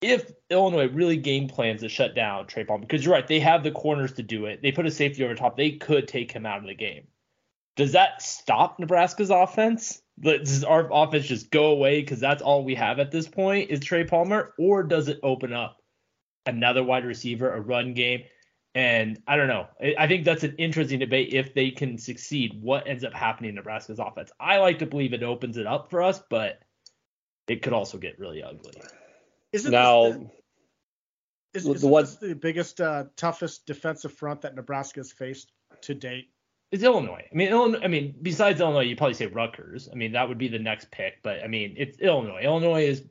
if 0.00 0.30
Illinois 0.50 0.88
really 0.88 1.16
game 1.16 1.48
plans 1.48 1.80
to 1.82 1.88
shut 1.88 2.14
down 2.14 2.46
Trey 2.46 2.64
Palmer, 2.64 2.82
because 2.82 3.04
you're 3.04 3.14
right, 3.14 3.26
they 3.26 3.40
have 3.40 3.62
the 3.62 3.70
corners 3.70 4.12
to 4.14 4.22
do 4.22 4.46
it. 4.46 4.62
They 4.62 4.72
put 4.72 4.86
a 4.86 4.90
safety 4.90 5.24
over 5.24 5.34
top. 5.34 5.56
They 5.56 5.72
could 5.72 6.08
take 6.08 6.32
him 6.32 6.46
out 6.46 6.58
of 6.58 6.66
the 6.66 6.74
game. 6.74 7.08
Does 7.76 7.92
that 7.92 8.22
stop 8.22 8.78
Nebraska's 8.78 9.30
offense? 9.30 10.02
Does 10.20 10.64
our 10.64 10.88
offense 10.92 11.26
just 11.26 11.50
go 11.50 11.66
away 11.66 12.00
because 12.00 12.18
that's 12.18 12.42
all 12.42 12.64
we 12.64 12.74
have 12.74 12.98
at 12.98 13.12
this 13.12 13.28
point 13.28 13.70
is 13.70 13.80
Trey 13.80 14.04
Palmer, 14.04 14.52
or 14.58 14.82
does 14.82 15.08
it 15.08 15.20
open 15.22 15.52
up 15.52 15.78
another 16.48 16.82
wide 16.82 17.04
receiver, 17.04 17.52
a 17.52 17.60
run 17.60 17.94
game. 17.94 18.24
And 18.74 19.20
I 19.26 19.36
don't 19.36 19.48
know. 19.48 19.66
I 19.98 20.06
think 20.06 20.24
that's 20.24 20.44
an 20.44 20.54
interesting 20.58 20.98
debate 20.98 21.32
if 21.32 21.54
they 21.54 21.70
can 21.70 21.98
succeed. 21.98 22.60
What 22.60 22.86
ends 22.86 23.04
up 23.04 23.12
happening 23.12 23.50
in 23.50 23.54
Nebraska's 23.54 23.98
offense? 23.98 24.30
I 24.38 24.58
like 24.58 24.78
to 24.80 24.86
believe 24.86 25.12
it 25.12 25.22
opens 25.22 25.56
it 25.56 25.66
up 25.66 25.90
for 25.90 26.02
us, 26.02 26.20
but 26.30 26.60
it 27.48 27.62
could 27.62 27.72
also 27.72 27.98
get 27.98 28.18
really 28.18 28.42
ugly. 28.42 28.74
Isn't 29.52 29.72
now, 29.72 30.10
the, 30.10 30.30
is, 31.54 31.66
is 31.66 31.80
the, 31.80 31.88
what, 31.88 32.20
the 32.20 32.34
biggest, 32.34 32.80
uh, 32.80 33.04
toughest 33.16 33.66
defensive 33.66 34.12
front 34.12 34.42
that 34.42 34.54
Nebraska 34.54 35.00
has 35.00 35.10
faced 35.10 35.52
to 35.82 35.94
date? 35.94 36.30
It's 36.70 36.82
Illinois. 36.82 37.24
I 37.30 37.34
mean, 37.34 37.48
Illinois. 37.48 37.80
I 37.82 37.88
mean, 37.88 38.14
besides 38.20 38.60
Illinois, 38.60 38.82
you'd 38.82 38.98
probably 38.98 39.14
say 39.14 39.26
Rutgers. 39.26 39.88
I 39.90 39.94
mean, 39.94 40.12
that 40.12 40.28
would 40.28 40.36
be 40.36 40.48
the 40.48 40.58
next 40.58 40.90
pick. 40.90 41.22
But 41.22 41.42
I 41.42 41.46
mean, 41.46 41.74
it's 41.78 41.98
Illinois. 41.98 42.42
Illinois 42.42 42.84
is 42.84 43.04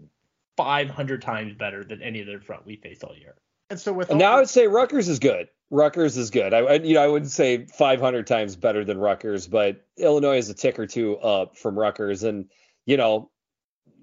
500 0.58 1.22
times 1.22 1.56
better 1.56 1.84
than 1.84 2.04
any 2.04 2.22
other 2.22 2.40
front 2.40 2.66
we 2.66 2.76
faced 2.76 3.04
all 3.04 3.16
year. 3.16 3.36
And 3.70 3.80
so 3.80 3.94
with 3.94 4.14
now, 4.14 4.34
I 4.34 4.40
would 4.40 4.50
say 4.50 4.68
Rutgers 4.68 5.08
is 5.08 5.20
good. 5.20 5.50
Rutgers 5.70 6.18
is 6.18 6.30
good. 6.30 6.54
I, 6.54 6.76
you 6.76 6.94
know 6.94 7.04
I 7.04 7.08
wouldn't 7.08 7.32
say 7.32 7.66
500 7.66 8.26
times 8.26 8.56
better 8.56 8.86
than 8.86 8.98
Rutgers, 8.98 9.48
but 9.48 9.86
Illinois 9.98 10.38
is 10.38 10.50
a 10.50 10.54
tick 10.54 10.80
or 10.80 10.88
two 10.88 11.18
up 11.18 11.58
from 11.58 11.78
Rutgers, 11.78 12.24
and 12.24 12.50
you 12.86 12.96
know 12.96 13.30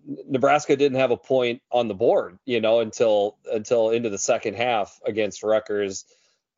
Nebraska 0.07 0.77
didn't 0.77 0.99
have 0.99 1.11
a 1.11 1.17
point 1.17 1.63
on 1.71 1.89
the 1.89 1.95
board, 1.95 2.39
you 2.45 2.61
know, 2.61 2.81
until 2.81 3.39
until 3.51 3.91
into 3.91 4.11
the 4.11 4.19
second 4.19 4.55
half 4.55 4.99
against 5.07 5.43
Rutgers. 5.43 6.05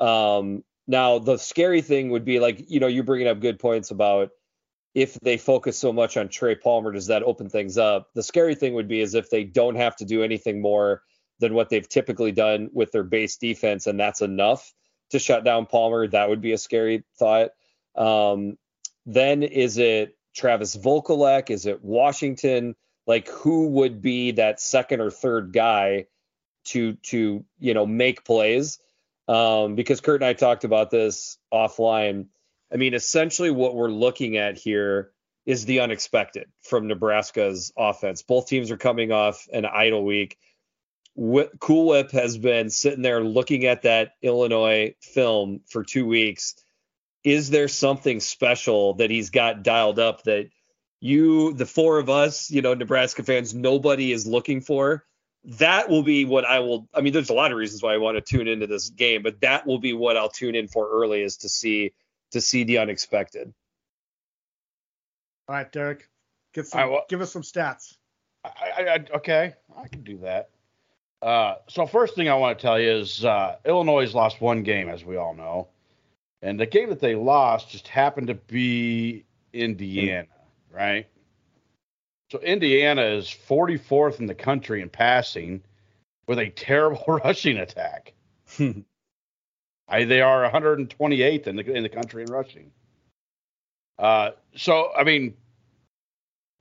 Um, 0.01 0.65
now 0.87 1.19
the 1.19 1.37
scary 1.37 1.83
thing 1.83 2.11
would 2.11 2.25
be 2.25 2.41
like 2.41 2.65
you 2.69 2.81
know 2.81 2.87
you're 2.87 3.05
bringing 3.05 3.29
up 3.29 3.41
good 3.41 3.59
points 3.59 3.91
about 3.91 4.31
if 4.95 5.15
they 5.21 5.37
focus 5.37 5.79
so 5.79 5.93
much 5.93 6.17
on 6.17 6.29
Trey 6.29 6.55
Palmer, 6.55 6.91
does 6.91 7.09
that 7.09 7.23
open 7.23 7.51
things 7.51 7.77
up? 7.77 8.09
The 8.15 8.23
scary 8.23 8.55
thing 8.55 8.73
would 8.73 8.89
be 8.89 9.01
is 9.03 9.15
if 9.15 9.29
they 9.29 9.45
don't 9.45 9.75
have 9.75 9.95
to 9.97 10.07
do 10.07 10.23
anything 10.23 10.63
more 10.63 11.03
than 11.39 11.53
what 11.53 11.69
they've 11.69 11.87
typically 11.87 12.33
done 12.33 12.71
with 12.73 12.93
their 12.93 13.05
base 13.05 13.37
defense, 13.37 13.87
and 13.87 14.01
that's 14.01 14.23
enough 14.23 14.73
to 15.11 15.19
shut 15.19 15.45
down 15.45 15.67
Palmer. 15.67 16.09
That 16.09 16.31
would 16.31 16.41
be 16.41 16.53
a 16.53 16.59
scary 16.59 17.05
thought. 17.19 17.51
Um, 17.95 18.57
then 19.05 19.43
is 19.43 19.77
it 19.77 20.17
Travis 20.35 20.75
Vokolek? 20.75 21.51
Is 21.51 21.67
it 21.67 21.85
Washington? 21.85 22.75
Like 23.07 23.29
who 23.29 23.69
would 23.69 24.03
be 24.03 24.33
that 24.33 24.61
second 24.61 25.01
or 25.01 25.11
third 25.11 25.53
guy 25.53 26.07
to 26.67 26.95
to 26.95 27.45
you 27.59 27.75
know 27.75 27.87
make 27.87 28.25
plays? 28.25 28.79
Um, 29.29 29.75
because 29.75 30.01
Kurt 30.01 30.23
and 30.23 30.29
I 30.29 30.35
talked 30.35 30.65
about 30.65 30.91
this 30.91 31.39
offline 31.53 32.27
I 32.73 32.77
mean, 32.77 32.95
essentially 32.95 33.51
what 33.51 33.75
we're 33.75 33.91
looking 33.91 34.37
at 34.37 34.59
here 34.59 35.13
is 35.45 35.65
the 35.65 35.81
unexpected 35.81 36.49
from 36.63 36.89
Nebraska's 36.89 37.73
offense. 37.77 38.23
Both 38.23 38.49
teams 38.49 38.71
are 38.71 38.77
coming 38.77 39.13
off 39.13 39.47
an 39.53 39.65
idle 39.65 40.05
week. 40.05 40.37
cool 41.17 41.87
Whip 41.87 42.11
has 42.11 42.37
been 42.37 42.69
sitting 42.71 43.03
there 43.03 43.23
looking 43.23 43.65
at 43.65 43.83
that 43.83 44.13
Illinois 44.23 44.95
film 45.01 45.61
for 45.69 45.85
two 45.85 46.07
weeks. 46.07 46.57
Is 47.23 47.51
there 47.51 47.69
something 47.69 48.21
special 48.21 48.95
that 48.95 49.11
he's 49.11 49.31
got 49.31 49.63
dialed 49.63 49.99
up 49.99 50.25
that 50.25 50.49
you, 51.01 51.53
the 51.53 51.67
four 51.67 51.99
of 51.99 52.09
us, 52.09 52.51
you 52.51 52.63
know, 52.63 52.75
Nebraska 52.75 53.23
fans, 53.23 53.55
nobody 53.55 54.13
is 54.13 54.27
looking 54.27 54.61
for? 54.61 55.05
That 55.45 55.89
will 55.89 56.03
be 56.03 56.25
what 56.25 56.45
I 56.45 56.59
will. 56.61 56.89
I 56.93 57.01
mean, 57.01 57.13
there's 57.13 57.31
a 57.31 57.35
lot 57.35 57.53
of 57.53 57.59
reasons 57.59 57.83
why 57.83 57.95
I 57.95 57.99
want 57.99 58.17
to 58.17 58.21
tune 58.21 58.49
into 58.49 58.67
this 58.67 58.91
game, 58.91 59.23
but 59.23 59.41
that 59.43 59.67
will 59.67 59.79
be 59.79 59.93
what 59.93 60.17
I'll 60.17 60.29
tune 60.29 60.57
in 60.57 60.67
for 60.67 60.89
early 60.91 61.23
is 61.23 61.37
to 61.39 61.49
see 61.49 61.93
to 62.33 62.41
see 62.41 62.65
the 62.65 62.79
unexpected. 62.79 63.53
All 65.49 65.55
right, 65.55 65.71
Derek, 65.71 66.09
get 66.53 66.67
some, 66.67 66.91
well, 66.91 67.05
give 67.09 67.21
us 67.21 67.33
some 67.33 67.43
stats. 67.43 67.97
I, 68.45 68.51
I, 68.83 69.17
okay, 69.17 69.55
I 69.77 69.87
can 69.89 70.03
do 70.03 70.19
that. 70.19 70.51
Uh, 71.23 71.57
so 71.69 71.87
first 71.87 72.15
thing 72.15 72.29
I 72.29 72.35
want 72.35 72.59
to 72.59 72.63
tell 72.63 72.79
you 72.79 72.91
is 72.91 73.25
uh, 73.25 73.57
Illinois 73.65 74.13
lost 74.13 74.41
one 74.41 74.63
game, 74.65 74.89
as 74.89 75.05
we 75.05 75.17
all 75.17 75.35
know, 75.35 75.69
and 76.43 76.59
the 76.59 76.67
game 76.67 76.89
that 76.91 77.01
they 77.01 77.15
lost 77.15 77.71
just 77.71 77.89
happened 77.89 78.27
to 78.27 78.35
be 78.35 79.25
Indiana, 79.53 80.27
right? 80.71 81.07
So 82.31 82.41
Indiana 82.41 83.03
is 83.03 83.27
44th 83.27 84.19
in 84.19 84.27
the 84.27 84.35
country 84.35 84.83
in 84.83 84.89
passing, 84.89 85.63
with 86.27 86.39
a 86.39 86.51
terrible 86.51 87.03
rushing 87.25 87.59
attack. 87.59 88.13
I, 89.89 90.05
they 90.05 90.21
are 90.21 90.51
128th 90.51 91.47
in 91.47 91.57
the 91.57 91.73
in 91.73 91.83
the 91.83 91.89
country 91.89 92.25
in 92.25 92.33
rushing. 92.33 92.73
Uh, 93.99 94.31
so 94.57 94.93
I 94.97 95.05
mean, 95.05 95.35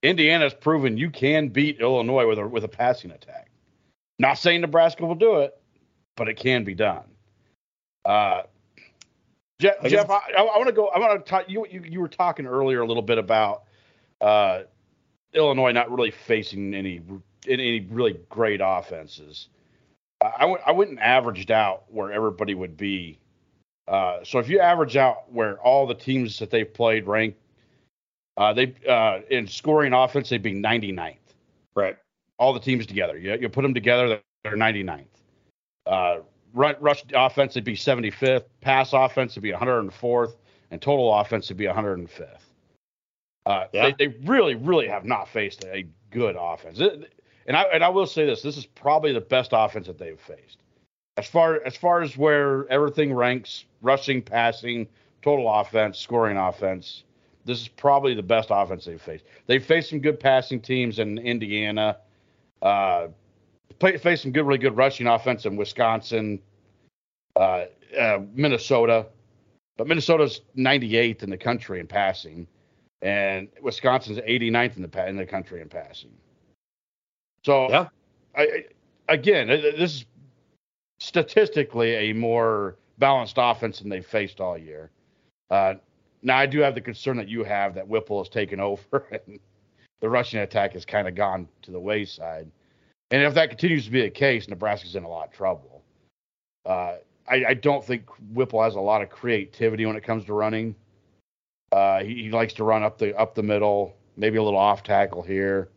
Indiana's 0.04 0.54
proven 0.54 0.98
you 0.98 1.10
can 1.10 1.50
beat 1.50 1.80
Illinois 1.80 2.28
with 2.28 2.38
a 2.38 2.48
with 2.48 2.64
a 2.64 2.68
passing 2.68 3.12
attack. 3.12 3.50
Not 4.20 4.36
saying 4.36 4.62
Nebraska 4.62 5.06
will 5.06 5.16
do 5.16 5.38
it, 5.38 5.60
but 6.16 6.30
it 6.30 6.36
can 6.36 6.64
be 6.64 6.76
done. 6.76 7.04
Uh, 8.06 8.44
Jeff, 9.60 9.76
I, 9.82 9.90
Jeff, 9.90 10.10
I, 10.10 10.20
I 10.38 10.42
want 10.42 10.68
to 10.68 10.74
go. 10.74 10.88
I 10.90 11.00
want 11.00 11.26
to 11.26 11.30
talk. 11.30 11.50
You, 11.50 11.66
you 11.70 11.82
you 11.84 12.00
were 12.00 12.08
talking 12.08 12.46
earlier 12.46 12.82
a 12.82 12.88
little 12.88 13.04
bit 13.04 13.18
about 13.18 13.64
uh, 14.26 14.64
Illinois 15.34 15.72
not 15.72 15.92
really 15.92 16.10
facing 16.10 16.74
any 16.74 17.00
any 17.48 17.82
really 17.92 18.20
great 18.28 18.60
offenses. 18.64 19.50
I, 20.20 20.42
w- 20.42 20.60
I 20.66 20.72
went 20.72 20.90
and 20.90 21.00
averaged 21.00 21.52
out 21.52 21.84
where 21.90 22.12
everybody 22.12 22.56
would 22.56 22.76
be. 22.76 23.20
Uh, 23.88 24.24
so 24.24 24.40
if 24.40 24.50
you 24.50 24.60
average 24.60 24.98
out 24.98 25.32
where 25.32 25.60
all 25.60 25.86
the 25.86 25.94
teams 25.94 26.40
that 26.40 26.50
they've 26.50 26.74
played 26.74 27.06
rank, 27.06 27.36
uh, 28.38 28.52
they 28.52 28.74
uh, 28.90 29.20
in 29.30 29.46
scoring 29.46 29.94
offense 29.94 30.30
they'd 30.30 30.42
be 30.42 30.54
99th. 30.54 31.18
Right. 31.76 31.96
All 32.40 32.52
the 32.52 32.60
teams 32.60 32.88
together. 32.88 33.20
You, 33.20 33.38
you 33.40 33.48
put 33.48 33.62
them 33.62 33.76
together, 33.76 34.20
they're 34.44 34.58
99th. 34.58 35.06
Uh, 35.86 36.18
rush 36.56 37.04
offense 37.14 37.54
would 37.54 37.64
be 37.64 37.76
75th. 37.76 38.46
Pass 38.62 38.94
offense 38.94 39.36
would 39.36 39.44
be 39.44 39.52
104th, 39.52 40.34
and 40.72 40.82
total 40.82 41.14
offense 41.14 41.48
would 41.50 41.58
be 41.58 41.66
105th. 41.66 42.45
Uh, 43.46 43.66
yeah. 43.74 43.92
they, 43.98 44.08
they 44.08 44.18
really, 44.26 44.56
really 44.56 44.88
have 44.88 45.06
not 45.06 45.28
faced 45.30 45.64
a 45.66 45.86
good 46.12 46.36
offense. 46.40 46.80
It, 46.80 47.14
and 47.48 47.56
I 47.56 47.64
and 47.64 47.84
I 47.84 47.90
will 47.90 48.08
say 48.08 48.26
this: 48.26 48.42
this 48.42 48.58
is 48.58 48.66
probably 48.66 49.14
the 49.14 49.22
best 49.22 49.52
offense 49.54 49.88
that 49.88 50.00
they've 50.00 50.20
faced. 50.20 50.58
As 51.18 51.28
far 51.28 51.62
as 51.66 51.76
far 51.76 52.02
as 52.02 52.18
where 52.18 52.68
everything 52.70 53.14
ranks, 53.14 53.66
rushing, 53.82 54.22
passing, 54.22 54.88
total 55.22 55.52
offense, 55.52 56.00
scoring 56.00 56.38
offense, 56.38 57.04
this 57.46 57.62
is 57.62 57.68
probably 57.68 58.16
the 58.16 58.24
best 58.24 58.50
offense 58.52 58.86
they've 58.86 59.02
faced. 59.02 59.26
They've 59.46 59.64
faced 59.64 59.92
some 59.92 60.00
good 60.00 60.20
passing 60.20 60.60
teams 60.60 61.00
in 61.00 61.20
Indiana. 61.20 61.98
Uh, 62.62 63.08
play, 63.80 63.98
faced 63.98 64.24
some 64.24 64.32
good, 64.32 64.46
really 64.46 64.58
good 64.58 64.76
rushing 64.76 65.06
offense 65.08 65.46
in 65.46 65.56
Wisconsin, 65.56 66.42
uh, 67.36 67.66
uh, 67.98 68.20
Minnesota, 68.34 69.06
but 69.78 69.88
Minnesota's 69.88 70.42
98th 70.58 71.24
in 71.24 71.30
the 71.30 71.38
country 71.38 71.80
in 71.80 71.88
passing, 71.88 72.48
and 73.02 73.48
Wisconsin's 73.62 74.20
89th 74.20 74.78
in 74.78 74.90
the 74.90 75.08
in 75.08 75.16
the 75.16 75.26
country 75.26 75.62
in 75.62 75.70
passing. 75.70 76.12
So, 77.44 77.70
Yeah. 77.70 77.88
I, 78.36 78.66
again, 79.08 79.48
this 79.48 79.96
is 79.96 80.06
statistically 81.00 81.96
a 81.96 82.14
more 82.14 82.78
balanced 82.98 83.36
offense 83.38 83.80
than 83.80 83.90
they've 83.90 84.06
faced 84.06 84.42
all 84.42 84.58
year. 84.58 84.92
Uh, 85.50 85.76
now, 86.22 86.38
I 86.38 86.46
do 86.46 86.60
have 86.60 86.76
the 86.76 86.82
concern 86.82 87.18
that 87.18 87.28
you 87.28 87.44
have 87.44 87.76
that 87.76 87.88
Whipple 87.88 88.18
has 88.20 88.30
taken 88.30 88.60
over 88.62 89.08
and 89.12 89.40
the 90.02 90.10
rushing 90.10 90.40
attack 90.40 90.74
has 90.74 90.86
kind 90.86 91.08
of 91.08 91.16
gone 91.16 91.48
to 91.62 91.72
the 91.72 91.80
wayside. 91.80 92.50
And 93.12 93.22
if 93.22 93.34
that 93.36 93.50
continues 93.50 93.86
to 93.86 93.92
be 93.92 94.02
the 94.02 94.10
case, 94.10 94.48
Nebraska's 94.48 94.96
in 94.96 95.04
a 95.04 95.08
lot 95.08 95.28
of 95.28 95.34
trouble. 95.34 95.84
Uh, 96.66 96.96
I, 97.28 97.46
I, 97.50 97.54
don't 97.54 97.86
think 97.86 98.10
Whipple 98.34 98.62
has 98.62 98.76
a 98.76 98.80
lot 98.80 99.04
of 99.04 99.10
creativity 99.10 99.86
when 99.86 99.96
it 99.96 100.04
comes 100.04 100.26
to 100.26 100.34
running. 100.34 100.76
Uh, 101.72 102.04
he, 102.04 102.24
he, 102.24 102.30
likes 102.30 102.54
to 102.54 102.64
run 102.64 102.84
up 102.84 102.98
the 102.98 103.16
up 103.18 103.36
the 103.36 103.44
middle, 103.44 103.96
maybe 104.16 104.38
a 104.38 104.44
little 104.44 104.60
off 104.60 104.84
tackle 104.84 105.22
here. 105.22 105.70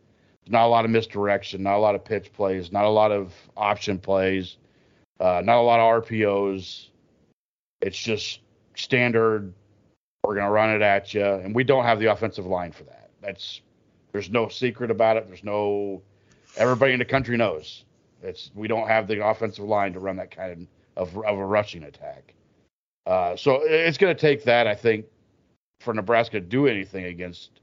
Not 0.47 0.65
a 0.65 0.67
lot 0.67 0.85
of 0.85 0.91
misdirection, 0.91 1.61
not 1.61 1.75
a 1.75 1.79
lot 1.79 1.95
of 1.95 2.03
pitch 2.03 2.31
plays, 2.33 2.71
not 2.71 2.85
a 2.85 2.89
lot 2.89 3.11
of 3.11 3.33
option 3.55 3.99
plays, 3.99 4.57
uh, 5.19 5.41
not 5.43 5.57
a 5.57 5.61
lot 5.61 5.79
of 5.79 6.03
RPOs. 6.03 6.87
It's 7.81 8.01
just 8.01 8.39
standard. 8.75 9.53
We're 10.23 10.35
going 10.35 10.47
to 10.47 10.51
run 10.51 10.69
it 10.71 10.81
at 10.81 11.13
you, 11.13 11.23
and 11.23 11.53
we 11.55 11.63
don't 11.63 11.85
have 11.85 11.99
the 11.99 12.07
offensive 12.07 12.45
line 12.45 12.71
for 12.71 12.83
that. 12.83 13.09
That's 13.21 13.61
there's 14.11 14.29
no 14.29 14.47
secret 14.47 14.91
about 14.91 15.17
it. 15.17 15.27
There's 15.27 15.43
no 15.43 16.01
everybody 16.57 16.93
in 16.93 16.99
the 16.99 17.05
country 17.05 17.37
knows. 17.37 17.85
It's 18.21 18.51
we 18.55 18.67
don't 18.67 18.87
have 18.87 19.07
the 19.07 19.25
offensive 19.25 19.65
line 19.65 19.93
to 19.93 19.99
run 19.99 20.17
that 20.17 20.31
kind 20.31 20.67
of 20.97 21.13
of, 21.15 21.17
of 21.23 21.37
a 21.37 21.45
rushing 21.45 21.83
attack. 21.83 22.33
Uh, 23.05 23.35
so 23.35 23.61
it's 23.63 23.97
going 23.97 24.15
to 24.15 24.19
take 24.19 24.43
that, 24.43 24.67
I 24.67 24.75
think, 24.75 25.05
for 25.79 25.93
Nebraska 25.93 26.39
to 26.39 26.45
do 26.45 26.67
anything 26.67 27.05
against 27.05 27.61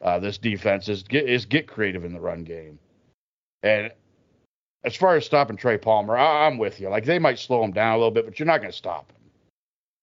uh, 0.00 0.18
this 0.18 0.38
defense 0.38 0.88
is 0.88 1.02
get 1.02 1.28
is 1.28 1.46
get 1.46 1.66
creative 1.66 2.04
in 2.04 2.12
the 2.12 2.20
run 2.20 2.44
game. 2.44 2.78
And 3.62 3.90
as 4.84 4.94
far 4.94 5.16
as 5.16 5.24
stopping 5.24 5.56
Trey 5.56 5.78
Palmer, 5.78 6.16
I, 6.16 6.46
am 6.46 6.58
with 6.58 6.80
you. 6.80 6.88
Like 6.88 7.04
they 7.04 7.18
might 7.18 7.38
slow 7.38 7.64
him 7.64 7.72
down 7.72 7.94
a 7.94 7.96
little 7.96 8.10
bit, 8.10 8.24
but 8.24 8.38
you're 8.38 8.46
not 8.46 8.60
going 8.60 8.70
to 8.70 8.76
stop 8.76 9.10
him. 9.10 9.30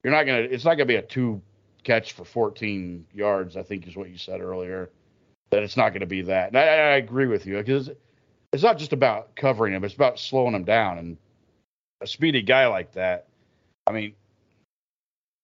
You're 0.03 0.14
not 0.14 0.26
going 0.26 0.43
to. 0.43 0.53
It's 0.53 0.66
not 0.66 0.72
going 0.76 0.88
to 0.88 0.93
be 0.93 0.95
a 0.95 1.01
two 1.01 1.41
catch 1.84 2.14
for 2.14 2.26
14 2.26 3.05
yards. 3.14 3.55
I 3.55 3.64
think 3.64 3.88
is 3.88 3.95
what 3.95 4.09
you 4.09 4.18
said 4.18 4.41
earlier. 4.41 4.89
That 5.51 5.64
it's 5.64 5.78
not 5.78 5.89
going 5.89 6.01
to 6.01 6.07
be 6.07 6.24
that. 6.24 6.49
And 6.49 6.57
I, 6.57 6.64
I 6.64 6.95
agree 6.95 7.28
with 7.28 7.45
you 7.45 7.57
because 7.57 7.91
it's 8.51 8.64
not 8.64 8.78
just 8.78 8.93
about 8.93 9.36
covering 9.36 9.74
him; 9.74 9.84
it's 9.84 9.95
about 9.95 10.20
slowing 10.20 10.55
him 10.55 10.66
down. 10.66 10.97
And 10.97 11.18
a 12.01 12.07
speedy 12.07 12.41
guy 12.41 12.68
like 12.68 12.91
that, 12.93 13.28
I 13.88 13.91
mean, 13.91 14.16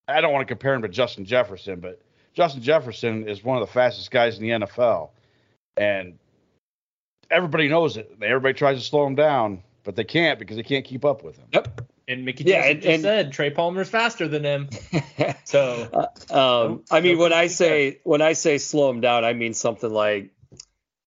I 0.07 0.19
don't 0.19 0.33
want 0.33 0.45
to 0.45 0.51
compare 0.51 0.73
him 0.73 0.81
to 0.81 0.89
Justin 0.89 1.23
Jefferson, 1.23 1.79
but 1.79 2.01
Justin 2.33 2.61
Jefferson 2.61 3.27
is 3.27 3.43
one 3.43 3.57
of 3.57 3.67
the 3.67 3.71
fastest 3.71 4.11
guys 4.11 4.37
in 4.37 4.43
the 4.43 4.65
NFL, 4.65 5.09
and 5.77 6.17
everybody 7.29 7.67
knows 7.67 7.97
it. 7.97 8.11
Everybody 8.21 8.53
tries 8.53 8.77
to 8.77 8.83
slow 8.83 9.05
him 9.05 9.15
down, 9.15 9.63
but 9.83 9.95
they 9.95 10.03
can't 10.03 10.39
because 10.39 10.57
they 10.57 10.63
can't 10.63 10.85
keep 10.85 11.05
up 11.05 11.23
with 11.23 11.37
him. 11.37 11.47
Yep. 11.53 11.81
And 12.07 12.25
Mickey 12.25 12.43
yeah, 12.45 12.65
and, 12.65 12.81
just 12.81 12.91
and, 12.91 13.01
said 13.03 13.31
Trey 13.31 13.51
Palmer's 13.51 13.87
faster 13.87 14.27
than 14.27 14.43
him. 14.43 14.69
so, 15.43 16.09
uh, 16.31 16.63
um, 16.65 16.83
I 16.89 17.01
mean, 17.01 17.19
when 17.19 17.33
I 17.33 17.47
say 17.47 17.99
when 18.03 18.21
I 18.21 18.33
say 18.33 18.57
slow 18.57 18.89
him 18.89 18.99
down, 18.99 19.23
I 19.23 19.33
mean 19.33 19.53
something 19.53 19.91
like 19.91 20.31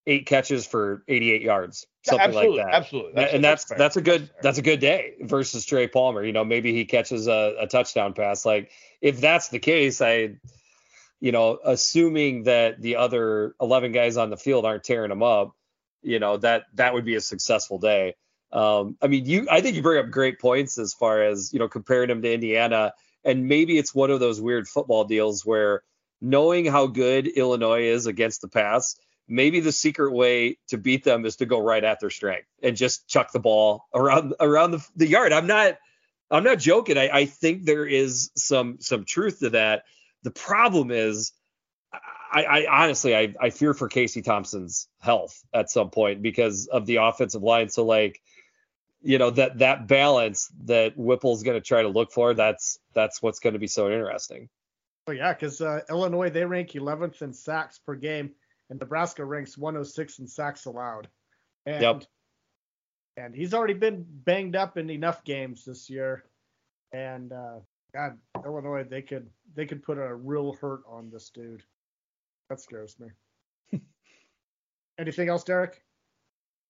eight 0.07 0.27
catches 0.27 0.64
for 0.64 1.03
88 1.09 1.43
yards, 1.43 1.87
something 2.05 2.33
yeah, 2.33 2.39
like 2.39 2.57
that. 2.57 2.75
Absolutely, 2.75 3.12
that's, 3.14 3.35
and 3.35 3.45
that's 3.45 3.64
that's, 3.64 3.79
that's 3.79 3.97
a 3.97 4.01
good 4.01 4.23
that's, 4.23 4.43
that's, 4.43 4.59
a 4.59 4.62
good 4.62 4.79
day 4.79 5.14
versus 5.23 5.64
Trey 5.64 5.89
Palmer. 5.89 6.25
You 6.25 6.33
know, 6.33 6.45
maybe 6.45 6.73
he 6.73 6.85
catches 6.85 7.27
a, 7.27 7.57
a 7.59 7.66
touchdown 7.66 8.12
pass. 8.12 8.47
Like 8.47 8.70
if 9.01 9.20
that's 9.20 9.49
the 9.49 9.59
case, 9.59 10.01
I, 10.01 10.37
you 11.23 11.31
know, 11.31 11.57
assuming 11.64 12.43
that 12.43 12.83
the 12.83 12.97
other 12.97 13.55
11 13.61 13.93
guys 13.93 14.16
on 14.16 14.29
the 14.29 14.37
field 14.37 14.66
aren't 14.66 14.83
tearing 14.83 15.09
them 15.09 15.23
up, 15.23 15.55
you 16.03 16.18
know, 16.18 16.37
that 16.39 16.64
that 16.75 16.95
would 16.95 17.05
be 17.05 17.14
a 17.14 17.20
successful 17.20 17.79
day. 17.79 18.16
Um, 18.53 18.97
I 19.01 19.07
mean, 19.07 19.25
you 19.25 19.47
I 19.49 19.61
think 19.61 19.77
you 19.77 19.83
bring 19.83 20.05
up 20.05 20.11
great 20.11 20.41
points 20.41 20.79
as 20.79 20.95
far 20.95 21.23
as 21.23 21.53
you 21.53 21.61
know 21.61 21.68
comparing 21.68 22.09
them 22.09 22.23
to 22.23 22.35
Indiana, 22.35 22.93
and 23.25 23.47
maybe 23.47 23.79
it's 23.79 23.95
one 23.95 24.11
of 24.11 24.18
those 24.18 24.41
weird 24.41 24.66
football 24.66 25.05
deals 25.05 25.47
where 25.47 25.85
knowing 26.20 26.66
how 26.66 26.89
good 26.89 27.29
Illinois 27.29 27.85
is 27.85 28.07
against 28.07 28.41
the 28.41 28.49
pass, 28.49 28.97
maybe 29.29 29.61
the 29.61 29.70
secret 29.70 30.12
way 30.12 30.59
to 30.68 30.77
beat 30.77 31.05
them 31.05 31.25
is 31.25 31.37
to 31.37 31.47
go 31.47 31.61
right 31.61 31.85
at 31.85 32.01
their 32.01 32.11
strength 32.11 32.49
and 32.64 32.77
just 32.77 33.07
chuck 33.07 33.31
the 33.31 33.39
ball 33.39 33.85
around 33.95 34.35
around 34.41 34.73
the, 34.73 34.85
the 34.97 35.07
yard. 35.07 35.33
I'm 35.33 35.47
not 35.47 35.79
I'm 36.33 36.43
not 36.43 36.59
joking. 36.59 36.99
I, 36.99 37.11
I 37.11 37.25
think 37.27 37.64
there 37.64 37.87
is 37.87 38.33
some 38.37 38.79
some 38.81 39.05
truth 39.05 39.39
to 39.39 39.51
that. 39.51 39.85
The 40.23 40.31
problem 40.31 40.91
is 40.91 41.33
I, 42.33 42.45
I, 42.45 42.83
honestly 42.85 43.14
I, 43.16 43.35
I 43.41 43.51
fear 43.51 43.75
for 43.75 43.89
Casey 43.89 44.23
Thompson's 44.23 44.89
health 45.01 45.45
at 45.53 45.70
some 45.70 45.91
point 45.91 46.23
because 46.23 46.66
of 46.68 46.87
the 46.87 46.97
offensive 46.97 47.43
line. 47.43 47.68
So 47.68 47.85
like 47.85 48.20
you 49.03 49.18
know 49.18 49.31
that 49.31 49.59
that 49.59 49.89
balance 49.89 50.51
that 50.64 50.97
Whipple's 50.97 51.43
going 51.43 51.61
to 51.61 51.66
try 51.66 51.83
to 51.83 51.89
look 51.89 52.12
for. 52.12 52.35
That's 52.35 52.79
that's 52.95 53.20
what's 53.20 53.41
going 53.41 53.55
to 53.55 53.59
be 53.59 53.66
so 53.66 53.91
interesting. 53.91 54.49
Oh 55.09 55.12
yeah, 55.12 55.33
because 55.33 55.61
uh, 55.61 55.81
Illinois 55.91 56.31
they 56.31 56.45
rank 56.45 56.70
11th 56.70 57.23
in 57.23 57.33
sacks 57.33 57.79
per 57.79 57.97
game, 57.97 58.31
and 58.70 58.79
Nebraska 58.79 59.25
ranks 59.25 59.59
106 59.59 60.20
in 60.20 60.29
sacks 60.29 60.66
allowed. 60.66 61.09
And, 61.66 61.83
yep. 61.83 62.05
And 63.16 63.35
he's 63.35 63.53
already 63.53 63.75
been 63.75 64.07
banged 64.09 64.57
up 64.57 64.79
in 64.79 64.89
enough 64.89 65.25
games 65.25 65.64
this 65.64 65.91
year, 65.91 66.25
and 66.93 67.33
uh, 67.33 67.59
God, 67.95 68.18
Illinois 68.45 68.84
they 68.84 69.03
could 69.03 69.28
they 69.55 69.66
could 69.66 69.82
put 69.82 69.99
a 69.99 70.14
real 70.14 70.53
hurt 70.55 70.80
on 70.88 71.11
this 71.11 71.28
dude. 71.28 71.62
That 72.49 72.61
scares 72.61 72.97
me. 72.99 73.80
Anything 74.99 75.28
else, 75.28 75.45
Derek? 75.45 75.82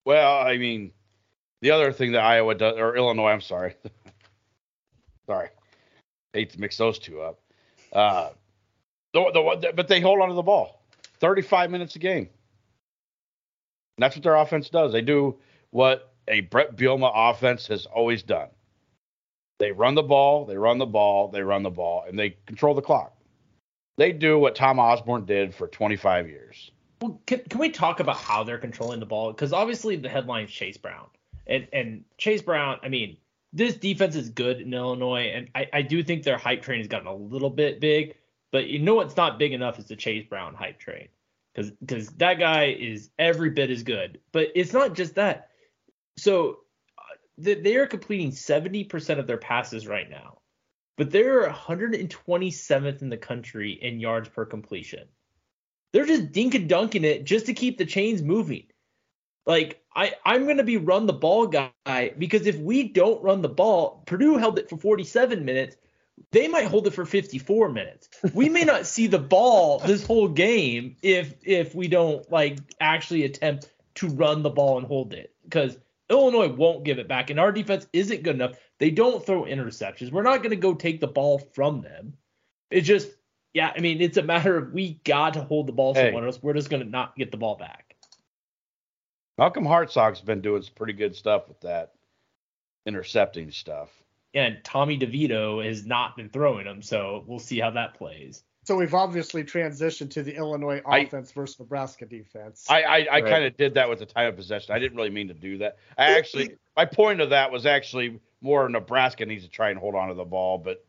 Well, 0.04 0.38
I 0.38 0.56
mean, 0.56 0.92
the 1.60 1.70
other 1.70 1.92
thing 1.92 2.12
that 2.12 2.24
Iowa 2.24 2.54
does, 2.54 2.76
or 2.76 2.96
Illinois, 2.96 3.30
I'm 3.30 3.40
sorry, 3.40 3.74
sorry, 5.26 5.48
hate 6.32 6.50
to 6.50 6.60
mix 6.60 6.76
those 6.76 6.98
two 6.98 7.20
up. 7.20 7.40
Uh, 7.92 8.30
the, 9.12 9.30
the, 9.32 9.72
but 9.74 9.88
they 9.88 10.00
hold 10.00 10.20
on 10.20 10.28
to 10.28 10.34
the 10.34 10.42
ball 10.42 10.82
35 11.20 11.70
minutes 11.70 11.94
a 11.94 11.98
game. 11.98 12.28
And 13.96 14.02
that's 14.02 14.16
what 14.16 14.22
their 14.24 14.34
offense 14.34 14.70
does. 14.70 14.92
They 14.92 15.02
do 15.02 15.38
what 15.70 16.14
a 16.26 16.40
Brett 16.40 16.76
Bielema 16.76 17.12
offense 17.14 17.66
has 17.68 17.86
always 17.86 18.22
done. 18.22 18.48
They 19.62 19.70
run 19.70 19.94
the 19.94 20.02
ball, 20.02 20.44
they 20.44 20.56
run 20.56 20.78
the 20.78 20.86
ball, 20.86 21.28
they 21.28 21.40
run 21.40 21.62
the 21.62 21.70
ball, 21.70 22.04
and 22.08 22.18
they 22.18 22.30
control 22.46 22.74
the 22.74 22.82
clock. 22.82 23.16
They 23.96 24.10
do 24.10 24.36
what 24.36 24.56
Tom 24.56 24.80
Osborne 24.80 25.24
did 25.24 25.54
for 25.54 25.68
25 25.68 26.28
years. 26.28 26.72
Well, 27.00 27.20
can, 27.26 27.42
can 27.48 27.60
we 27.60 27.70
talk 27.70 28.00
about 28.00 28.16
how 28.16 28.42
they're 28.42 28.58
controlling 28.58 28.98
the 28.98 29.06
ball? 29.06 29.30
Because 29.30 29.52
obviously 29.52 29.94
the 29.94 30.08
headline 30.08 30.46
is 30.46 30.50
Chase 30.50 30.76
Brown. 30.76 31.06
And 31.46 31.68
and 31.72 32.02
Chase 32.18 32.42
Brown, 32.42 32.80
I 32.82 32.88
mean, 32.88 33.16
this 33.52 33.76
defense 33.76 34.16
is 34.16 34.30
good 34.30 34.60
in 34.60 34.74
Illinois, 34.74 35.30
and 35.32 35.48
I, 35.54 35.68
I 35.72 35.82
do 35.82 36.02
think 36.02 36.24
their 36.24 36.38
hype 36.38 36.62
train 36.62 36.78
has 36.78 36.88
gotten 36.88 37.06
a 37.06 37.14
little 37.14 37.50
bit 37.50 37.78
big. 37.78 38.16
But 38.50 38.66
you 38.66 38.80
know 38.80 38.96
what's 38.96 39.16
not 39.16 39.38
big 39.38 39.52
enough 39.52 39.78
is 39.78 39.84
the 39.84 39.94
Chase 39.94 40.26
Brown 40.28 40.54
hype 40.54 40.80
train, 40.80 41.06
because 41.54 41.70
because 41.70 42.08
that 42.16 42.40
guy 42.40 42.76
is 42.76 43.10
every 43.16 43.50
bit 43.50 43.70
as 43.70 43.84
good. 43.84 44.18
But 44.32 44.48
it's 44.56 44.72
not 44.72 44.94
just 44.96 45.14
that. 45.14 45.50
So 46.16 46.62
they 47.43 47.76
are 47.76 47.86
completing 47.86 48.30
70% 48.30 49.18
of 49.18 49.26
their 49.26 49.38
passes 49.38 49.86
right 49.86 50.09
now, 50.09 50.38
but 50.97 51.11
they're 51.11 51.49
127th 51.49 53.03
in 53.03 53.09
the 53.09 53.16
country 53.16 53.72
in 53.72 54.01
yards 54.01 54.28
per 54.28 54.45
completion. 54.45 55.09
They're 55.93 56.07
just 56.07 56.32
dink 56.32 56.55
and 56.55 56.68
dunking 56.68 57.05
it 57.05 57.24
just 57.24 57.47
to 57.47 57.55
keep 57.55 57.78
the 57.78 57.84
chains 57.84 58.22
moving. 58.22 58.66
Like 59.47 59.82
I, 59.95 60.14
I'm 60.24 60.45
going 60.45 60.59
to 60.59 60.64
be 60.64 60.76
run 60.76 61.07
the 61.07 61.12
ball 61.12 61.47
guy 61.47 62.14
because 62.16 62.47
if 62.47 62.57
we 62.57 62.88
don't 62.88 63.22
run 63.22 63.43
the 63.43 63.49
ball, 63.49 64.03
Purdue 64.07 64.36
held 64.38 64.59
it 64.59 64.70
for 64.70 64.76
47 64.76 65.45
minutes. 65.45 65.76
They 66.30 66.47
might 66.47 66.66
hold 66.66 66.86
it 66.86 66.93
for 66.93 67.05
54 67.05 67.70
minutes. 67.70 68.09
We 68.32 68.49
may 68.49 68.64
not 68.64 68.86
see 68.86 69.07
the 69.07 69.18
ball 69.18 69.80
this 69.80 70.07
whole 70.07 70.28
game 70.28 70.97
if 71.03 71.34
if 71.43 71.74
we 71.74 71.88
don't 71.88 72.30
like 72.30 72.59
actually 72.80 73.24
attempt 73.24 73.70
to 73.97 74.09
run 74.09 74.43
the 74.43 74.51
ball 74.51 74.78
and 74.78 74.86
hold 74.86 75.14
it 75.14 75.34
because 75.45 75.76
Illinois 76.12 76.48
won't 76.48 76.84
give 76.84 76.98
it 76.98 77.08
back 77.08 77.30
and 77.30 77.40
our 77.40 77.50
defense 77.50 77.86
isn't 77.92 78.22
good 78.22 78.36
enough. 78.36 78.52
They 78.78 78.90
don't 78.90 79.24
throw 79.24 79.44
interceptions. 79.44 80.12
We're 80.12 80.22
not 80.22 80.38
going 80.38 80.50
to 80.50 80.56
go 80.56 80.74
take 80.74 81.00
the 81.00 81.08
ball 81.08 81.38
from 81.38 81.80
them. 81.80 82.14
It's 82.70 82.86
just 82.86 83.08
yeah, 83.54 83.72
I 83.76 83.80
mean, 83.80 84.00
it's 84.00 84.16
a 84.16 84.22
matter 84.22 84.56
of 84.56 84.72
we 84.72 85.00
got 85.04 85.34
to 85.34 85.42
hold 85.42 85.66
the 85.66 85.72
ball 85.72 85.94
hey. 85.94 86.06
someone 86.06 86.24
else. 86.24 86.42
We're 86.42 86.54
just 86.54 86.70
going 86.70 86.82
to 86.82 86.88
not 86.88 87.16
get 87.16 87.30
the 87.30 87.36
ball 87.36 87.56
back. 87.56 87.96
Malcolm 89.38 89.64
Hartzog's 89.64 90.20
been 90.20 90.40
doing 90.40 90.62
some 90.62 90.74
pretty 90.74 90.92
good 90.92 91.16
stuff 91.16 91.48
with 91.48 91.60
that 91.60 91.92
intercepting 92.86 93.50
stuff. 93.50 93.90
And 94.34 94.58
Tommy 94.64 94.98
DeVito 94.98 95.64
has 95.64 95.84
not 95.84 96.16
been 96.16 96.30
throwing 96.30 96.64
them, 96.64 96.80
so 96.80 97.24
we'll 97.26 97.38
see 97.38 97.58
how 97.58 97.70
that 97.70 97.94
plays. 97.94 98.42
So 98.64 98.76
we've 98.76 98.94
obviously 98.94 99.42
transitioned 99.42 100.10
to 100.12 100.22
the 100.22 100.36
Illinois 100.36 100.80
I- 100.86 101.00
offense 101.00 101.32
versus 101.32 101.58
Nebraska 101.58 102.06
defense. 102.06 102.66
I 102.68 102.82
I, 102.82 102.96
I 102.98 102.98
Right. 103.20 103.24
kind 103.26 103.44
of 103.44 103.56
did 103.56 103.74
that 103.74 103.88
with 103.88 103.98
the 103.98 104.06
time 104.06 104.28
of 104.28 104.36
possession. 104.36 104.74
I 104.74 104.78
didn't 104.78 104.96
really 104.96 105.10
mean 105.10 105.28
to 105.28 105.34
do 105.34 105.58
that. 105.58 105.78
I 105.98 106.16
actually 106.18 106.56
my 106.76 106.84
point 106.84 107.20
of 107.20 107.30
that 107.30 107.50
was 107.50 107.66
actually 107.66 108.20
more 108.40 108.68
Nebraska 108.68 109.26
needs 109.26 109.44
to 109.44 109.50
try 109.50 109.70
and 109.70 109.78
hold 109.78 109.94
on 109.94 110.08
to 110.08 110.14
the 110.14 110.24
ball, 110.24 110.58
but 110.58 110.84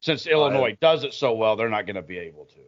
since 0.00 0.26
Illinois 0.26 0.76
does 0.80 1.04
it 1.04 1.14
so 1.14 1.34
well, 1.34 1.56
they're 1.56 1.68
not 1.68 1.86
going 1.86 1.96
to 1.96 2.02
be 2.02 2.18
able 2.18 2.46
to. 2.46 2.58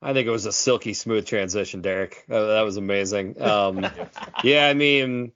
I 0.00 0.12
think 0.12 0.26
it 0.26 0.30
was 0.30 0.46
a 0.46 0.52
silky 0.52 0.94
smooth 0.94 1.26
transition, 1.26 1.80
Derek. 1.80 2.24
Uh, 2.30 2.46
that 2.54 2.62
was 2.62 2.76
amazing. 2.76 3.40
Um, 3.40 3.86
yeah, 4.44 4.66
I 4.66 4.74
mean, 4.74 5.32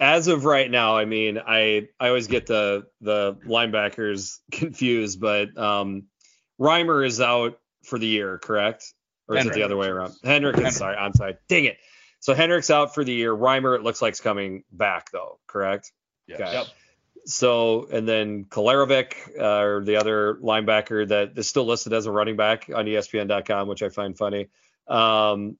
as 0.00 0.28
of 0.28 0.44
right 0.44 0.70
now, 0.70 0.96
I 0.96 1.04
mean, 1.04 1.38
I 1.38 1.88
I 1.98 2.08
always 2.08 2.26
get 2.26 2.46
the 2.46 2.86
the 3.00 3.34
linebackers 3.46 4.38
confused, 4.52 5.20
but 5.20 5.56
um, 5.56 6.04
Reimer 6.60 7.06
is 7.06 7.20
out 7.20 7.58
for 7.84 7.98
the 7.98 8.06
year, 8.06 8.38
correct? 8.38 8.92
Or 9.28 9.36
is 9.36 9.46
it 9.46 9.54
the 9.54 9.62
other 9.62 9.76
way 9.76 9.88
around? 9.88 10.14
Henrich 10.24 10.54
Henrich. 10.54 10.72
sorry, 10.72 10.96
I'm 10.96 11.14
sorry. 11.14 11.36
Dang 11.48 11.64
it. 11.64 11.78
So 12.20 12.34
Henrich's 12.34 12.70
out 12.70 12.94
for 12.94 13.04
the 13.04 13.12
year. 13.12 13.34
Reimer, 13.34 13.76
it 13.76 13.82
looks 13.82 14.00
like, 14.00 14.12
is 14.12 14.20
coming 14.20 14.64
back 14.72 15.10
though, 15.10 15.38
correct? 15.46 15.92
Yes. 16.26 16.40
Okay. 16.40 16.52
Yep. 16.52 16.66
So, 17.26 17.88
and 17.90 18.08
then 18.08 18.44
Kolarevic, 18.44 19.38
uh, 19.38 19.62
or 19.62 19.84
the 19.84 19.96
other 19.96 20.36
linebacker 20.36 21.08
that 21.08 21.36
is 21.36 21.48
still 21.48 21.66
listed 21.66 21.92
as 21.92 22.06
a 22.06 22.12
running 22.12 22.36
back 22.36 22.70
on 22.72 22.86
ESPN.com, 22.86 23.66
which 23.66 23.82
I 23.82 23.88
find 23.88 24.16
funny. 24.16 24.46
Um, 24.86 25.58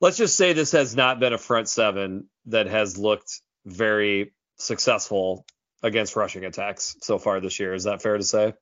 let's 0.00 0.16
just 0.16 0.36
say 0.36 0.54
this 0.54 0.72
has 0.72 0.96
not 0.96 1.20
been 1.20 1.34
a 1.34 1.38
front 1.38 1.68
seven 1.68 2.28
that 2.46 2.68
has 2.68 2.96
looked 2.96 3.42
very 3.66 4.32
successful 4.56 5.44
against 5.82 6.16
rushing 6.16 6.46
attacks 6.46 6.96
so 7.02 7.18
far 7.18 7.40
this 7.40 7.60
year. 7.60 7.74
Is 7.74 7.84
that 7.84 8.00
fair 8.00 8.16
to 8.16 8.24
say? 8.24 8.54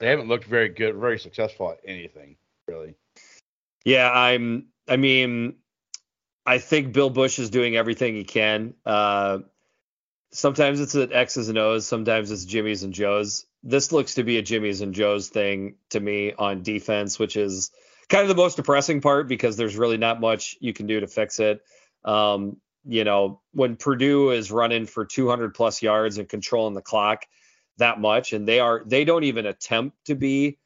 They 0.00 0.08
haven't 0.08 0.28
looked 0.28 0.44
very 0.44 0.68
good, 0.68 0.96
very 0.96 1.18
successful 1.18 1.70
at 1.70 1.78
anything, 1.84 2.36
really. 2.66 2.94
Yeah, 3.84 4.10
I'm. 4.10 4.66
I 4.88 4.96
mean, 4.96 5.56
I 6.44 6.58
think 6.58 6.92
Bill 6.92 7.10
Bush 7.10 7.38
is 7.38 7.50
doing 7.50 7.76
everything 7.76 8.14
he 8.14 8.24
can. 8.24 8.74
Uh, 8.84 9.38
sometimes 10.34 10.80
it's 10.80 10.94
at 10.94 11.12
X's 11.12 11.48
and 11.48 11.58
O's, 11.58 11.86
sometimes 11.86 12.30
it's 12.30 12.44
Jimmy's 12.44 12.82
and 12.82 12.92
Joe's. 12.92 13.46
This 13.62 13.92
looks 13.92 14.14
to 14.14 14.24
be 14.24 14.36
a 14.36 14.42
Jimmy's 14.42 14.82
and 14.82 14.94
Joe's 14.94 15.28
thing 15.28 15.76
to 15.90 16.00
me 16.00 16.34
on 16.34 16.62
defense, 16.62 17.18
which 17.18 17.36
is 17.36 17.70
kind 18.08 18.22
of 18.22 18.28
the 18.28 18.34
most 18.34 18.56
depressing 18.56 19.00
part 19.00 19.28
because 19.28 19.56
there's 19.56 19.76
really 19.76 19.96
not 19.96 20.20
much 20.20 20.56
you 20.60 20.74
can 20.74 20.86
do 20.86 21.00
to 21.00 21.06
fix 21.06 21.40
it. 21.40 21.62
Um, 22.04 22.58
you 22.84 23.04
know, 23.04 23.40
when 23.52 23.76
Purdue 23.76 24.30
is 24.30 24.50
running 24.50 24.84
for 24.84 25.06
200 25.06 25.54
plus 25.54 25.80
yards 25.80 26.18
and 26.18 26.28
controlling 26.28 26.74
the 26.74 26.82
clock 26.82 27.24
that 27.78 28.00
much, 28.00 28.32
and 28.32 28.46
they 28.46 28.60
are 28.60 28.82
they 28.86 29.04
don't 29.04 29.24
even 29.24 29.46
attempt 29.46 30.06
to 30.06 30.14
be 30.14 30.58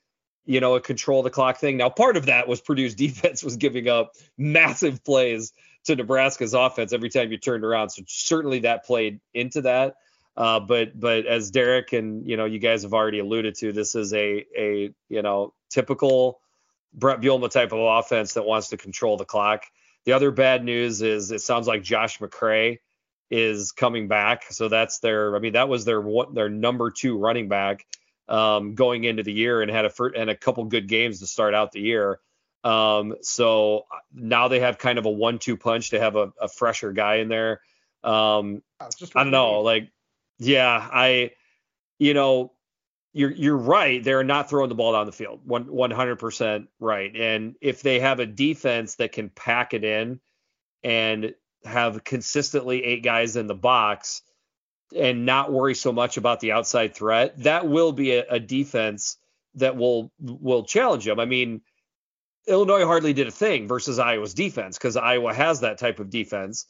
you 0.48 0.61
know, 0.61 0.76
a 0.76 0.80
control 0.80 1.22
the 1.22 1.28
clock 1.28 1.59
thing. 1.59 1.76
Now, 1.76 1.90
part 1.90 2.16
of 2.16 2.24
that 2.26 2.48
was 2.48 2.62
Purdue's 2.62 2.94
defense 2.96 3.44
was 3.44 3.59
giving 3.59 3.86
up 3.86 4.14
massive 4.38 5.04
plays 5.04 5.52
to 5.84 5.94
Nebraska's 5.94 6.54
offense 6.54 6.92
every 6.92 7.11
time 7.11 7.30
you 7.30 7.36
turned 7.36 7.64
around. 7.64 7.90
So 7.90 8.02
certainly 8.06 8.61
that 8.61 8.84
played 8.84 9.20
into 9.34 9.62
that. 9.62 9.96
Uh, 10.36 10.61
but 10.61 10.98
but 10.98 11.26
as 11.26 11.50
Derek 11.50 11.92
and 11.92 12.26
you 12.26 12.36
know 12.36 12.44
you 12.44 12.59
guys 12.61 12.84
have 12.84 12.94
already 12.94 13.18
alluded 13.18 13.56
to, 13.56 13.72
this 13.72 13.94
is 13.94 14.14
a 14.14 14.46
a 14.56 14.94
you 15.09 15.22
know 15.22 15.52
typical 15.68 16.40
Brett 16.94 17.20
Bielema 17.20 17.50
type 17.50 17.72
of 17.72 17.80
offense 17.80 18.34
that 18.34 18.44
wants 18.44 18.68
to 18.68 18.76
control 18.76 19.16
the 19.16 19.24
clock. 19.24 19.64
The 20.04 20.12
other 20.12 20.30
bad 20.30 20.64
news 20.64 21.02
is 21.02 21.32
it 21.32 21.40
sounds 21.40 21.66
like 21.66 21.82
Josh 21.82 22.20
McCray 22.20 22.78
is 23.31 23.72
coming 23.72 24.09
back. 24.09 24.45
So 24.51 24.68
that's 24.68 25.01
their 25.01 25.37
I 25.37 25.39
mean 25.39 25.53
that 25.53 25.68
was 25.68 25.85
their 25.85 26.01
one 26.01 26.35
their 26.35 26.49
number 26.49 26.91
two 26.91 27.18
running 27.18 27.49
back 27.49 27.87
um, 28.29 28.74
going 28.74 29.05
into 29.05 29.22
the 29.22 29.33
year 29.33 29.62
and 29.62 29.70
had 29.70 29.85
a 29.85 29.91
fir- 29.91 30.14
and 30.14 30.31
a 30.31 30.37
couple 30.37 30.64
good 30.64 30.89
games 30.89 31.20
to 31.20 31.26
start 31.26 31.55
out 31.55 31.72
the 31.72 31.81
year. 31.81 32.20
Um, 32.64 33.14
so 33.22 33.87
now 34.12 34.49
they 34.49 34.61
have 34.61 34.79
kind 34.79 34.99
of 34.99 35.07
a 35.07 35.11
one-two 35.11 35.57
punch 35.57 35.91
to 35.91 36.01
have 36.01 36.16
a, 36.16 36.33
a 36.41 36.49
fresher 36.49 36.93
guy 36.93 37.16
in 37.16 37.29
there. 37.29 37.61
Um, 38.03 38.62
just 38.99 39.16
I 39.16 39.22
don't 39.22 39.31
know, 39.31 39.61
like, 39.61 39.91
yeah, 40.39 40.89
I, 40.93 41.33
you 41.99 42.14
know, 42.14 42.53
you're 43.12 43.31
you're 43.31 43.57
right. 43.57 44.03
They're 44.03 44.24
not 44.24 44.51
throwing 44.51 44.68
the 44.68 44.74
ball 44.74 44.93
down 44.93 45.07
the 45.07 45.12
field. 45.12 45.41
One 45.45 45.64
one 45.64 45.91
hundred 45.91 46.16
percent 46.16 46.68
right. 46.79 47.14
And 47.14 47.55
if 47.61 47.83
they 47.83 48.01
have 48.01 48.20
a 48.20 48.26
defense 48.26 48.97
that 48.97 49.12
can 49.12 49.31
pack 49.31 49.72
it 49.72 49.85
in 49.85 50.20
and 50.83 51.35
have 51.64 52.04
consistently 52.04 52.84
eight 52.84 53.02
guys 53.02 53.36
in 53.36 53.46
the 53.46 53.54
box 53.54 54.22
and 54.96 55.26
not 55.26 55.52
worry 55.52 55.74
so 55.74 55.92
much 55.92 56.16
about 56.16 56.40
the 56.40 56.52
outside 56.52 56.94
threat, 56.94 57.42
that 57.42 57.68
will 57.68 57.92
be 57.92 58.12
a, 58.12 58.24
a 58.28 58.40
defense 58.40 59.16
that 59.54 59.76
will 59.76 60.12
will 60.20 60.64
challenge 60.64 61.04
them. 61.04 61.20
I 61.20 61.24
mean, 61.24 61.61
Illinois 62.46 62.84
hardly 62.84 63.12
did 63.12 63.28
a 63.28 63.32
thing 63.32 63.68
versus 63.68 63.98
Iowa's 63.98 64.34
defense 64.34 64.78
because 64.78 64.96
Iowa 64.96 65.34
has 65.34 65.61
that 65.61 65.78
type 65.78 66.00
of 66.00 66.11
defense. 66.11 66.66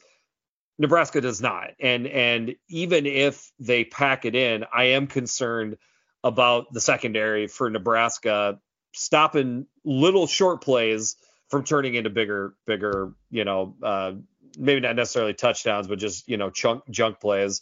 Nebraska 0.77 1.21
does 1.21 1.41
not. 1.41 1.71
And 1.79 2.07
and 2.07 2.55
even 2.69 3.05
if 3.05 3.51
they 3.59 3.83
pack 3.83 4.25
it 4.25 4.35
in, 4.35 4.65
I 4.73 4.85
am 4.85 5.07
concerned 5.07 5.77
about 6.23 6.73
the 6.73 6.81
secondary 6.81 7.47
for 7.47 7.69
Nebraska 7.69 8.59
stopping 8.93 9.67
little 9.85 10.27
short 10.27 10.61
plays 10.61 11.15
from 11.49 11.63
turning 11.63 11.95
into 11.95 12.09
bigger 12.09 12.55
bigger, 12.65 13.13
you 13.29 13.45
know, 13.45 13.75
uh, 13.83 14.13
maybe 14.57 14.81
not 14.81 14.95
necessarily 14.95 15.33
touchdowns, 15.33 15.87
but 15.87 15.99
just, 15.99 16.27
you 16.27 16.37
know, 16.37 16.49
chunk 16.49 16.83
junk 16.89 17.19
plays. 17.19 17.61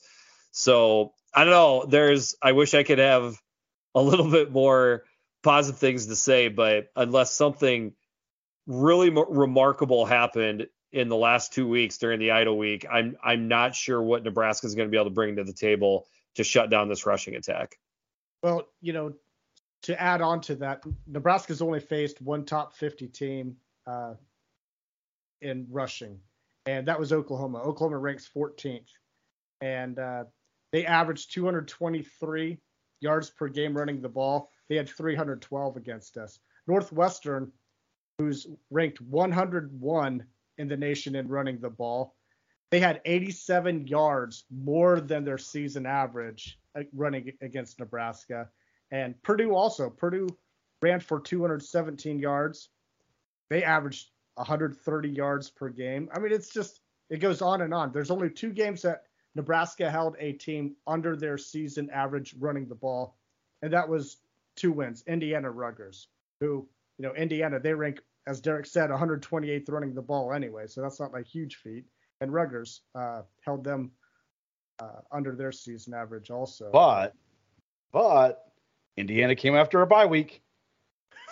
So, 0.52 1.14
I 1.34 1.44
don't 1.44 1.54
know, 1.54 1.86
there's 1.88 2.36
I 2.42 2.54
wish 2.54 2.74
I 2.74 2.84
could 2.84 3.00
have 3.00 3.36
a 3.96 4.02
little 4.02 4.30
bit 4.32 4.52
more 4.52 5.04
positive 5.44 5.80
things 5.80 6.08
to 6.08 6.16
say, 6.16 6.48
but 6.48 6.88
unless 6.96 7.32
something 7.32 7.94
really 8.66 9.10
mo- 9.10 9.26
remarkable 9.30 10.06
happened 10.06 10.68
in 10.92 11.10
the 11.10 11.16
last 11.16 11.54
two 11.54 11.68
weeks 11.68 11.98
during 11.98 12.20
the 12.20 12.32
idle 12.32 12.58
week, 12.58 12.86
I'm 12.90 13.18
I'm 13.24 13.48
not 13.48 13.76
sure 13.76 14.02
what 14.02 14.24
Nebraska 14.24 14.68
is 14.68 14.76
going 14.76 14.88
to 14.88 14.92
be 14.92 14.98
able 14.98 15.10
to 15.10 15.14
bring 15.14 15.36
to 15.36 15.44
the 15.44 15.54
table 15.54 16.08
to 16.36 16.44
shut 16.44 16.70
down 16.70 16.90
this 16.90 17.06
rushing 17.06 17.36
attack. 17.36 17.78
Well, 18.44 18.68
you 18.82 18.94
know, 18.94 19.14
to 19.84 20.02
add 20.02 20.22
on 20.22 20.42
to 20.42 20.56
that, 20.56 20.84
Nebraska's 21.08 21.62
only 21.62 21.80
faced 21.80 22.22
one 22.22 22.46
top 22.46 22.74
50 22.76 23.08
team 23.08 23.58
uh, 23.86 24.14
in 25.42 25.68
rushing, 25.70 26.20
and 26.68 26.88
that 26.88 27.00
was 27.00 27.14
Oklahoma. 27.14 27.60
Oklahoma 27.60 27.98
ranks 27.98 28.30
14th, 28.36 28.90
and 29.62 29.98
uh, 29.98 30.26
they 30.72 30.86
averaged 30.86 31.34
223 31.34 32.58
yards 33.00 33.30
per 33.30 33.48
game 33.48 33.76
running 33.76 34.02
the 34.02 34.10
ball. 34.10 34.52
They 34.70 34.76
had 34.76 34.90
312 34.90 35.78
against 35.78 36.18
us. 36.18 36.40
Northwestern, 36.68 37.52
who's 38.18 38.48
ranked 38.70 39.00
101 39.00 40.26
in 40.58 40.68
the 40.68 40.78
nation 40.78 41.16
in 41.16 41.30
running 41.30 41.60
the 41.60 41.70
ball, 41.70 42.16
they 42.70 42.82
had 42.82 43.02
87 43.06 43.88
yards 43.88 44.44
more 44.52 45.00
than 45.00 45.24
their 45.24 45.38
season 45.38 45.86
average 45.86 46.60
uh, 46.76 46.82
running 46.94 47.32
against 47.42 47.80
Nebraska. 47.80 48.50
And 48.92 49.22
Purdue 49.24 49.56
also. 49.56 49.90
Purdue 49.90 50.28
ran 50.82 51.00
for 51.00 51.22
217 51.22 52.20
yards. 52.20 52.70
They 53.50 53.64
averaged 53.64 54.10
130 54.38 55.10
yards 55.10 55.50
per 55.50 55.70
game. 55.70 56.10
I 56.14 56.20
mean, 56.20 56.32
it's 56.32 56.50
just 56.50 56.82
it 57.10 57.18
goes 57.18 57.42
on 57.42 57.62
and 57.62 57.74
on. 57.74 57.92
There's 57.92 58.12
only 58.12 58.30
two 58.30 58.52
games 58.52 58.82
that 58.84 59.04
Nebraska 59.36 59.90
held 59.90 60.16
a 60.20 60.34
team 60.34 60.76
under 60.86 61.16
their 61.16 61.38
season 61.38 61.90
average 61.92 62.36
running 62.40 62.68
the 62.68 62.76
ball, 62.76 63.18
and 63.62 63.74
that 63.74 63.88
was 63.88 64.18
two 64.56 64.72
wins. 64.72 65.04
Indiana 65.08 65.50
Rutgers, 65.50 66.08
who 66.40 66.68
you 66.98 67.08
know 67.08 67.14
Indiana 67.14 67.60
they 67.60 67.74
rank 67.74 68.02
as 68.28 68.42
Derek 68.42 68.66
said 68.66 68.90
128th 68.90 69.72
running 69.72 69.94
the 69.94 70.02
ball 70.02 70.34
anyway, 70.34 70.68
so 70.68 70.82
that's 70.82 71.00
not 71.00 71.14
like 71.14 71.26
huge 71.26 71.56
feat. 71.56 71.86
And 72.20 72.34
Rutgers 72.34 72.82
uh, 72.94 73.22
held 73.46 73.64
them 73.64 73.92
uh, 74.80 75.02
under 75.12 75.36
their 75.36 75.52
season 75.52 75.94
average 75.94 76.30
also. 76.30 76.70
But 76.72 77.14
but 77.92 78.52
Indiana 78.98 79.36
came 79.36 79.56
after 79.56 79.82
a 79.82 79.88
bye 79.88 80.06
week. 80.06 80.42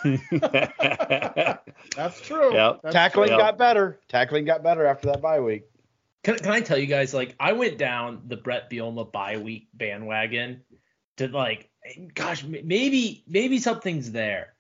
That's 1.96 2.22
true. 2.22 2.54
Yep. 2.54 2.82
That's 2.84 2.94
Tackling 2.94 3.30
true. 3.30 3.38
got 3.38 3.58
better. 3.58 4.00
Tackling 4.08 4.46
got 4.46 4.64
better 4.64 4.86
after 4.86 5.08
that 5.08 5.22
bye 5.22 5.40
week. 5.40 5.64
Can, 6.24 6.38
can 6.38 6.52
I 6.52 6.62
tell 6.62 6.78
you 6.78 6.88
guys, 6.88 7.14
like, 7.14 7.36
I 7.40 7.54
went 7.54 7.78
down 7.78 8.22
the 8.28 8.38
Brett 8.38 8.70
Bielema 8.70 9.12
bye 9.12 9.38
week 9.38 9.68
bandwagon 9.74 10.62
to 11.18 11.28
like, 11.28 11.70
gosh, 12.14 12.44
maybe 12.44 13.24
maybe 13.28 13.60
something's 13.60 14.12
there. 14.12 14.54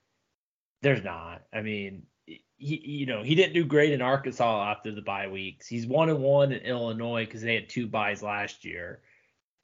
There's 0.81 1.03
not. 1.03 1.43
I 1.53 1.61
mean, 1.61 2.03
he, 2.25 2.81
you 2.85 3.05
know, 3.05 3.23
he 3.23 3.35
didn't 3.35 3.53
do 3.53 3.65
great 3.65 3.93
in 3.93 4.01
Arkansas 4.01 4.71
after 4.71 4.91
the 4.91 5.01
bye 5.01 5.27
weeks. 5.27 5.67
He's 5.67 5.87
one 5.87 6.09
and 6.09 6.21
one 6.21 6.51
in 6.51 6.61
Illinois 6.61 7.25
because 7.25 7.41
they 7.41 7.55
had 7.55 7.69
two 7.69 7.87
buys 7.87 8.21
last 8.21 8.65
year. 8.65 9.01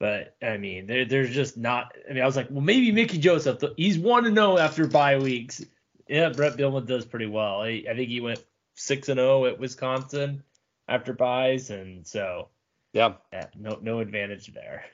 But 0.02 0.36
I 0.42 0.58
mean, 0.58 0.88
there, 0.88 1.06
there's 1.06 1.30
just 1.30 1.58
not. 1.58 1.96
I 2.10 2.14
mean, 2.14 2.24
I 2.24 2.26
was 2.26 2.36
like, 2.36 2.48
well, 2.50 2.62
maybe 2.62 2.92
Mickey 2.92 3.20
Joseph. 3.20 3.62
He's 3.78 4.00
one 4.00 4.24
to 4.24 4.34
zero 4.34 4.58
after 4.58 4.88
bye 4.88 5.20
weeks. 5.20 5.64
Yeah, 6.08 6.30
Brett 6.30 6.58
Bielema 6.58 6.88
does 6.88 7.06
pretty 7.06 7.28
well. 7.28 7.62
I, 7.62 7.84
I 7.88 7.94
think 7.94 8.10
he 8.10 8.20
went 8.20 8.44
six 8.74 9.10
and 9.10 9.20
zero 9.20 9.46
at 9.46 9.60
Wisconsin 9.60 10.42
after 10.88 11.14
buys, 11.14 11.70
and 11.70 12.08
so 12.08 12.48
yeah. 12.94 13.14
yeah, 13.32 13.46
no 13.56 13.78
no 13.80 14.00
advantage 14.00 14.52
there. 14.52 14.86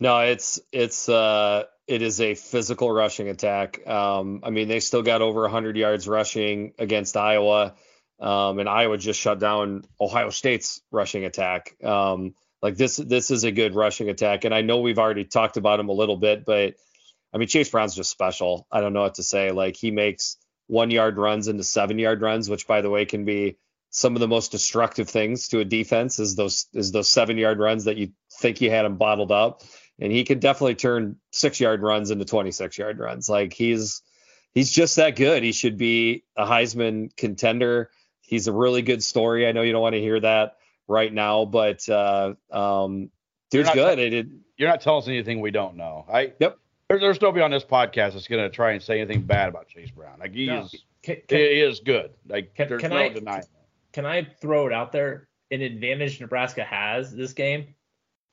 No, 0.00 0.20
it's 0.20 0.58
it's 0.72 1.06
uh 1.06 1.64
it 1.86 2.00
is 2.00 2.18
a 2.22 2.34
physical 2.34 2.90
rushing 2.90 3.28
attack. 3.28 3.86
Um, 3.86 4.40
I 4.42 4.48
mean, 4.48 4.68
they 4.68 4.80
still 4.80 5.02
got 5.02 5.20
over 5.20 5.42
100 5.42 5.76
yards 5.76 6.08
rushing 6.08 6.72
against 6.78 7.18
Iowa, 7.18 7.74
um, 8.20 8.58
and 8.58 8.70
Iowa 8.70 8.96
just 8.96 9.20
shut 9.20 9.38
down 9.38 9.84
Ohio 10.00 10.30
State's 10.30 10.80
rushing 10.90 11.26
attack. 11.26 11.76
Um, 11.84 12.34
like 12.64 12.78
this, 12.78 12.96
this 12.96 13.30
is 13.30 13.44
a 13.44 13.52
good 13.52 13.74
rushing 13.74 14.08
attack, 14.08 14.44
and 14.46 14.54
I 14.54 14.62
know 14.62 14.78
we've 14.78 14.98
already 14.98 15.26
talked 15.26 15.58
about 15.58 15.78
him 15.78 15.90
a 15.90 15.92
little 15.92 16.16
bit, 16.16 16.46
but 16.46 16.76
I 17.30 17.36
mean, 17.36 17.46
Chase 17.46 17.68
Brown's 17.68 17.94
just 17.94 18.10
special. 18.10 18.66
I 18.72 18.80
don't 18.80 18.94
know 18.94 19.02
what 19.02 19.16
to 19.16 19.22
say. 19.22 19.50
Like 19.50 19.76
he 19.76 19.90
makes 19.90 20.38
one 20.66 20.90
yard 20.90 21.18
runs 21.18 21.46
into 21.46 21.62
seven 21.62 21.98
yard 21.98 22.22
runs, 22.22 22.48
which 22.48 22.66
by 22.66 22.80
the 22.80 22.88
way 22.88 23.04
can 23.04 23.26
be 23.26 23.58
some 23.90 24.16
of 24.16 24.20
the 24.20 24.28
most 24.28 24.50
destructive 24.50 25.10
things 25.10 25.48
to 25.48 25.58
a 25.60 25.64
defense 25.66 26.18
is 26.18 26.36
those 26.36 26.66
is 26.72 26.90
those 26.90 27.10
seven 27.10 27.36
yard 27.36 27.58
runs 27.58 27.84
that 27.84 27.98
you 27.98 28.12
think 28.40 28.62
you 28.62 28.70
had 28.70 28.86
him 28.86 28.96
bottled 28.96 29.30
up 29.30 29.62
and 29.98 30.10
he 30.10 30.24
could 30.24 30.40
definitely 30.40 30.74
turn 30.74 31.16
six 31.32 31.60
yard 31.60 31.82
runs 31.82 32.10
into 32.10 32.24
26 32.24 32.78
yard 32.78 32.98
runs. 32.98 33.28
Like 33.28 33.52
he's 33.52 34.00
he's 34.54 34.70
just 34.70 34.96
that 34.96 35.16
good. 35.16 35.42
He 35.42 35.52
should 35.52 35.76
be 35.76 36.24
a 36.34 36.46
Heisman 36.46 37.14
contender. 37.14 37.90
He's 38.22 38.48
a 38.48 38.52
really 38.52 38.80
good 38.80 39.02
story. 39.02 39.46
I 39.46 39.52
know 39.52 39.60
you 39.60 39.72
don't 39.72 39.82
want 39.82 39.96
to 39.96 40.00
hear 40.00 40.18
that 40.20 40.56
right 40.88 41.12
now, 41.12 41.44
but 41.44 41.88
uh, 41.88 42.34
um, 42.50 43.10
dude's 43.50 43.70
good. 43.70 43.96
T- 43.96 44.16
it, 44.16 44.26
you're 44.56 44.68
not 44.68 44.80
telling 44.80 45.02
us 45.02 45.08
anything 45.08 45.40
we 45.40 45.50
don't 45.50 45.76
know. 45.76 46.04
I 46.12 46.32
yep. 46.38 46.58
There, 46.88 46.98
there's 46.98 47.20
nobody 47.20 47.42
on 47.42 47.50
this 47.50 47.64
podcast 47.64 48.12
that's 48.12 48.28
going 48.28 48.42
to 48.42 48.50
try 48.50 48.72
and 48.72 48.82
say 48.82 49.00
anything 49.00 49.22
bad 49.22 49.48
about 49.48 49.68
Chase 49.68 49.90
Brown. 49.90 50.18
Like 50.20 50.34
he 50.34 50.46
no. 50.46 50.64
is, 50.64 50.84
can, 51.02 51.16
can, 51.26 51.38
he 51.38 51.60
is 51.60 51.80
good. 51.80 52.10
Like 52.28 52.54
can, 52.54 52.68
there's 52.68 52.80
can 52.80 52.90
no 52.90 52.98
I, 52.98 53.08
denying. 53.08 53.44
Can 53.92 54.06
I 54.06 54.24
throw 54.40 54.66
it 54.66 54.72
out 54.72 54.92
there? 54.92 55.28
An 55.50 55.62
advantage 55.62 56.20
Nebraska 56.20 56.64
has 56.64 57.14
this 57.14 57.32
game, 57.32 57.74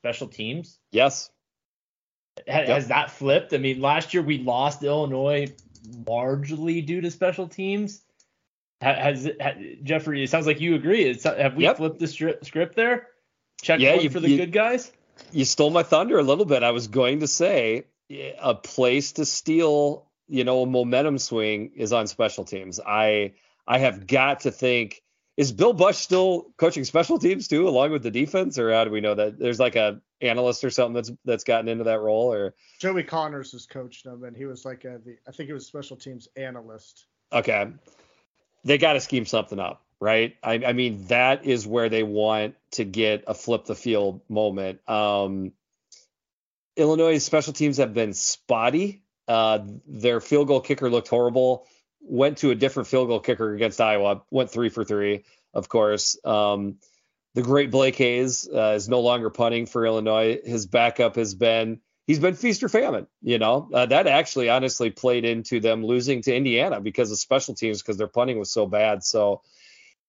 special 0.00 0.28
teams. 0.28 0.78
Yes. 0.90 1.30
Has, 2.46 2.68
yep. 2.68 2.68
has 2.68 2.88
that 2.88 3.10
flipped? 3.10 3.52
I 3.52 3.58
mean, 3.58 3.80
last 3.80 4.12
year 4.12 4.22
we 4.22 4.38
lost 4.38 4.82
Illinois 4.82 5.46
largely 6.06 6.80
due 6.80 7.00
to 7.00 7.10
special 7.10 7.46
teams. 7.46 8.02
Has, 8.82 9.30
has 9.40 9.58
Jeffrey? 9.82 10.24
It 10.24 10.30
sounds 10.30 10.46
like 10.46 10.60
you 10.60 10.74
agree. 10.74 11.04
It's, 11.04 11.24
have 11.24 11.54
we 11.54 11.64
yep. 11.64 11.76
flipped 11.76 12.00
the 12.00 12.06
stri- 12.06 12.44
script 12.44 12.74
there? 12.74 13.08
Check 13.62 13.78
yeah, 13.78 13.94
you, 13.94 14.10
for 14.10 14.18
the 14.18 14.28
you, 14.28 14.36
good 14.38 14.52
guys. 14.52 14.90
You 15.30 15.44
stole 15.44 15.70
my 15.70 15.84
thunder 15.84 16.18
a 16.18 16.22
little 16.22 16.44
bit. 16.44 16.64
I 16.64 16.72
was 16.72 16.88
going 16.88 17.20
to 17.20 17.28
say 17.28 17.84
a 18.40 18.54
place 18.54 19.12
to 19.12 19.24
steal, 19.24 20.06
you 20.28 20.42
know, 20.42 20.62
a 20.62 20.66
momentum 20.66 21.18
swing 21.18 21.70
is 21.76 21.92
on 21.92 22.08
special 22.08 22.44
teams. 22.44 22.80
I 22.84 23.34
I 23.66 23.78
have 23.78 24.06
got 24.06 24.40
to 24.40 24.50
think 24.50 25.02
is 25.36 25.52
Bill 25.52 25.72
Bush 25.72 25.96
still 25.96 26.52
coaching 26.58 26.84
special 26.84 27.18
teams 27.18 27.48
too, 27.48 27.68
along 27.68 27.92
with 27.92 28.02
the 28.02 28.10
defense, 28.10 28.58
or 28.58 28.72
how 28.72 28.84
do 28.84 28.90
we 28.90 29.00
know 29.00 29.14
that 29.14 29.38
there's 29.38 29.60
like 29.60 29.76
a 29.76 30.00
analyst 30.20 30.64
or 30.64 30.70
something 30.70 30.94
that's 30.94 31.12
that's 31.24 31.44
gotten 31.44 31.68
into 31.68 31.84
that 31.84 32.00
role? 32.00 32.32
Or 32.32 32.54
Joey 32.80 33.04
Connors 33.04 33.52
has 33.52 33.64
coached 33.64 34.04
them, 34.04 34.24
and 34.24 34.36
he 34.36 34.44
was 34.44 34.64
like 34.64 34.84
a, 34.84 34.98
the 35.04 35.16
I 35.28 35.30
think 35.30 35.46
he 35.46 35.52
was 35.52 35.66
special 35.66 35.96
teams 35.96 36.28
analyst. 36.36 37.06
Okay, 37.32 37.72
they 38.64 38.78
got 38.78 38.94
to 38.94 39.00
scheme 39.00 39.26
something 39.26 39.58
up, 39.58 39.82
right? 40.00 40.36
I, 40.42 40.54
I, 40.66 40.72
mean, 40.72 41.06
that 41.06 41.44
is 41.44 41.66
where 41.66 41.88
they 41.88 42.02
want 42.02 42.54
to 42.72 42.84
get 42.84 43.24
a 43.26 43.34
flip 43.34 43.64
the 43.64 43.74
field 43.74 44.20
moment. 44.28 44.88
Um, 44.88 45.52
Illinois 46.76 47.18
special 47.18 47.52
teams 47.52 47.78
have 47.78 47.94
been 47.94 48.14
spotty. 48.14 49.02
Uh, 49.28 49.60
their 49.86 50.20
field 50.20 50.48
goal 50.48 50.60
kicker 50.60 50.90
looked 50.90 51.08
horrible 51.08 51.66
went 52.02 52.38
to 52.38 52.50
a 52.50 52.54
different 52.54 52.88
field 52.88 53.08
goal 53.08 53.20
kicker 53.20 53.54
against 53.54 53.80
Iowa, 53.80 54.22
went 54.30 54.50
three 54.50 54.68
for 54.68 54.84
three, 54.84 55.24
of 55.54 55.68
course. 55.68 56.18
Um, 56.24 56.76
the 57.34 57.42
great 57.42 57.70
Blake 57.70 57.96
Hayes 57.96 58.48
uh, 58.52 58.74
is 58.76 58.88
no 58.88 59.00
longer 59.00 59.30
punting 59.30 59.66
for 59.66 59.86
Illinois. 59.86 60.40
His 60.44 60.66
backup 60.66 61.16
has 61.16 61.34
been 61.34 61.80
he's 62.06 62.18
been 62.18 62.34
feast 62.34 62.62
or 62.62 62.68
famine. 62.68 63.06
You 63.22 63.38
know 63.38 63.68
uh, 63.72 63.86
that 63.86 64.06
actually 64.06 64.50
honestly 64.50 64.90
played 64.90 65.24
into 65.24 65.60
them 65.60 65.84
losing 65.84 66.22
to 66.22 66.34
Indiana 66.34 66.80
because 66.80 67.10
of 67.10 67.18
special 67.18 67.54
teams 67.54 67.82
because 67.82 67.96
their 67.96 68.08
punting 68.08 68.38
was 68.38 68.50
so 68.50 68.66
bad. 68.66 69.04
So 69.04 69.42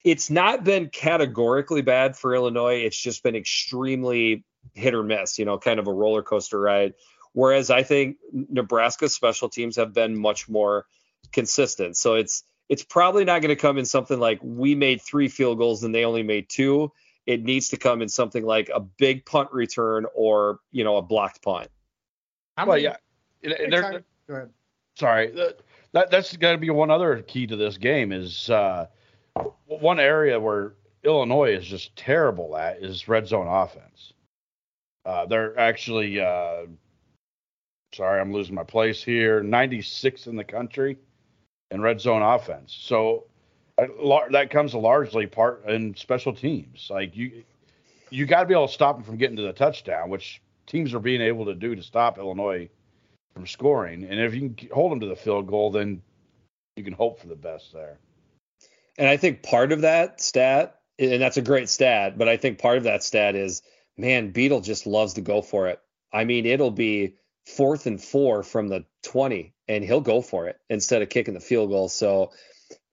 it's 0.03 0.29
not 0.29 0.63
been 0.63 0.89
categorically 0.89 1.81
bad 1.81 2.17
for 2.17 2.35
Illinois. 2.35 2.83
It's 2.83 2.97
just 2.97 3.23
been 3.23 3.35
extremely 3.35 4.43
hit 4.73 4.93
or 4.93 5.03
miss. 5.03 5.39
You 5.39 5.45
know, 5.45 5.57
kind 5.57 5.79
of 5.79 5.87
a 5.87 5.93
roller 5.93 6.23
coaster 6.23 6.59
ride. 6.59 6.93
Whereas 7.33 7.71
I 7.71 7.83
think 7.83 8.17
Nebraska's 8.31 9.13
special 9.13 9.49
teams 9.49 9.77
have 9.77 9.93
been 9.93 10.15
much 10.15 10.47
more 10.47 10.85
consistent. 11.31 11.97
So 11.97 12.15
it's 12.15 12.43
it's 12.69 12.83
probably 12.83 13.25
not 13.25 13.41
going 13.41 13.49
to 13.49 13.61
come 13.61 13.77
in 13.77 13.85
something 13.85 14.19
like 14.19 14.39
we 14.41 14.75
made 14.75 15.01
three 15.01 15.27
field 15.27 15.57
goals 15.57 15.83
and 15.83 15.93
they 15.93 16.05
only 16.05 16.23
made 16.23 16.47
two. 16.49 16.91
It 17.25 17.43
needs 17.43 17.69
to 17.69 17.77
come 17.77 18.01
in 18.01 18.09
something 18.09 18.43
like 18.45 18.69
a 18.73 18.79
big 18.79 19.25
punt 19.25 19.49
return 19.51 20.05
or 20.15 20.59
you 20.71 20.83
know 20.83 20.97
a 20.97 21.01
blocked 21.01 21.41
punt. 21.41 21.69
How 22.57 22.65
well, 22.65 22.75
many, 22.75 22.83
yeah. 22.83 22.97
Go 24.27 24.35
ahead. 24.35 24.49
Sorry, 24.95 25.31
that 25.91 26.11
that's 26.11 26.35
got 26.37 26.53
to 26.53 26.57
be 26.57 26.69
one 26.69 26.91
other 26.91 27.21
key 27.21 27.47
to 27.47 27.55
this 27.55 27.77
game 27.77 28.11
is 28.11 28.49
uh, 28.49 28.87
one 29.65 29.99
area 29.99 30.39
where 30.39 30.73
Illinois 31.03 31.55
is 31.55 31.65
just 31.65 31.95
terrible 31.95 32.55
at 32.55 32.81
is 32.81 33.07
red 33.07 33.27
zone 33.27 33.47
offense. 33.47 34.13
Uh, 35.05 35.25
they're 35.25 35.57
actually 35.59 36.19
uh, 36.21 36.65
sorry, 37.93 38.19
I'm 38.19 38.33
losing 38.33 38.55
my 38.55 38.63
place 38.63 39.03
here. 39.03 39.41
96 39.41 40.27
in 40.27 40.35
the 40.35 40.43
country 40.43 40.97
in 41.71 41.81
red 41.81 42.01
zone 42.01 42.21
offense. 42.21 42.77
So 42.79 43.25
that 43.77 44.49
comes 44.49 44.73
largely 44.73 45.27
part 45.27 45.65
in 45.67 45.95
special 45.95 46.33
teams. 46.33 46.87
Like 46.89 47.15
you, 47.15 47.43
you 48.09 48.25
got 48.25 48.41
to 48.41 48.45
be 48.45 48.53
able 48.53 48.67
to 48.67 48.73
stop 48.73 48.95
them 48.95 49.03
from 49.03 49.17
getting 49.17 49.37
to 49.37 49.43
the 49.43 49.53
touchdown, 49.53 50.09
which 50.09 50.41
teams 50.67 50.93
are 50.93 50.99
being 50.99 51.21
able 51.21 51.45
to 51.45 51.55
do 51.55 51.75
to 51.75 51.83
stop 51.83 52.17
Illinois 52.17 52.69
from 53.33 53.47
scoring. 53.47 54.03
And 54.03 54.19
if 54.19 54.33
you 54.33 54.49
can 54.49 54.69
hold 54.71 54.91
them 54.91 54.99
to 55.01 55.07
the 55.07 55.15
field 55.15 55.47
goal, 55.47 55.71
then 55.71 56.01
you 56.75 56.83
can 56.83 56.93
hope 56.93 57.19
for 57.19 57.27
the 57.27 57.35
best 57.35 57.73
there. 57.73 57.99
And 58.97 59.07
I 59.07 59.17
think 59.17 59.43
part 59.43 59.71
of 59.71 59.81
that 59.81 60.21
stat, 60.21 60.79
and 60.99 61.21
that's 61.21 61.37
a 61.37 61.41
great 61.41 61.69
stat, 61.69 62.17
but 62.17 62.29
I 62.29 62.37
think 62.37 62.59
part 62.59 62.77
of 62.77 62.83
that 62.83 63.03
stat 63.03 63.35
is, 63.35 63.61
man, 63.97 64.31
Beetle 64.31 64.61
just 64.61 64.85
loves 64.85 65.13
to 65.13 65.21
go 65.21 65.41
for 65.41 65.67
it. 65.67 65.79
I 66.11 66.25
mean, 66.25 66.45
it'll 66.45 66.71
be 66.71 67.15
fourth 67.45 67.87
and 67.87 68.01
four 68.01 68.43
from 68.43 68.67
the 68.67 68.85
20 69.03 69.53
and 69.67 69.83
he'll 69.83 70.01
go 70.01 70.21
for 70.21 70.47
it 70.47 70.59
instead 70.69 71.01
of 71.01 71.09
kicking 71.09 71.33
the 71.33 71.39
field 71.39 71.69
goal. 71.69 71.89
So 71.89 72.31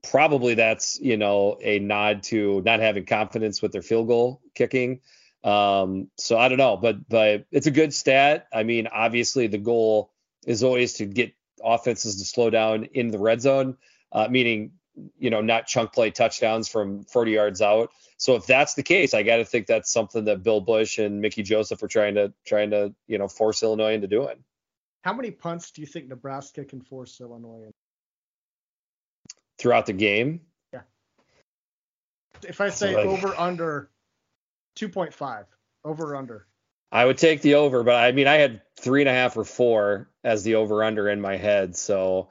probably 0.08 0.54
that's, 0.54 0.98
you 1.00 1.16
know, 1.16 1.58
a 1.62 1.78
nod 1.78 2.22
to 2.24 2.62
not 2.64 2.80
having 2.80 3.06
confidence 3.06 3.60
with 3.60 3.72
their 3.72 3.82
field 3.82 4.08
goal 4.08 4.40
kicking. 4.54 5.00
Um, 5.42 6.10
so 6.16 6.38
I 6.38 6.48
don't 6.48 6.58
know, 6.58 6.76
but 6.76 7.08
but 7.08 7.46
it's 7.50 7.66
a 7.66 7.70
good 7.70 7.94
stat. 7.94 8.46
I 8.52 8.62
mean, 8.62 8.88
obviously 8.88 9.46
the 9.46 9.58
goal 9.58 10.12
is 10.46 10.62
always 10.62 10.94
to 10.94 11.06
get 11.06 11.32
offenses 11.62 12.16
to 12.16 12.24
slow 12.24 12.50
down 12.50 12.84
in 12.84 13.10
the 13.10 13.18
red 13.18 13.40
zone, 13.40 13.76
uh, 14.12 14.28
meaning 14.30 14.72
you 15.18 15.30
know 15.30 15.40
not 15.40 15.66
chunk 15.66 15.92
play 15.92 16.10
touchdowns 16.10 16.68
from 16.68 17.04
40 17.04 17.30
yards 17.32 17.62
out. 17.62 17.90
So 18.18 18.36
if 18.36 18.46
that's 18.46 18.74
the 18.74 18.82
case, 18.82 19.14
I 19.14 19.22
got 19.22 19.36
to 19.36 19.46
think 19.46 19.66
that's 19.66 19.90
something 19.90 20.26
that 20.26 20.42
Bill 20.42 20.60
Bush 20.60 20.98
and 20.98 21.22
Mickey 21.22 21.42
Joseph 21.42 21.82
are 21.82 21.88
trying 21.88 22.16
to 22.16 22.32
trying 22.44 22.70
to 22.70 22.94
you 23.06 23.18
know 23.18 23.28
force 23.28 23.62
Illinois 23.62 23.94
into 23.94 24.08
doing. 24.08 24.44
How 25.02 25.14
many 25.14 25.30
punts 25.30 25.70
do 25.70 25.80
you 25.80 25.86
think 25.86 26.08
Nebraska 26.08 26.64
can 26.66 26.82
force 26.82 27.18
Illinois 27.20 27.62
in? 27.64 27.72
throughout 29.60 29.86
the 29.86 29.92
game? 29.92 30.40
Yeah. 30.72 30.80
If 32.42 32.60
I 32.60 32.70
say 32.70 32.96
like, 32.96 33.06
over 33.06 33.34
under 33.38 33.90
2.5, 34.76 35.44
over 35.84 36.12
or 36.12 36.16
under. 36.16 36.46
I 36.92 37.04
would 37.04 37.18
take 37.18 37.42
the 37.42 37.54
over, 37.54 37.82
but 37.82 37.94
I 37.94 38.12
mean 38.12 38.26
I 38.26 38.34
had 38.34 38.62
three 38.78 39.02
and 39.02 39.08
a 39.08 39.12
half 39.12 39.36
or 39.36 39.44
four 39.44 40.10
as 40.24 40.42
the 40.42 40.56
over 40.56 40.82
under 40.82 41.08
in 41.08 41.20
my 41.20 41.36
head, 41.36 41.76
so 41.76 42.30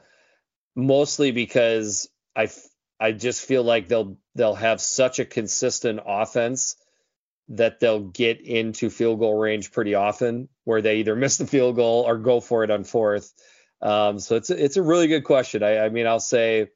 mostly 0.75 1.31
because 1.31 2.09
I 2.35 2.49
I 2.99 3.13
just 3.13 3.45
feel 3.45 3.63
like 3.63 3.87
they'll 3.87 4.17
they'll 4.35 4.55
have 4.55 4.81
such 4.81 5.19
a 5.19 5.25
consistent 5.25 6.01
offense 6.05 6.75
that 7.49 7.79
they'll 7.79 8.01
get 8.01 8.41
into 8.41 8.89
field 8.89 9.19
goal 9.19 9.37
range 9.37 9.71
pretty 9.71 9.95
often, 9.95 10.49
where 10.65 10.81
they 10.81 10.97
either 10.97 11.15
miss 11.15 11.37
the 11.37 11.47
field 11.47 11.75
goal 11.75 12.03
or 12.05 12.17
go 12.17 12.41
for 12.41 12.63
it 12.63 12.71
on 12.71 12.83
fourth. 12.83 13.33
Um, 13.81 14.19
so 14.19 14.35
it's 14.35 14.49
it's 14.49 14.77
a 14.77 14.83
really 14.83 15.07
good 15.07 15.23
question. 15.23 15.63
I, 15.63 15.85
I 15.85 15.89
mean, 15.89 16.05
I'll 16.05 16.19
say 16.19 16.67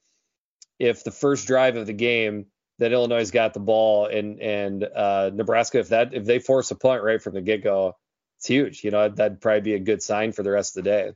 if 0.80 1.03
the 1.03 1.11
first 1.11 1.47
drive 1.47 1.76
of 1.76 1.86
the 1.86 1.93
game 1.93 2.45
that 2.84 2.92
Illinois 2.92 3.32
got 3.32 3.54
the 3.54 3.62
ball 3.62 4.08
and 4.08 4.42
and 4.42 4.84
uh, 4.84 5.32
Nebraska, 5.34 5.80
if 5.80 5.90
that 5.90 6.14
if 6.14 6.26
they 6.26 6.40
force 6.40 6.70
a 6.70 6.76
punt 6.76 7.02
right 7.02 7.22
from 7.22 7.34
the 7.34 7.42
get 7.42 7.64
go, 7.64 7.96
it's 8.38 8.46
huge. 8.46 8.84
You 8.84 8.92
know, 8.92 9.08
that'd 9.08 9.40
probably 9.40 9.62
be 9.62 9.74
a 9.76 9.80
good 9.80 10.04
sign 10.04 10.34
for 10.34 10.44
the 10.44 10.52
rest 10.52 10.76
of 10.76 10.84
the 10.84 10.90
day. 10.90 11.12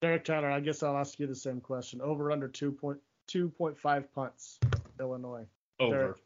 Derek 0.00 0.24
Tyler, 0.24 0.50
I 0.50 0.58
guess 0.58 0.82
I'll 0.82 0.96
ask 0.96 1.20
you 1.20 1.28
the 1.28 1.36
same 1.36 1.60
question. 1.60 2.00
Over 2.00 2.32
under 2.32 2.48
two 2.48 2.72
point 2.72 2.98
2.5 3.30 4.04
punts, 4.12 4.58
Illinois. 4.98 5.46
Over. 5.78 5.94
Derek. 5.94 6.16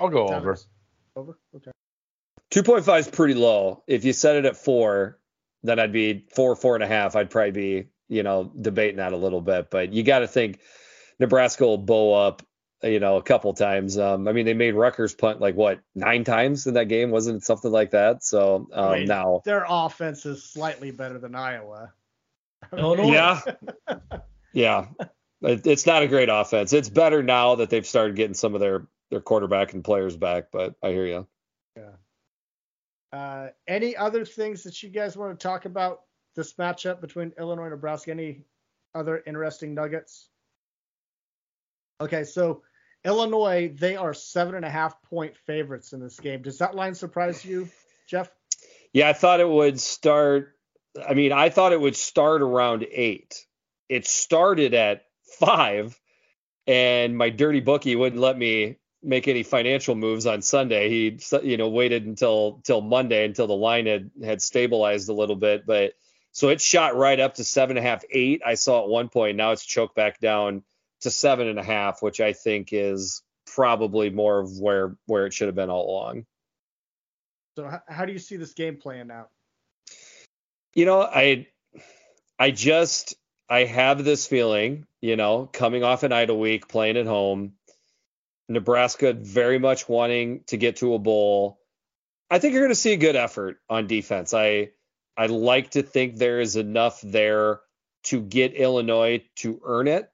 I'll 0.00 0.08
go 0.08 0.26
over. 0.26 0.58
Over? 1.14 1.38
Okay. 1.54 1.70
2.5 2.50 2.98
is 2.98 3.08
pretty 3.08 3.34
low. 3.34 3.84
If 3.86 4.04
you 4.04 4.12
set 4.12 4.34
it 4.34 4.46
at 4.46 4.56
four, 4.56 5.20
then 5.62 5.78
I'd 5.78 5.92
be 5.92 6.26
four, 6.34 6.56
four 6.56 6.74
and 6.74 6.82
a 6.82 6.88
half. 6.88 7.14
I'd 7.14 7.30
probably 7.30 7.52
be, 7.52 7.88
you 8.08 8.24
know, 8.24 8.50
debating 8.60 8.96
that 8.96 9.12
a 9.12 9.16
little 9.16 9.40
bit. 9.40 9.70
But 9.70 9.92
you 9.92 10.02
got 10.02 10.18
to 10.18 10.26
think 10.26 10.58
Nebraska 11.20 11.64
will 11.64 11.78
bow 11.78 12.12
up 12.12 12.42
you 12.82 13.00
know, 13.00 13.16
a 13.16 13.22
couple 13.22 13.52
times. 13.54 13.98
Um, 13.98 14.28
I 14.28 14.32
mean, 14.32 14.44
they 14.46 14.54
made 14.54 14.74
Rutgers 14.74 15.14
punt 15.14 15.40
like 15.40 15.54
what 15.54 15.80
nine 15.94 16.24
times 16.24 16.66
in 16.66 16.74
that 16.74 16.88
game, 16.88 17.10
wasn't 17.10 17.38
it 17.38 17.44
something 17.44 17.70
like 17.70 17.92
that? 17.92 18.22
So 18.22 18.68
um, 18.72 18.90
Wait. 18.90 19.08
now, 19.08 19.42
Their 19.44 19.64
offense 19.68 20.26
is 20.26 20.44
slightly 20.44 20.90
better 20.90 21.18
than 21.18 21.34
Iowa. 21.34 21.92
Illinois. 22.76 23.12
yeah, 23.12 23.40
yeah, 24.52 24.86
It- 25.42 25.66
it's 25.66 25.86
not 25.86 26.02
a 26.02 26.08
great 26.08 26.28
offense. 26.28 26.72
It's 26.72 26.88
better 26.88 27.22
now 27.22 27.56
that 27.56 27.70
they've 27.70 27.86
started 27.86 28.16
getting 28.16 28.34
some 28.34 28.54
of 28.54 28.60
their 28.60 28.86
their 29.10 29.20
quarterback 29.20 29.72
and 29.72 29.84
players 29.84 30.16
back. 30.16 30.50
But 30.52 30.74
I 30.82 30.90
hear 30.90 31.06
you. 31.06 31.26
Yeah. 31.76 31.90
Uh, 33.12 33.48
any 33.68 33.96
other 33.96 34.24
things 34.24 34.64
that 34.64 34.82
you 34.82 34.90
guys 34.90 35.16
want 35.16 35.38
to 35.38 35.42
talk 35.42 35.64
about 35.64 36.00
this 36.34 36.54
matchup 36.54 37.00
between 37.00 37.32
Illinois 37.38 37.64
and 37.64 37.70
Nebraska? 37.70 38.10
Any 38.10 38.44
other 38.94 39.22
interesting 39.26 39.74
nuggets? 39.74 40.28
Okay, 42.00 42.24
so 42.24 42.62
Illinois, 43.04 43.72
they 43.74 43.96
are 43.96 44.12
seven 44.12 44.54
and 44.54 44.64
a 44.64 44.70
half 44.70 45.00
point 45.02 45.36
favorites 45.46 45.92
in 45.92 46.00
this 46.00 46.18
game. 46.20 46.42
Does 46.42 46.58
that 46.58 46.74
line 46.74 46.94
surprise 46.94 47.44
you, 47.44 47.68
Jeff? 48.06 48.30
Yeah, 48.92 49.08
I 49.08 49.12
thought 49.12 49.40
it 49.40 49.48
would 49.48 49.80
start. 49.80 50.56
I 51.08 51.14
mean, 51.14 51.32
I 51.32 51.48
thought 51.48 51.72
it 51.72 51.80
would 51.80 51.96
start 51.96 52.42
around 52.42 52.86
eight. 52.90 53.46
It 53.88 54.06
started 54.06 54.74
at 54.74 55.02
five, 55.38 55.98
and 56.66 57.16
my 57.16 57.30
dirty 57.30 57.60
bookie 57.60 57.96
wouldn't 57.96 58.20
let 58.20 58.36
me 58.36 58.78
make 59.02 59.28
any 59.28 59.42
financial 59.42 59.94
moves 59.94 60.26
on 60.26 60.42
Sunday. 60.42 60.88
He, 60.88 61.20
you 61.42 61.56
know, 61.56 61.68
waited 61.68 62.06
until 62.06 62.60
till 62.64 62.80
Monday 62.80 63.24
until 63.24 63.46
the 63.46 63.56
line 63.56 63.86
had 63.86 64.10
had 64.22 64.42
stabilized 64.42 65.08
a 65.08 65.14
little 65.14 65.36
bit. 65.36 65.64
But 65.66 65.92
so 66.32 66.48
it 66.48 66.60
shot 66.60 66.96
right 66.96 67.20
up 67.20 67.34
to 67.34 67.44
seven 67.44 67.76
and 67.76 67.86
a 67.86 67.88
half, 67.88 68.04
eight. 68.10 68.42
I 68.44 68.54
saw 68.54 68.82
at 68.82 68.88
one 68.88 69.08
point. 69.08 69.36
Now 69.36 69.52
it's 69.52 69.64
choked 69.64 69.94
back 69.94 70.20
down 70.20 70.62
to 71.06 71.10
seven 71.10 71.48
and 71.48 71.58
a 71.58 71.64
half, 71.64 72.02
which 72.02 72.20
I 72.20 72.32
think 72.32 72.68
is 72.72 73.22
probably 73.46 74.10
more 74.10 74.40
of 74.40 74.58
where 74.58 74.96
where 75.06 75.26
it 75.26 75.32
should 75.32 75.48
have 75.48 75.54
been 75.54 75.70
all 75.70 75.90
along. 75.90 76.26
So 77.56 77.66
how, 77.68 77.80
how 77.88 78.04
do 78.04 78.12
you 78.12 78.18
see 78.18 78.36
this 78.36 78.52
game 78.52 78.76
playing 78.76 79.10
out? 79.10 79.30
you 80.76 80.84
know 80.84 81.02
i 81.02 81.48
i 82.38 82.52
just 82.52 83.16
i 83.48 83.64
have 83.64 84.04
this 84.04 84.26
feeling 84.26 84.86
you 85.00 85.16
know 85.16 85.48
coming 85.52 85.82
off 85.82 86.04
an 86.04 86.12
idle 86.12 86.38
week 86.38 86.68
playing 86.68 86.96
at 86.96 87.06
home 87.06 87.54
nebraska 88.48 89.12
very 89.14 89.58
much 89.58 89.88
wanting 89.88 90.44
to 90.46 90.56
get 90.56 90.76
to 90.76 90.94
a 90.94 90.98
bowl 90.98 91.58
i 92.30 92.38
think 92.38 92.52
you're 92.52 92.62
going 92.62 92.70
to 92.70 92.76
see 92.76 92.92
a 92.92 92.98
good 92.98 93.16
effort 93.16 93.56
on 93.68 93.88
defense 93.88 94.32
i 94.34 94.68
i 95.16 95.26
like 95.26 95.70
to 95.70 95.82
think 95.82 96.16
there 96.16 96.40
is 96.40 96.54
enough 96.54 97.00
there 97.00 97.60
to 98.04 98.20
get 98.20 98.54
illinois 98.54 99.24
to 99.34 99.60
earn 99.64 99.88
it 99.88 100.08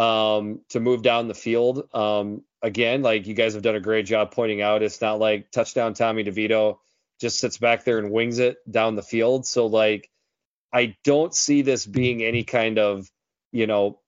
um 0.00 0.60
to 0.68 0.80
move 0.80 1.02
down 1.02 1.28
the 1.28 1.34
field 1.34 1.88
um 1.92 2.42
again 2.62 3.02
like 3.02 3.26
you 3.26 3.34
guys 3.34 3.54
have 3.54 3.62
done 3.62 3.74
a 3.74 3.80
great 3.80 4.06
job 4.06 4.30
pointing 4.30 4.62
out 4.62 4.82
it's 4.82 5.00
not 5.00 5.18
like 5.18 5.50
touchdown 5.50 5.94
tommy 5.94 6.24
devito 6.24 6.78
just 7.20 7.38
sits 7.38 7.58
back 7.58 7.84
there 7.84 7.98
and 7.98 8.10
wings 8.10 8.38
it 8.38 8.56
down 8.70 8.96
the 8.96 9.02
field. 9.02 9.46
So 9.46 9.66
like 9.66 10.10
I 10.72 10.96
don't 11.04 11.34
see 11.34 11.62
this 11.62 11.86
being 11.86 12.22
any 12.22 12.44
kind 12.44 12.78
of, 12.78 13.08
you 13.52 13.66
know, 13.66 14.00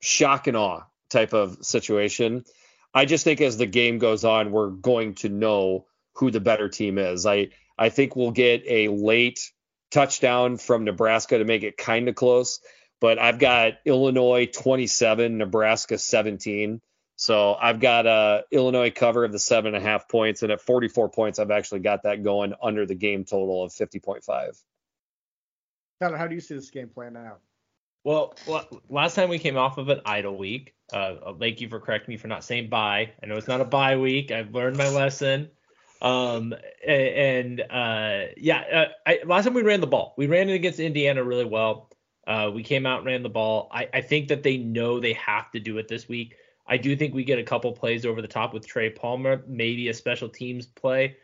shock 0.00 0.46
and 0.46 0.56
awe 0.56 0.82
type 1.10 1.32
of 1.32 1.58
situation. 1.64 2.44
I 2.92 3.04
just 3.04 3.24
think 3.24 3.40
as 3.40 3.56
the 3.56 3.66
game 3.66 3.98
goes 3.98 4.24
on, 4.24 4.50
we're 4.50 4.70
going 4.70 5.14
to 5.16 5.28
know 5.28 5.86
who 6.14 6.30
the 6.30 6.40
better 6.40 6.68
team 6.68 6.98
is. 6.98 7.24
I 7.24 7.50
I 7.78 7.90
think 7.90 8.16
we'll 8.16 8.32
get 8.32 8.64
a 8.66 8.88
late 8.88 9.52
touchdown 9.92 10.56
from 10.56 10.84
Nebraska 10.84 11.38
to 11.38 11.44
make 11.44 11.62
it 11.62 11.76
kind 11.76 12.08
of 12.08 12.16
close, 12.16 12.60
but 13.00 13.18
I've 13.18 13.38
got 13.38 13.74
Illinois 13.84 14.46
27, 14.46 15.38
Nebraska 15.38 15.98
17. 15.98 16.80
So 17.16 17.54
I've 17.54 17.80
got 17.80 18.06
a 18.06 18.44
Illinois 18.52 18.90
cover 18.90 19.24
of 19.24 19.32
the 19.32 19.38
seven 19.40 19.74
and 19.74 19.84
a 19.84 19.86
half 19.86 20.08
points, 20.08 20.42
and 20.42 20.52
at 20.52 20.60
44 20.60 21.08
points, 21.08 21.38
I've 21.38 21.50
actually 21.50 21.80
got 21.80 22.04
that 22.04 22.22
going 22.22 22.54
under 22.62 22.86
the 22.86 22.94
game 22.94 23.24
total 23.24 23.64
of 23.64 23.72
50.5. 23.72 24.62
Tyler, 26.00 26.16
how 26.16 26.28
do 26.28 26.36
you 26.36 26.40
see 26.40 26.54
this 26.54 26.70
game 26.70 26.88
playing 26.88 27.16
out? 27.16 27.40
Well, 28.04 28.34
last 28.88 29.16
time 29.16 29.28
we 29.28 29.40
came 29.40 29.56
off 29.56 29.78
of 29.78 29.88
an 29.88 30.00
idle 30.06 30.38
week. 30.38 30.74
Uh, 30.92 31.34
thank 31.38 31.60
you 31.60 31.68
for 31.68 31.80
correcting 31.80 32.12
me 32.12 32.16
for 32.16 32.28
not 32.28 32.44
saying 32.44 32.68
bye. 32.68 33.12
I 33.22 33.26
know 33.26 33.36
it's 33.36 33.48
not 33.48 33.60
a 33.60 33.64
bye 33.64 33.96
week. 33.96 34.30
I've 34.30 34.54
learned 34.54 34.76
my 34.76 34.88
lesson. 34.88 35.50
Um, 36.00 36.54
and 36.86 37.60
uh, 37.60 38.26
yeah, 38.36 38.60
uh, 38.60 38.84
I, 39.04 39.20
last 39.26 39.44
time 39.44 39.54
we 39.54 39.62
ran 39.62 39.80
the 39.80 39.88
ball, 39.88 40.14
we 40.16 40.28
ran 40.28 40.48
it 40.48 40.54
against 40.54 40.78
Indiana 40.78 41.24
really 41.24 41.44
well. 41.44 41.90
Uh, 42.28 42.50
we 42.54 42.62
came 42.62 42.84
out 42.84 43.04
ran 43.04 43.22
the 43.22 43.28
ball. 43.28 43.70
I, 43.72 43.88
I 43.94 44.00
think 44.02 44.28
that 44.28 44.42
they 44.42 44.58
know 44.58 45.00
they 45.00 45.14
have 45.14 45.50
to 45.52 45.60
do 45.60 45.78
it 45.78 45.88
this 45.88 46.08
week. 46.08 46.36
I 46.66 46.76
do 46.76 46.94
think 46.94 47.14
we 47.14 47.24
get 47.24 47.38
a 47.38 47.42
couple 47.42 47.72
plays 47.72 48.04
over 48.04 48.20
the 48.20 48.28
top 48.28 48.52
with 48.52 48.66
Trey 48.66 48.90
Palmer, 48.90 49.42
maybe 49.46 49.88
a 49.88 49.94
special 49.94 50.28
teams 50.28 50.66
play. 50.66 51.16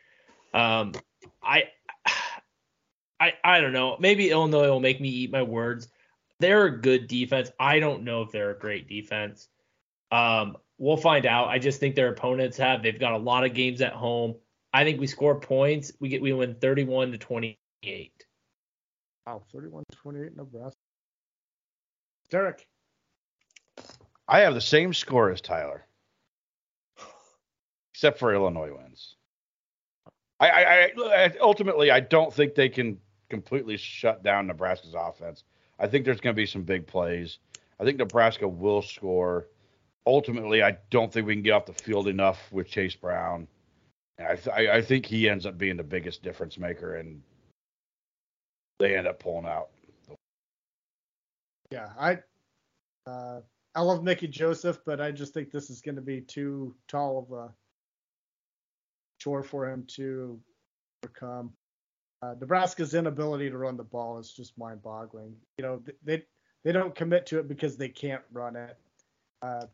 Um, 0.55 0.93
I, 1.43 1.65
I, 3.21 3.35
I 3.45 3.61
don't 3.61 3.75
know. 3.75 3.99
Maybe 4.01 4.31
Illinois 4.31 4.71
will 4.71 4.81
make 4.81 4.99
me 4.99 5.11
eat 5.11 5.31
my 5.31 5.43
words. 5.43 5.89
They're 6.41 6.65
a 6.65 6.81
good 6.81 7.07
defense. 7.07 7.51
I 7.61 7.81
don't 7.81 8.05
know 8.05 8.23
if 8.23 8.33
they're 8.33 8.53
a 8.53 8.59
great 8.59 8.89
defense. 8.89 9.49
Um, 10.11 10.57
we'll 10.79 10.97
find 10.97 11.27
out. 11.27 11.49
I 11.49 11.59
just 11.59 11.81
think 11.81 11.97
their 11.97 12.09
opponents 12.09 12.57
have. 12.57 12.83
They've 12.83 12.99
got 12.99 13.13
a 13.13 13.19
lot 13.19 13.45
of 13.45 13.53
games 13.53 13.83
at 13.83 13.93
home. 13.93 14.37
I 14.73 14.85
think 14.85 15.01
we 15.01 15.07
score 15.07 15.39
points. 15.39 15.93
We 16.01 16.09
get 16.09 16.23
we 16.23 16.33
win 16.33 16.55
31 16.55 17.13
to 17.13 17.19
28. 17.19 18.25
Wow, 19.27 19.43
31-28 19.55 20.37
Nebraska. 20.37 20.79
Derek, 22.31 22.67
I 24.27 24.41
have 24.41 24.55
the 24.55 24.61
same 24.61 24.95
score 24.95 25.31
as 25.31 25.41
Tyler, 25.41 25.85
except 27.93 28.19
for 28.19 28.35
Illinois 28.35 28.73
wins. 28.75 29.17
I, 30.41 30.51
I, 30.51 30.91
I 30.97 31.33
ultimately 31.41 31.91
I 31.91 32.01
don't 32.01 32.33
think 32.33 32.55
they 32.55 32.69
can 32.69 32.99
completely 33.31 33.77
shut 33.77 34.23
down 34.23 34.47
Nebraska's 34.47 34.95
offense. 34.95 35.45
I 35.79 35.87
think 35.87 36.05
there's 36.05 36.21
going 36.21 36.35
to 36.35 36.41
be 36.41 36.47
some 36.47 36.63
big 36.63 36.87
plays. 36.87 37.39
I 37.81 37.85
think 37.85 37.99
Nebraska 37.99 38.47
will 38.47 38.83
score. 38.83 39.49
Ultimately, 40.07 40.63
I 40.63 40.77
don't 40.91 41.13
think 41.13 41.27
we 41.27 41.35
can 41.35 41.43
get 41.43 41.53
off 41.53 41.67
the 41.67 41.73
field 41.73 42.09
enough 42.09 42.53
with 42.53 42.69
Chase 42.69 42.95
Brown. 42.95 43.49
And 44.19 44.29
I, 44.29 44.37
th- 44.37 44.55
I, 44.55 44.77
I 44.77 44.83
think 44.83 45.07
he 45.07 45.29
ends 45.29 45.47
up 45.47 45.59
being 45.59 45.77
the 45.77 45.83
biggest 45.83 46.23
difference 46.23 46.59
maker, 46.59 46.97
and 46.97 47.23
they 48.79 48.97
end 48.97 49.07
up 49.07 49.19
pulling 49.19 49.47
out. 49.47 49.71
Yeah, 51.75 51.89
I 51.99 52.19
uh, 53.11 53.41
I 53.75 53.81
love 53.81 54.05
Mickey 54.05 54.29
Joseph, 54.29 54.79
but 54.87 55.01
I 55.01 55.11
just 55.11 55.35
think 55.35 55.51
this 55.51 55.71
is 55.71 55.81
going 55.81 55.97
to 55.97 56.03
be 56.03 56.21
too 56.21 56.77
tall 56.87 57.27
of 57.29 57.37
a 57.37 57.53
chore 59.19 59.43
for 59.43 59.69
him 59.69 59.85
to 59.97 60.39
overcome. 61.03 61.53
Uh, 62.23 62.35
Nebraska's 62.41 62.95
inability 62.95 63.51
to 63.51 63.59
run 63.59 63.77
the 63.77 63.83
ball 63.83 64.19
is 64.19 64.31
just 64.31 64.57
mind-boggling. 64.57 65.35
You 65.59 65.65
know, 65.65 65.83
they 66.05 66.23
they 66.63 66.71
don't 66.71 66.95
commit 66.95 67.27
to 67.27 67.41
it 67.41 67.49
because 67.49 67.77
they 67.77 67.89
can't 67.89 68.23
run 68.33 68.55
it. 68.55 68.79
Uh, 69.43 69.67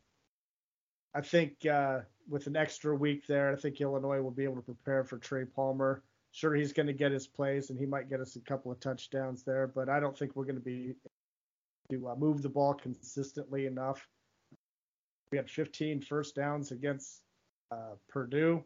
I 1.15 1.21
think 1.21 1.67
uh, 1.67 2.01
with 2.31 2.47
an 2.47 2.57
extra 2.57 2.97
week 2.97 3.27
there, 3.27 3.53
I 3.53 3.57
think 3.57 3.79
Illinois 3.79 4.23
will 4.23 4.31
be 4.31 4.45
able 4.45 4.57
to 4.57 4.63
prepare 4.63 5.05
for 5.05 5.19
Trey 5.19 5.45
Palmer. 5.45 6.03
Sure, 6.33 6.55
he's 6.55 6.73
going 6.73 6.87
to 6.87 6.93
get 6.95 7.13
his 7.13 7.27
plays 7.27 7.69
and 7.69 7.79
he 7.79 7.85
might 7.85 8.09
get 8.09 8.21
us 8.21 8.37
a 8.37 8.41
couple 8.41 8.73
of 8.73 8.81
touchdowns 8.81 9.43
there, 9.43 9.67
but 9.67 9.89
I 9.91 10.01
don't 10.01 10.17
think 10.17 10.35
we're 10.35 10.45
going 10.45 10.55
to 10.55 10.61
be 10.61 10.95
to 11.91 12.09
uh, 12.09 12.17
move 12.17 12.43
the 12.43 12.49
ball 12.49 12.75
consistently 12.75 13.67
enough. 13.67 14.07
We 15.31 15.39
had 15.39 15.51
15 15.51 16.03
first 16.03 16.35
downs 16.35 16.73
against 16.73 17.23
uh, 17.71 17.95
Purdue. 18.09 18.63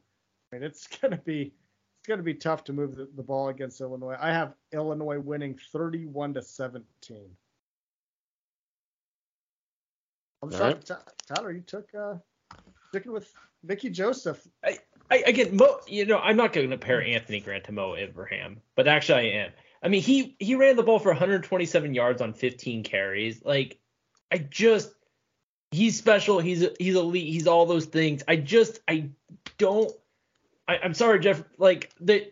I 0.52 0.56
mean, 0.56 0.64
it's 0.64 0.86
going 1.00 1.12
to 1.12 1.22
be 1.24 1.52
it's 2.00 2.08
going 2.08 2.18
to 2.18 2.24
be 2.24 2.34
tough 2.34 2.64
to 2.64 2.72
move 2.72 2.96
the, 2.96 3.08
the 3.16 3.22
ball 3.22 3.48
against 3.48 3.80
Illinois. 3.80 4.16
I 4.20 4.30
have 4.30 4.54
Illinois 4.72 5.18
winning 5.18 5.58
31 5.72 6.34
to 6.34 6.42
17. 6.42 6.84
I'm 10.42 10.52
All 10.52 10.58
shocked, 10.58 10.86
Ty- 10.86 10.98
Tyler, 11.26 11.52
you 11.52 11.62
took 11.62 11.88
uh, 11.94 12.16
sticking 12.90 13.12
with 13.12 13.32
Mickey 13.62 13.88
Joseph. 13.88 14.46
I, 14.62 14.78
I 15.10 15.24
again, 15.26 15.56
Mo, 15.56 15.78
you 15.86 16.04
know, 16.04 16.18
I'm 16.18 16.36
not 16.36 16.52
going 16.52 16.68
to 16.68 16.76
compare 16.76 17.02
Anthony 17.02 17.40
Grant 17.40 17.64
to 17.64 17.72
Mo 17.72 17.94
Ibrahim, 17.94 18.60
but 18.76 18.86
actually 18.86 19.32
I 19.32 19.44
am. 19.44 19.50
I 19.84 19.88
mean, 19.88 20.00
he 20.00 20.34
he 20.38 20.54
ran 20.54 20.76
the 20.76 20.82
ball 20.82 20.98
for 20.98 21.10
127 21.10 21.92
yards 21.92 22.22
on 22.22 22.32
15 22.32 22.82
carries. 22.84 23.44
Like, 23.44 23.78
I 24.32 24.38
just 24.38 24.90
he's 25.70 25.98
special. 25.98 26.38
He's 26.38 26.66
he's 26.78 26.94
elite. 26.96 27.30
He's 27.30 27.46
all 27.46 27.66
those 27.66 27.84
things. 27.84 28.22
I 28.26 28.36
just 28.36 28.80
I 28.88 29.10
don't. 29.58 29.92
I, 30.66 30.78
I'm 30.82 30.94
sorry, 30.94 31.20
Jeff. 31.20 31.42
Like 31.58 31.92
they 32.00 32.30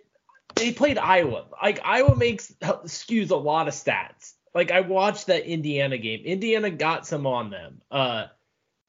they 0.55 0.73
played 0.73 0.97
Iowa. 0.97 1.45
Like 1.63 1.81
Iowa 1.85 2.17
makes 2.17 2.53
skews 2.63 3.31
a 3.31 3.37
lot 3.37 3.69
of 3.69 3.75
stats. 3.75 4.33
Like 4.55 4.71
I 4.71 4.81
watched 4.81 5.27
that 5.27 5.47
Indiana 5.47 5.99
game. 5.99 6.23
Indiana 6.25 6.71
got 6.71 7.07
some 7.07 7.27
on 7.27 7.51
them. 7.51 7.83
Uh, 7.91 8.27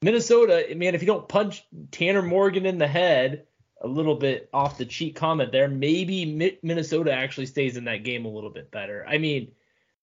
Minnesota, 0.02 0.74
man, 0.76 0.96
if 0.96 1.02
you 1.02 1.08
don't 1.08 1.28
punch 1.28 1.66
Tanner 1.92 2.22
Morgan 2.22 2.66
in 2.66 2.78
the 2.78 2.88
head, 2.88 3.46
a 3.84 3.88
little 3.88 4.16
bit 4.16 4.50
off 4.54 4.78
the 4.78 4.86
cheat 4.86 5.16
comment 5.16 5.52
there, 5.52 5.68
maybe 5.68 6.26
Mi- 6.26 6.58
Minnesota 6.64 7.12
actually 7.12 7.46
stays 7.46 7.78
in 7.78 7.84
that 7.86 8.04
game 8.04 8.26
a 8.26 8.30
little 8.30 8.50
bit 8.50 8.72
better. 8.72 9.06
I 9.08 9.18
mean, 9.18 9.52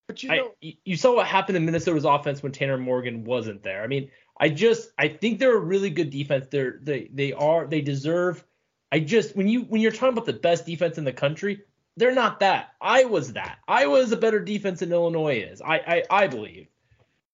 But 0.07 0.23
you 0.23 0.29
know, 0.29 0.55
you 0.61 0.75
you 0.85 0.97
saw 0.97 1.17
what 1.17 1.27
happened 1.27 1.57
in 1.57 1.65
Minnesota's 1.65 2.05
offense 2.05 2.43
when 2.43 2.53
Tanner 2.53 2.79
Morgan 2.79 3.25
wasn't 3.25 3.63
there. 3.63 3.83
I 3.83 3.87
mean, 3.87 4.11
I 4.39 4.49
just 4.49 4.91
I 4.99 5.09
think 5.09 5.39
they're 5.39 5.57
a 5.57 5.61
really 5.61 5.91
good 5.91 6.11
defense. 6.11 6.47
They're 6.51 6.79
they 6.83 7.09
they 7.13 7.33
are 7.33 7.67
they 7.67 7.81
deserve. 7.81 8.45
I 8.93 9.01
just 9.01 9.37
when 9.37 9.49
you 9.49 9.63
when 9.63 9.81
you're 9.81 9.93
talking 9.93 10.13
about 10.13 10.27
the 10.27 10.33
best 10.33 10.67
defense 10.67 10.99
in 10.99 11.05
the 11.05 11.13
country, 11.13 11.63
they're 11.97 12.15
not 12.15 12.41
that. 12.41 12.75
I 12.81 13.05
was 13.05 13.33
that. 13.35 13.59
I 13.69 13.87
was 13.87 14.13
a 14.13 14.17
better 14.17 14.41
defense 14.41 14.81
than 14.81 14.93
Illinois 14.93 15.41
is. 15.41 15.63
I 15.63 15.77
I, 15.77 16.03
I 16.11 16.27
believe. 16.27 16.67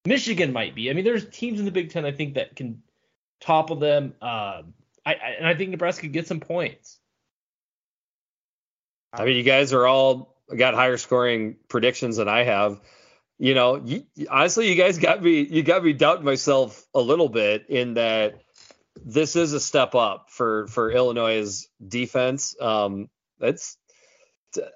Michigan 0.05 0.53
might 0.53 0.75
be. 0.75 0.91
I 0.91 0.93
mean, 0.93 1.05
there's 1.05 1.29
teams 1.31 1.59
in 1.59 1.65
the 1.65 1.73
Big 1.73 1.91
Ten 1.91 2.05
I 2.05 2.13
think 2.13 2.35
that 2.35 2.55
can 2.55 2.83
topple 3.41 3.77
them. 3.77 4.15
Um, 4.23 4.75
I, 5.07 5.13
I 5.13 5.29
and 5.39 5.47
I 5.47 5.55
think 5.55 5.71
Nebraska 5.71 6.03
could 6.03 6.13
get 6.13 6.27
some 6.27 6.41
points. 6.41 6.99
I 9.13 9.25
mean, 9.25 9.37
you 9.37 9.45
guys 9.45 9.73
are 9.73 9.87
all 9.87 10.37
got 10.55 10.75
higher 10.75 10.97
scoring 10.97 11.57
predictions 11.69 12.17
than 12.17 12.29
I 12.29 12.43
have. 12.43 12.81
You 13.39 13.55
know, 13.55 13.77
you, 13.85 14.05
honestly, 14.31 14.69
you 14.69 14.75
guys 14.75 14.99
got 14.99 15.23
me. 15.23 15.43
You 15.43 15.63
got 15.63 15.85
me 15.85 15.93
doubting 15.93 16.25
myself 16.25 16.85
a 16.95 17.01
little 17.01 17.29
bit 17.29 17.67
in 17.69 17.95
that 17.95 18.43
this 19.05 19.37
is 19.37 19.53
a 19.53 19.61
step 19.61 19.95
up 19.95 20.29
for 20.31 20.67
for 20.67 20.91
Illinois' 20.91 21.67
defense. 21.87 22.57
Um, 22.61 23.09
it's 23.41 23.77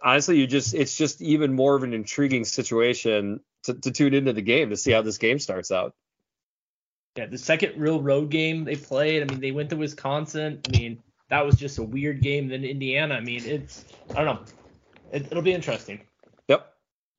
honestly, 0.03 0.39
you 0.39 0.47
just 0.47 0.75
it's 0.75 0.97
just 0.97 1.21
even 1.23 1.55
more 1.55 1.75
of 1.75 1.83
an 1.83 1.95
intriguing 1.95 2.45
situation 2.45 3.41
to, 3.65 3.75
to 3.75 3.91
tune 3.91 4.15
into 4.15 4.33
the 4.33 4.43
game 4.43 4.71
to 4.71 4.77
see 4.77 4.93
how 4.93 5.03
this 5.03 5.19
game 5.19 5.39
starts 5.39 5.71
out. 5.71 5.95
Yeah, 7.17 7.27
the 7.27 7.39
second 7.39 7.81
real 7.81 8.01
road 8.01 8.31
game 8.31 8.65
they 8.65 8.77
played. 8.77 9.23
I 9.23 9.27
mean, 9.27 9.41
they 9.41 9.51
went 9.51 9.71
to 9.71 9.77
Wisconsin. 9.77 10.61
I 10.69 10.79
mean, 10.79 11.03
that 11.29 11.45
was 11.45 11.57
just 11.57 11.79
a 11.79 11.83
weird 11.83 12.23
game. 12.23 12.49
Then 12.49 12.65
Indiana. 12.65 13.15
I 13.15 13.21
mean, 13.21 13.43
it's 13.45 13.85
I 14.15 14.25
don't 14.25 14.27
know. 14.27 14.45
It, 15.13 15.27
it'll 15.27 15.43
be 15.43 15.53
interesting. 15.53 16.01
Yep. 16.49 16.73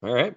All 0.03 0.13
right. 0.13 0.35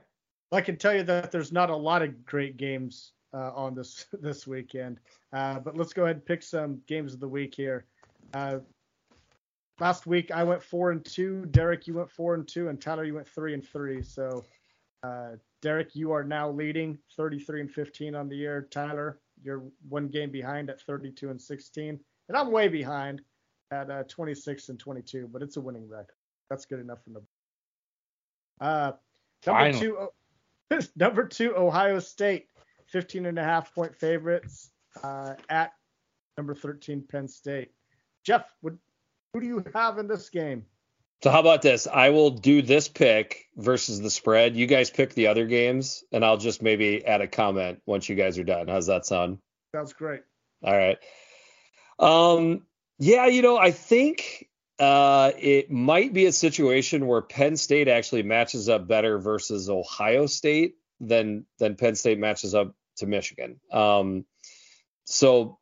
I 0.52 0.60
can 0.60 0.76
tell 0.76 0.94
you 0.94 1.02
that 1.04 1.30
there's 1.30 1.52
not 1.52 1.70
a 1.70 1.76
lot 1.76 2.02
of 2.02 2.24
great 2.24 2.56
games 2.56 3.12
uh, 3.32 3.52
on 3.54 3.74
this 3.74 4.06
this 4.20 4.46
weekend. 4.46 4.98
Uh, 5.32 5.58
but 5.60 5.76
let's 5.76 5.92
go 5.92 6.04
ahead 6.04 6.16
and 6.16 6.24
pick 6.24 6.42
some 6.42 6.80
games 6.86 7.14
of 7.14 7.20
the 7.20 7.28
week 7.28 7.54
here. 7.54 7.86
Uh, 8.32 8.58
last 9.80 10.06
week 10.06 10.30
I 10.30 10.44
went 10.44 10.62
four 10.62 10.90
and 10.90 11.04
two. 11.04 11.46
Derek, 11.46 11.86
you 11.86 11.94
went 11.94 12.10
four 12.10 12.34
and 12.34 12.46
two, 12.46 12.68
and 12.68 12.80
Tyler, 12.80 13.04
you 13.04 13.14
went 13.14 13.28
three 13.28 13.54
and 13.54 13.66
three. 13.66 14.02
So, 14.02 14.44
uh, 15.02 15.32
Derek, 15.60 15.94
you 15.94 16.12
are 16.12 16.24
now 16.24 16.50
leading 16.50 16.98
33 17.16 17.62
and 17.62 17.70
15 17.70 18.14
on 18.14 18.28
the 18.28 18.36
year. 18.36 18.68
Tyler, 18.70 19.18
you're 19.44 19.62
one 19.88 20.08
game 20.08 20.30
behind 20.30 20.70
at 20.70 20.80
32 20.80 21.30
and 21.30 21.40
16, 21.40 22.00
and 22.28 22.36
I'm 22.36 22.50
way 22.50 22.68
behind 22.68 23.20
at 23.70 23.90
uh, 23.90 24.02
26 24.04 24.70
and 24.70 24.78
22. 24.78 25.28
But 25.30 25.42
it's 25.42 25.56
a 25.56 25.60
winning 25.60 25.88
record. 25.88 26.16
That's 26.50 26.64
good 26.64 26.80
enough 26.80 26.98
for 27.04 27.10
the. 27.10 27.22
Uh, 28.64 28.92
number 29.46 29.72
Finally. 29.72 29.80
two, 29.80 30.08
number 30.96 31.26
two, 31.26 31.56
Ohio 31.56 31.98
State, 31.98 32.46
15 32.86 33.26
and 33.26 33.38
a 33.38 33.44
half 33.44 33.74
point 33.74 33.94
favorites 33.94 34.70
uh, 35.02 35.34
at 35.50 35.72
number 36.36 36.54
13, 36.54 37.04
Penn 37.10 37.28
State. 37.28 37.70
Jeff, 38.24 38.54
what, 38.60 38.74
who 39.32 39.40
do 39.40 39.46
you 39.46 39.64
have 39.74 39.98
in 39.98 40.06
this 40.06 40.30
game? 40.30 40.64
So 41.22 41.30
how 41.30 41.40
about 41.40 41.62
this? 41.62 41.86
I 41.86 42.10
will 42.10 42.30
do 42.30 42.60
this 42.60 42.88
pick 42.88 43.46
versus 43.56 44.00
the 44.00 44.10
spread. 44.10 44.56
You 44.56 44.66
guys 44.66 44.90
pick 44.90 45.14
the 45.14 45.28
other 45.28 45.46
games, 45.46 46.04
and 46.12 46.24
I'll 46.24 46.36
just 46.36 46.62
maybe 46.62 47.04
add 47.04 47.22
a 47.22 47.28
comment 47.28 47.80
once 47.86 48.08
you 48.08 48.14
guys 48.14 48.38
are 48.38 48.44
done. 48.44 48.68
How's 48.68 48.86
that 48.88 49.06
sound? 49.06 49.38
Sounds 49.74 49.94
great. 49.94 50.20
All 50.62 50.76
right. 50.76 50.98
Um, 51.98 52.66
yeah, 52.98 53.26
you 53.26 53.42
know, 53.42 53.56
I 53.56 53.70
think 53.70 54.48
uh, 54.78 55.32
it 55.38 55.70
might 55.70 56.12
be 56.12 56.26
a 56.26 56.32
situation 56.32 57.06
where 57.06 57.22
Penn 57.22 57.56
State 57.56 57.88
actually 57.88 58.22
matches 58.22 58.68
up 58.68 58.86
better 58.86 59.18
versus 59.18 59.70
Ohio 59.70 60.26
State 60.26 60.74
than 61.00 61.46
than 61.58 61.76
Penn 61.76 61.94
State 61.94 62.18
matches 62.18 62.54
up 62.54 62.74
to 62.96 63.06
Michigan. 63.06 63.60
Um, 63.70 64.24
so, 65.04 65.58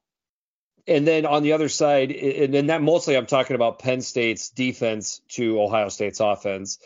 and 0.87 1.07
then 1.07 1.27
on 1.27 1.43
the 1.43 1.53
other 1.53 1.69
side, 1.69 2.11
and 2.11 2.53
then 2.53 2.67
that 2.67 2.83
mostly 2.83 3.17
I'm 3.17 3.27
talking 3.27 3.55
about 3.55 3.79
Penn 3.79 4.01
State's 4.01 4.51
defense 4.51 5.21
to 5.31 5.61
Ohio 5.61 5.89
State's 5.89 6.21
offense. 6.21 6.79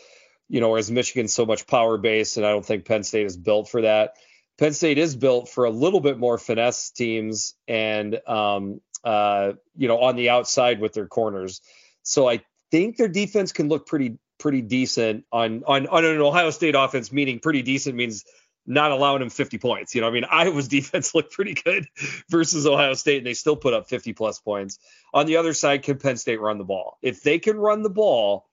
You 0.49 0.61
know, 0.61 0.69
whereas 0.69 0.89
Michigan's 0.89 1.33
so 1.33 1.45
much 1.45 1.67
power 1.67 1.97
based, 1.97 2.37
and 2.37 2.45
I 2.45 2.51
don't 2.51 2.65
think 2.65 2.85
Penn 2.85 3.03
State 3.03 3.25
is 3.25 3.35
built 3.35 3.69
for 3.69 3.81
that. 3.81 4.13
Penn 4.57 4.73
State 4.73 4.97
is 4.97 5.15
built 5.15 5.49
for 5.49 5.65
a 5.65 5.69
little 5.69 5.99
bit 5.99 6.17
more 6.17 6.37
finesse 6.37 6.91
teams 6.91 7.53
and 7.67 8.19
um, 8.27 8.81
uh, 9.03 9.53
you 9.75 9.87
know 9.87 9.99
on 9.99 10.15
the 10.15 10.29
outside 10.29 10.79
with 10.79 10.93
their 10.93 11.07
corners. 11.07 11.61
So 12.03 12.29
I 12.29 12.41
think 12.71 12.97
their 12.97 13.09
defense 13.09 13.51
can 13.51 13.67
look 13.67 13.87
pretty 13.87 14.17
pretty 14.39 14.61
decent 14.61 15.25
on 15.31 15.63
on 15.65 15.87
on 15.87 16.05
an 16.05 16.21
Ohio 16.21 16.51
State 16.51 16.75
offense. 16.75 17.11
Meaning 17.11 17.39
pretty 17.39 17.61
decent 17.61 17.95
means 17.95 18.23
not 18.67 18.91
allowing 18.91 19.21
him 19.21 19.29
50 19.29 19.57
points. 19.57 19.95
You 19.95 20.01
know, 20.01 20.07
I 20.07 20.11
mean 20.11 20.25
Iowa's 20.29 20.67
defense 20.67 21.15
looked 21.15 21.33
pretty 21.33 21.55
good 21.55 21.87
versus 22.29 22.67
Ohio 22.67 22.93
State, 22.93 23.17
and 23.17 23.25
they 23.25 23.33
still 23.33 23.55
put 23.55 23.73
up 23.73 23.87
50 23.87 24.13
plus 24.13 24.39
points. 24.39 24.77
On 25.13 25.25
the 25.25 25.37
other 25.37 25.53
side, 25.53 25.83
can 25.83 25.97
Penn 25.97 26.17
State 26.17 26.41
run 26.41 26.57
the 26.57 26.63
ball? 26.65 26.97
If 27.01 27.23
they 27.23 27.39
can 27.39 27.57
run 27.57 27.81
the 27.81 27.89
ball, 27.89 28.47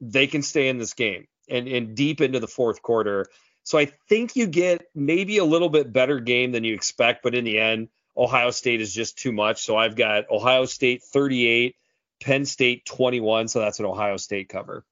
they 0.00 0.26
can 0.26 0.42
stay 0.42 0.68
in 0.68 0.78
this 0.78 0.94
game 0.94 1.28
and 1.48 1.68
and 1.68 1.94
deep 1.94 2.20
into 2.20 2.40
the 2.40 2.48
fourth 2.48 2.82
quarter. 2.82 3.26
So 3.64 3.78
I 3.78 3.86
think 4.08 4.34
you 4.34 4.46
get 4.48 4.86
maybe 4.94 5.38
a 5.38 5.44
little 5.44 5.68
bit 5.68 5.92
better 5.92 6.18
game 6.18 6.50
than 6.50 6.64
you 6.64 6.74
expect, 6.74 7.22
but 7.22 7.34
in 7.34 7.44
the 7.44 7.60
end, 7.60 7.88
Ohio 8.16 8.50
State 8.50 8.80
is 8.80 8.92
just 8.92 9.18
too 9.18 9.32
much. 9.32 9.62
So 9.62 9.76
I've 9.76 9.94
got 9.94 10.30
Ohio 10.30 10.64
State 10.64 11.02
38, 11.04 11.76
Penn 12.20 12.44
State 12.44 12.84
21. 12.86 13.48
So 13.48 13.60
that's 13.60 13.78
an 13.78 13.86
Ohio 13.86 14.16
State 14.16 14.48
cover. 14.48 14.84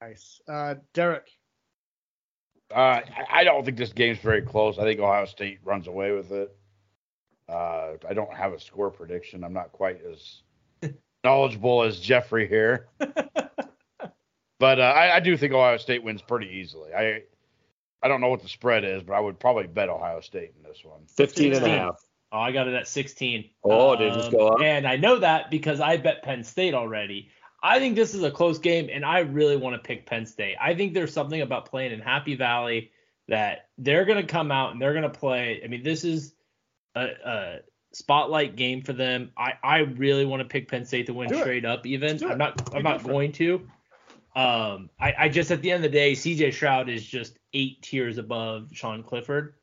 Nice. 0.00 0.40
Uh, 0.46 0.74
Derek. 0.92 1.30
Uh, 2.76 3.00
I- 3.16 3.26
I 3.40 3.44
don't 3.44 3.64
think 3.64 3.78
this 3.78 3.92
game's 3.92 4.18
very 4.18 4.42
close. 4.42 4.78
I 4.78 4.82
think 4.82 5.00
Ohio 5.00 5.24
State 5.24 5.58
runs 5.64 5.86
away 5.86 6.12
with 6.12 6.30
it. 6.30 6.54
Uh, 7.48 7.92
I 8.06 8.12
don't 8.12 8.32
have 8.34 8.52
a 8.52 8.60
score 8.60 8.90
prediction. 8.90 9.42
I'm 9.44 9.52
not 9.54 9.72
quite 9.72 10.00
as 10.04 10.42
knowledgeable 11.24 11.82
as 11.82 11.98
Jeffrey 12.00 12.46
here. 12.46 12.88
but 14.58 14.78
uh, 14.80 14.82
I, 14.82 15.16
I 15.16 15.20
do 15.20 15.36
think 15.36 15.52
Ohio 15.54 15.76
State 15.78 16.02
wins 16.02 16.22
pretty 16.22 16.48
easily. 16.48 16.92
I 16.94 17.22
I 18.02 18.08
don't 18.08 18.20
know 18.20 18.28
what 18.28 18.42
the 18.42 18.48
spread 18.48 18.84
is, 18.84 19.02
but 19.02 19.14
I 19.14 19.20
would 19.20 19.38
probably 19.40 19.66
bet 19.66 19.88
Ohio 19.88 20.20
State 20.20 20.52
in 20.56 20.62
this 20.62 20.84
one. 20.84 21.00
15 21.16 21.54
and 21.54 21.64
a 21.64 21.68
half. 21.68 21.96
Oh, 22.32 22.38
I 22.40 22.52
got 22.52 22.68
it 22.68 22.74
at 22.74 22.86
16. 22.88 23.48
Oh, 23.64 23.96
did 23.96 24.12
it 24.12 24.14
just 24.16 24.30
go 24.32 24.48
up? 24.48 24.60
And 24.60 24.86
I 24.86 24.96
know 24.96 25.18
that 25.20 25.50
because 25.50 25.80
I 25.80 25.96
bet 25.96 26.22
Penn 26.22 26.44
State 26.44 26.74
already. 26.74 27.30
I 27.62 27.78
think 27.78 27.96
this 27.96 28.14
is 28.14 28.22
a 28.22 28.30
close 28.30 28.58
game, 28.58 28.88
and 28.92 29.04
I 29.04 29.20
really 29.20 29.56
want 29.56 29.74
to 29.74 29.86
pick 29.86 30.06
Penn 30.06 30.26
State. 30.26 30.56
I 30.60 30.74
think 30.74 30.94
there's 30.94 31.12
something 31.12 31.40
about 31.40 31.66
playing 31.66 31.92
in 31.92 32.00
Happy 32.00 32.36
Valley 32.36 32.90
that 33.28 33.68
they're 33.78 34.04
going 34.04 34.24
to 34.24 34.32
come 34.32 34.52
out 34.52 34.72
and 34.72 34.80
they're 34.80 34.92
going 34.92 35.02
to 35.02 35.18
play. 35.18 35.60
I 35.64 35.66
mean, 35.66 35.82
this 35.82 36.04
is 36.04 36.34
a, 36.94 37.08
a 37.24 37.58
spotlight 37.92 38.56
game 38.56 38.82
for 38.82 38.92
them. 38.92 39.32
I, 39.36 39.54
I 39.62 39.78
really 39.78 40.26
want 40.26 40.42
to 40.42 40.48
pick 40.48 40.68
Penn 40.68 40.84
State 40.84 41.06
to 41.06 41.14
win 41.14 41.28
Do 41.28 41.36
it. 41.36 41.40
straight 41.40 41.64
up. 41.64 41.86
Even 41.86 42.22
I'm 42.24 42.38
not 42.38 42.74
I'm 42.74 42.82
not 42.82 43.02
going 43.02 43.32
to. 43.32 43.66
Um, 44.36 44.90
I, 45.00 45.14
I 45.18 45.28
just 45.28 45.50
at 45.50 45.62
the 45.62 45.70
end 45.72 45.84
of 45.84 45.90
the 45.90 45.96
day, 45.96 46.12
CJ 46.12 46.52
Stroud 46.52 46.88
is 46.88 47.04
just 47.04 47.38
eight 47.54 47.80
tiers 47.82 48.18
above 48.18 48.68
Sean 48.72 49.02
Clifford. 49.02 49.54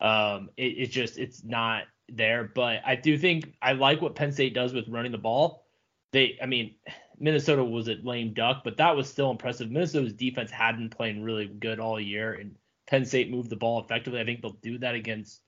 Um, 0.00 0.48
it, 0.56 0.72
it's 0.78 0.92
just 0.92 1.18
it's 1.18 1.44
not 1.44 1.84
there. 2.08 2.50
But 2.54 2.80
I 2.86 2.96
do 2.96 3.18
think 3.18 3.54
I 3.60 3.72
like 3.72 4.00
what 4.00 4.14
Penn 4.14 4.32
State 4.32 4.54
does 4.54 4.72
with 4.72 4.88
running 4.88 5.12
the 5.12 5.18
ball. 5.18 5.66
They, 6.12 6.38
I 6.42 6.46
mean, 6.46 6.74
Minnesota 7.18 7.64
was 7.64 7.88
a 7.88 7.94
lame 8.02 8.32
duck, 8.32 8.62
but 8.64 8.76
that 8.78 8.96
was 8.96 9.08
still 9.08 9.30
impressive. 9.30 9.70
Minnesota's 9.70 10.12
defense 10.12 10.50
had 10.50 10.76
been 10.76 10.90
playing 10.90 11.22
really 11.22 11.46
good 11.46 11.80
all 11.80 12.00
year, 12.00 12.34
and 12.34 12.56
Penn 12.86 13.04
State 13.04 13.30
moved 13.30 13.50
the 13.50 13.56
ball 13.56 13.80
effectively. 13.80 14.20
I 14.20 14.24
think 14.24 14.42
they'll 14.42 14.58
do 14.62 14.78
that 14.78 14.94
against 14.94 15.40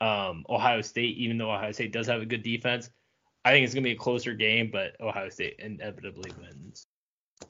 um, 0.00 0.44
Ohio 0.48 0.80
State, 0.80 1.16
even 1.16 1.38
though 1.38 1.50
Ohio 1.50 1.72
State 1.72 1.92
does 1.92 2.06
have 2.06 2.20
a 2.20 2.26
good 2.26 2.42
defense. 2.42 2.90
I 3.44 3.52
think 3.52 3.64
it's 3.64 3.74
gonna 3.74 3.84
be 3.84 3.92
a 3.92 3.96
closer 3.96 4.34
game, 4.34 4.70
but 4.72 5.00
Ohio 5.00 5.28
State 5.28 5.56
inevitably 5.58 6.32
wins. 6.40 6.86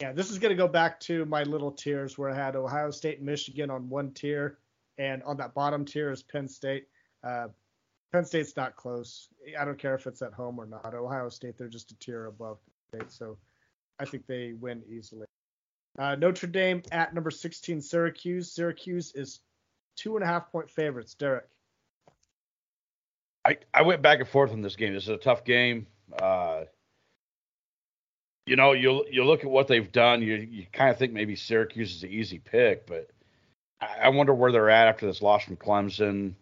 Yeah, 0.01 0.13
this 0.13 0.31
is 0.31 0.39
going 0.39 0.51
to 0.51 0.57
go 0.57 0.69
back 0.69 0.99
to 1.01 1.25
my 1.27 1.45
little 1.45 1.71
tiers 1.71 2.19
where 2.19 2.31
I 2.31 2.35
had 2.35 2.57
Ohio 2.57 2.91
State 2.91 3.19
and 3.19 3.27
Michigan 3.27 3.71
on 3.71 3.89
one 3.89 4.13
tier, 4.13 4.59
and 4.99 5.23
on 5.23 5.37
that 5.37 5.55
bottom 5.55 5.85
tier 5.85 6.11
is 6.11 6.23
Penn 6.23 6.49
State. 6.49 6.87
Uh, 7.23 7.49
Penn 8.13 8.25
State's 8.25 8.57
not 8.57 8.77
close. 8.77 9.29
I 9.59 9.65
don't 9.65 9.79
care 9.79 9.95
if 9.95 10.07
it's 10.07 10.23
at 10.23 10.33
home 10.33 10.59
or 10.59 10.67
not. 10.67 10.95
Ohio 10.95 11.29
State, 11.29 11.57
they're 11.59 11.69
just 11.69 11.93
a 11.93 11.99
tier 11.99 12.27
above 12.27 12.59
State, 12.89 13.11
so 13.11 13.39
I 13.99 14.05
think 14.05 14.27
they 14.27 14.53
win 14.53 14.83
easily. 14.89 15.27
Uh, 15.99 16.17
Notre 16.17 16.49
Dame 16.49 16.83
at 16.91 17.15
number 17.15 17.31
16, 17.31 17.81
Syracuse. 17.81 18.51
Syracuse 18.51 19.13
is 19.15 19.41
two 19.97 20.17
and 20.17 20.25
a 20.25 20.27
half 20.27 20.51
point 20.51 20.71
favorites. 20.71 21.15
Derek. 21.15 21.49
I, 23.45 23.59
I 23.73 23.83
went 23.83 24.03
back 24.03 24.21
and 24.21 24.29
forth 24.29 24.53
on 24.53 24.63
this 24.63 24.77
game. 24.77 24.95
This 24.95 25.05
is 25.05 25.11
a 25.11 25.17
tough 25.17 25.45
game. 25.45 25.87
Uh, 26.21 26.65
you 28.47 28.57
know, 28.57 28.73
you 28.73 29.05
you 29.11 29.25
look 29.25 29.45
at 29.45 29.51
what 29.51 29.69
they've 29.69 29.91
done. 29.91 30.23
You 30.23 30.37
you 30.37 30.67
kind 30.73 30.91
of 30.91 30.99
think 30.99 31.13
maybe 31.13 31.37
Syracuse 31.37 31.95
is 31.95 32.03
an 32.03 32.11
easy 32.11 32.39
pick, 32.39 32.87
but 32.87 33.11
I, 33.81 34.05
I 34.05 34.09
wonder 34.09 34.35
where 34.35 34.53
they're 34.53 34.71
at 34.71 34.89
after 34.89 35.07
this 35.07 35.23
loss 35.23 35.45
from 35.45 35.57
Clemson. 35.57 36.35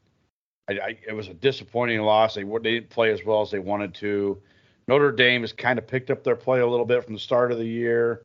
I, 0.69 0.73
I, 0.73 0.99
it 1.07 1.13
was 1.13 1.29
a 1.29 1.35
disappointing 1.35 2.01
loss. 2.01 2.35
They 2.35 2.45
they 2.45 2.75
didn't 2.75 2.91
play 2.91 3.13
as 3.13 3.25
well 3.25 3.43
as 3.43 3.51
they 3.51 3.59
wanted 3.59 3.95
to. 3.97 4.41
Notre 4.89 5.13
Dame 5.13 5.43
has 5.43 5.53
kind 5.53 5.79
of 5.79 5.87
picked 5.87 6.11
up 6.11 6.25
their 6.25 6.37
play 6.37 6.61
a 6.61 6.67
little 6.67 6.87
bit 6.87 7.05
from 7.05 7.15
the 7.15 7.21
start 7.21 7.53
of 7.53 7.59
the 7.59 7.67
year. 7.67 8.23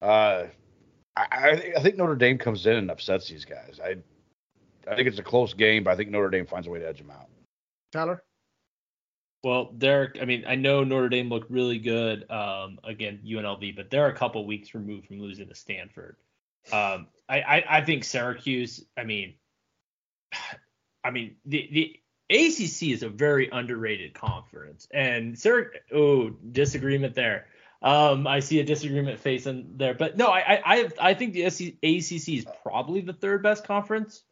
Uh, 0.00 0.44
I, 1.16 1.26
I, 1.30 1.72
I 1.76 1.82
think 1.82 1.96
Notre 1.96 2.16
Dame 2.16 2.38
comes 2.38 2.66
in 2.66 2.76
and 2.76 2.90
upsets 2.90 3.28
these 3.28 3.44
guys. 3.44 3.80
I 3.82 3.96
I 4.90 4.96
think 4.96 5.08
it's 5.08 5.18
a 5.18 5.22
close 5.22 5.54
game, 5.54 5.84
but 5.84 5.92
I 5.92 5.96
think 5.96 6.10
Notre 6.10 6.30
Dame 6.30 6.46
finds 6.46 6.66
a 6.66 6.70
way 6.70 6.80
to 6.80 6.88
edge 6.88 6.98
them 6.98 7.10
out. 7.10 7.28
Tyler. 7.92 8.22
Well, 9.44 9.72
Derek, 9.76 10.18
I 10.20 10.24
mean, 10.24 10.44
I 10.46 10.54
know 10.54 10.84
Notre 10.84 11.08
Dame 11.08 11.28
looked 11.28 11.50
really 11.50 11.78
good 11.78 12.30
um, 12.30 12.78
again 12.84 13.20
UNLV, 13.24 13.74
but 13.74 13.90
they're 13.90 14.06
a 14.06 14.14
couple 14.14 14.46
weeks 14.46 14.74
removed 14.74 15.08
from 15.08 15.20
losing 15.20 15.48
to 15.48 15.54
Stanford. 15.54 16.16
Um, 16.72 17.08
I, 17.28 17.40
I, 17.40 17.64
I 17.78 17.80
think 17.80 18.04
Syracuse. 18.04 18.84
I 18.96 19.04
mean, 19.04 19.34
I 21.04 21.10
mean 21.10 21.36
the 21.44 21.68
the 21.72 22.00
ACC 22.32 22.90
is 22.90 23.02
a 23.02 23.08
very 23.08 23.48
underrated 23.50 24.14
conference, 24.14 24.88
and 24.90 25.34
Syrac- 25.34 25.80
oh 25.92 26.30
disagreement 26.30 27.14
there. 27.14 27.46
Um, 27.82 28.26
I 28.26 28.40
see 28.40 28.60
a 28.60 28.64
disagreement 28.64 29.18
face 29.18 29.46
in 29.46 29.76
there, 29.76 29.94
but 29.94 30.16
no, 30.16 30.28
I 30.28 30.60
I 30.64 30.88
I 31.00 31.14
think 31.14 31.34
the 31.34 31.44
ACC 31.44 32.28
is 32.28 32.46
probably 32.62 33.00
the 33.00 33.12
third 33.12 33.42
best 33.42 33.64
conference, 33.64 34.22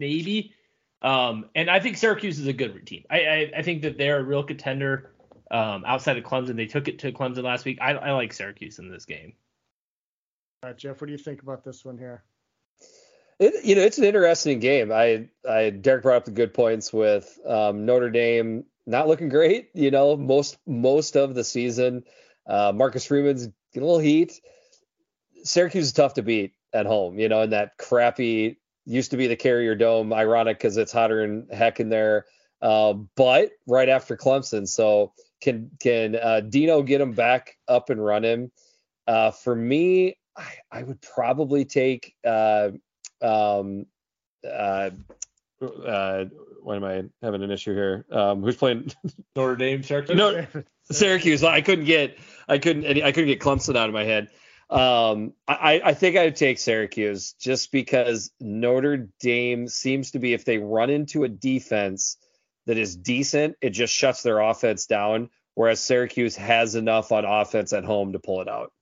maybe. 0.00 0.54
Um, 1.02 1.50
and 1.54 1.68
I 1.68 1.80
think 1.80 1.96
Syracuse 1.98 2.38
is 2.38 2.46
a 2.46 2.52
good 2.52 2.86
team. 2.86 3.04
I 3.10 3.20
I, 3.20 3.52
I 3.58 3.62
think 3.62 3.82
that 3.82 3.98
they're 3.98 4.18
a 4.18 4.24
real 4.24 4.42
contender. 4.42 5.12
Um, 5.48 5.84
outside 5.86 6.18
of 6.18 6.24
Clemson, 6.24 6.56
they 6.56 6.66
took 6.66 6.88
it 6.88 6.98
to 7.00 7.12
Clemson 7.12 7.44
last 7.44 7.64
week. 7.64 7.78
I, 7.80 7.92
I 7.92 8.12
like 8.12 8.32
Syracuse 8.32 8.80
in 8.80 8.90
this 8.90 9.04
game. 9.04 9.34
All 10.62 10.70
right, 10.70 10.78
Jeff, 10.78 11.00
what 11.00 11.06
do 11.06 11.12
you 11.12 11.18
think 11.18 11.42
about 11.42 11.62
this 11.62 11.84
one 11.84 11.98
here? 11.98 12.24
It, 13.38 13.64
you 13.64 13.74
know, 13.74 13.82
it's 13.82 13.98
an 13.98 14.04
interesting 14.04 14.60
game. 14.60 14.90
I, 14.90 15.28
I, 15.48 15.70
Derek 15.70 16.02
brought 16.02 16.16
up 16.16 16.24
the 16.24 16.30
good 16.30 16.54
points 16.54 16.92
with 16.92 17.38
um, 17.46 17.84
Notre 17.84 18.10
Dame 18.10 18.64
not 18.86 19.08
looking 19.08 19.28
great. 19.28 19.70
You 19.74 19.90
know, 19.90 20.16
most 20.16 20.56
most 20.66 21.16
of 21.16 21.34
the 21.34 21.44
season, 21.44 22.04
uh, 22.46 22.72
Marcus 22.74 23.06
Freeman's 23.06 23.48
getting 23.72 23.82
a 23.82 23.86
little 23.86 23.98
heat. 23.98 24.40
Syracuse 25.44 25.86
is 25.86 25.92
tough 25.92 26.14
to 26.14 26.22
beat 26.22 26.54
at 26.72 26.86
home. 26.86 27.18
You 27.18 27.28
know, 27.28 27.42
in 27.42 27.50
that 27.50 27.76
crappy 27.78 28.58
used 28.86 29.10
to 29.10 29.16
be 29.16 29.26
the 29.26 29.36
Carrier 29.36 29.74
Dome. 29.74 30.12
Ironic 30.12 30.58
because 30.58 30.76
it's 30.76 30.92
hotter 30.92 31.20
than 31.26 31.48
heck 31.50 31.80
in 31.80 31.88
there. 31.88 32.26
Uh, 32.62 32.94
but 33.16 33.50
right 33.66 33.88
after 33.88 34.16
Clemson, 34.16 34.66
so 34.66 35.12
can 35.42 35.70
can 35.80 36.16
uh, 36.16 36.40
Dino 36.40 36.82
get 36.82 37.00
him 37.00 37.12
back 37.12 37.58
up 37.68 37.90
and 37.90 38.02
running? 38.02 38.50
Uh, 39.06 39.30
for 39.30 39.54
me, 39.54 40.16
I, 40.36 40.52
I, 40.72 40.82
would 40.82 41.00
probably 41.00 41.64
take 41.64 42.14
uh, 42.26 42.70
um, 43.22 43.86
uh, 44.44 44.90
uh, 45.62 46.24
why 46.62 46.76
am 46.76 46.84
I 46.84 47.04
having 47.22 47.42
an 47.42 47.50
issue 47.50 47.74
here? 47.74 48.04
Um, 48.10 48.42
who's 48.42 48.56
playing 48.56 48.92
Notre 49.36 49.56
Dame, 49.56 49.82
Syracuse? 49.82 50.16
No, 50.16 50.46
Syracuse. 50.90 51.42
I 51.44 51.60
couldn't 51.60 51.84
get, 51.84 52.18
I 52.48 52.58
couldn't, 52.58 52.84
I 52.84 53.12
couldn't 53.12 53.28
get 53.28 53.40
Clemson 53.40 53.76
out 53.76 53.88
of 53.88 53.94
my 53.94 54.04
head. 54.04 54.28
Um, 54.68 55.32
I, 55.46 55.80
I 55.84 55.94
think 55.94 56.16
I 56.16 56.24
would 56.24 56.36
take 56.36 56.58
Syracuse 56.58 57.34
just 57.34 57.70
because 57.70 58.32
Notre 58.40 59.08
Dame 59.20 59.68
seems 59.68 60.10
to 60.12 60.18
be, 60.18 60.32
if 60.32 60.44
they 60.44 60.58
run 60.58 60.90
into 60.90 61.22
a 61.22 61.28
defense 61.28 62.16
that 62.66 62.76
is 62.76 62.96
decent, 62.96 63.56
it 63.60 63.70
just 63.70 63.94
shuts 63.94 64.22
their 64.22 64.40
offense 64.40 64.86
down. 64.86 65.30
Whereas 65.54 65.80
Syracuse 65.80 66.36
has 66.36 66.74
enough 66.74 67.12
on 67.12 67.24
offense 67.24 67.72
at 67.72 67.84
home 67.84 68.12
to 68.12 68.18
pull 68.18 68.42
it 68.42 68.48
out. 68.48 68.72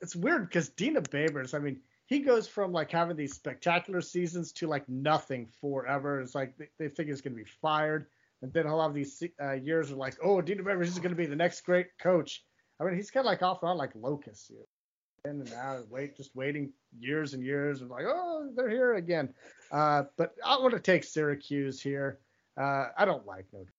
It's 0.00 0.14
weird 0.14 0.46
because 0.46 0.68
Dino 0.68 1.00
Babers, 1.00 1.54
I 1.54 1.58
mean, 1.58 1.80
he 2.10 2.18
goes 2.18 2.48
from 2.48 2.72
like 2.72 2.90
having 2.90 3.16
these 3.16 3.34
spectacular 3.34 4.00
seasons 4.00 4.50
to 4.50 4.66
like 4.66 4.86
nothing 4.88 5.46
forever. 5.60 6.20
It's 6.20 6.34
like 6.34 6.58
they, 6.58 6.68
they 6.76 6.88
think 6.88 7.08
he's 7.08 7.20
going 7.20 7.36
to 7.36 7.42
be 7.42 7.48
fired, 7.62 8.06
and 8.42 8.52
then 8.52 8.66
he'll 8.66 8.82
have 8.82 8.92
these 8.92 9.22
uh, 9.40 9.52
years 9.52 9.92
of 9.92 9.96
like, 9.96 10.16
oh, 10.22 10.40
Dino 10.40 10.64
Babers 10.64 10.86
is 10.86 10.98
going 10.98 11.10
to 11.10 11.16
be 11.16 11.26
the 11.26 11.36
next 11.36 11.60
great 11.60 11.86
coach. 12.02 12.44
I 12.80 12.84
mean, 12.84 12.96
he's 12.96 13.12
kind 13.12 13.24
of 13.24 13.30
like 13.30 13.42
off 13.42 13.62
and 13.62 13.70
on 13.70 13.78
like 13.78 13.92
locusts, 13.94 14.50
you 14.50 14.56
know, 14.56 15.30
in 15.30 15.40
and 15.40 15.52
out, 15.52 15.88
wait, 15.88 16.16
just 16.16 16.34
waiting 16.34 16.72
years 16.98 17.32
and 17.32 17.44
years, 17.44 17.80
and 17.80 17.88
like, 17.88 18.06
oh, 18.08 18.50
they're 18.56 18.68
here 18.68 18.94
again. 18.94 19.32
Uh, 19.70 20.02
but 20.16 20.34
I 20.44 20.58
want 20.58 20.74
to 20.74 20.80
take 20.80 21.04
Syracuse 21.04 21.80
here. 21.80 22.18
Uh, 22.60 22.86
I 22.98 23.04
don't 23.04 23.24
like 23.24 23.46
Notre. 23.52 23.72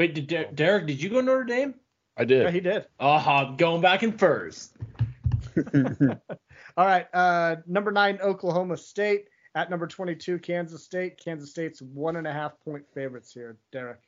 Wait, 0.00 0.14
did 0.14 0.26
De- 0.26 0.52
Derek? 0.52 0.86
Did 0.86 1.00
you 1.00 1.10
go 1.10 1.20
to 1.20 1.22
Notre 1.22 1.44
Dame? 1.44 1.74
I 2.16 2.24
did. 2.24 2.42
Yeah, 2.42 2.50
he 2.50 2.60
did. 2.60 2.86
Oh, 2.98 3.12
I'm 3.14 3.56
going 3.56 3.82
back 3.82 4.02
in 4.02 4.18
first. 4.18 4.72
All 6.76 6.86
right. 6.86 7.06
Uh, 7.14 7.56
number 7.66 7.90
nine, 7.90 8.18
Oklahoma 8.22 8.76
State. 8.76 9.28
At 9.54 9.70
number 9.70 9.86
22, 9.86 10.38
Kansas 10.40 10.84
State. 10.84 11.18
Kansas 11.22 11.50
State's 11.50 11.80
one 11.80 12.16
and 12.16 12.26
a 12.26 12.32
half 12.32 12.60
point 12.60 12.84
favorites 12.92 13.32
here, 13.32 13.56
Derek. 13.72 14.00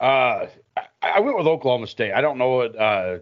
Uh, 0.00 0.46
I, 0.76 0.82
I 1.02 1.20
went 1.20 1.38
with 1.38 1.46
Oklahoma 1.46 1.86
State. 1.86 2.12
I 2.12 2.20
don't 2.20 2.38
know 2.38 2.50
what 2.50 2.76
uh, 2.76 3.18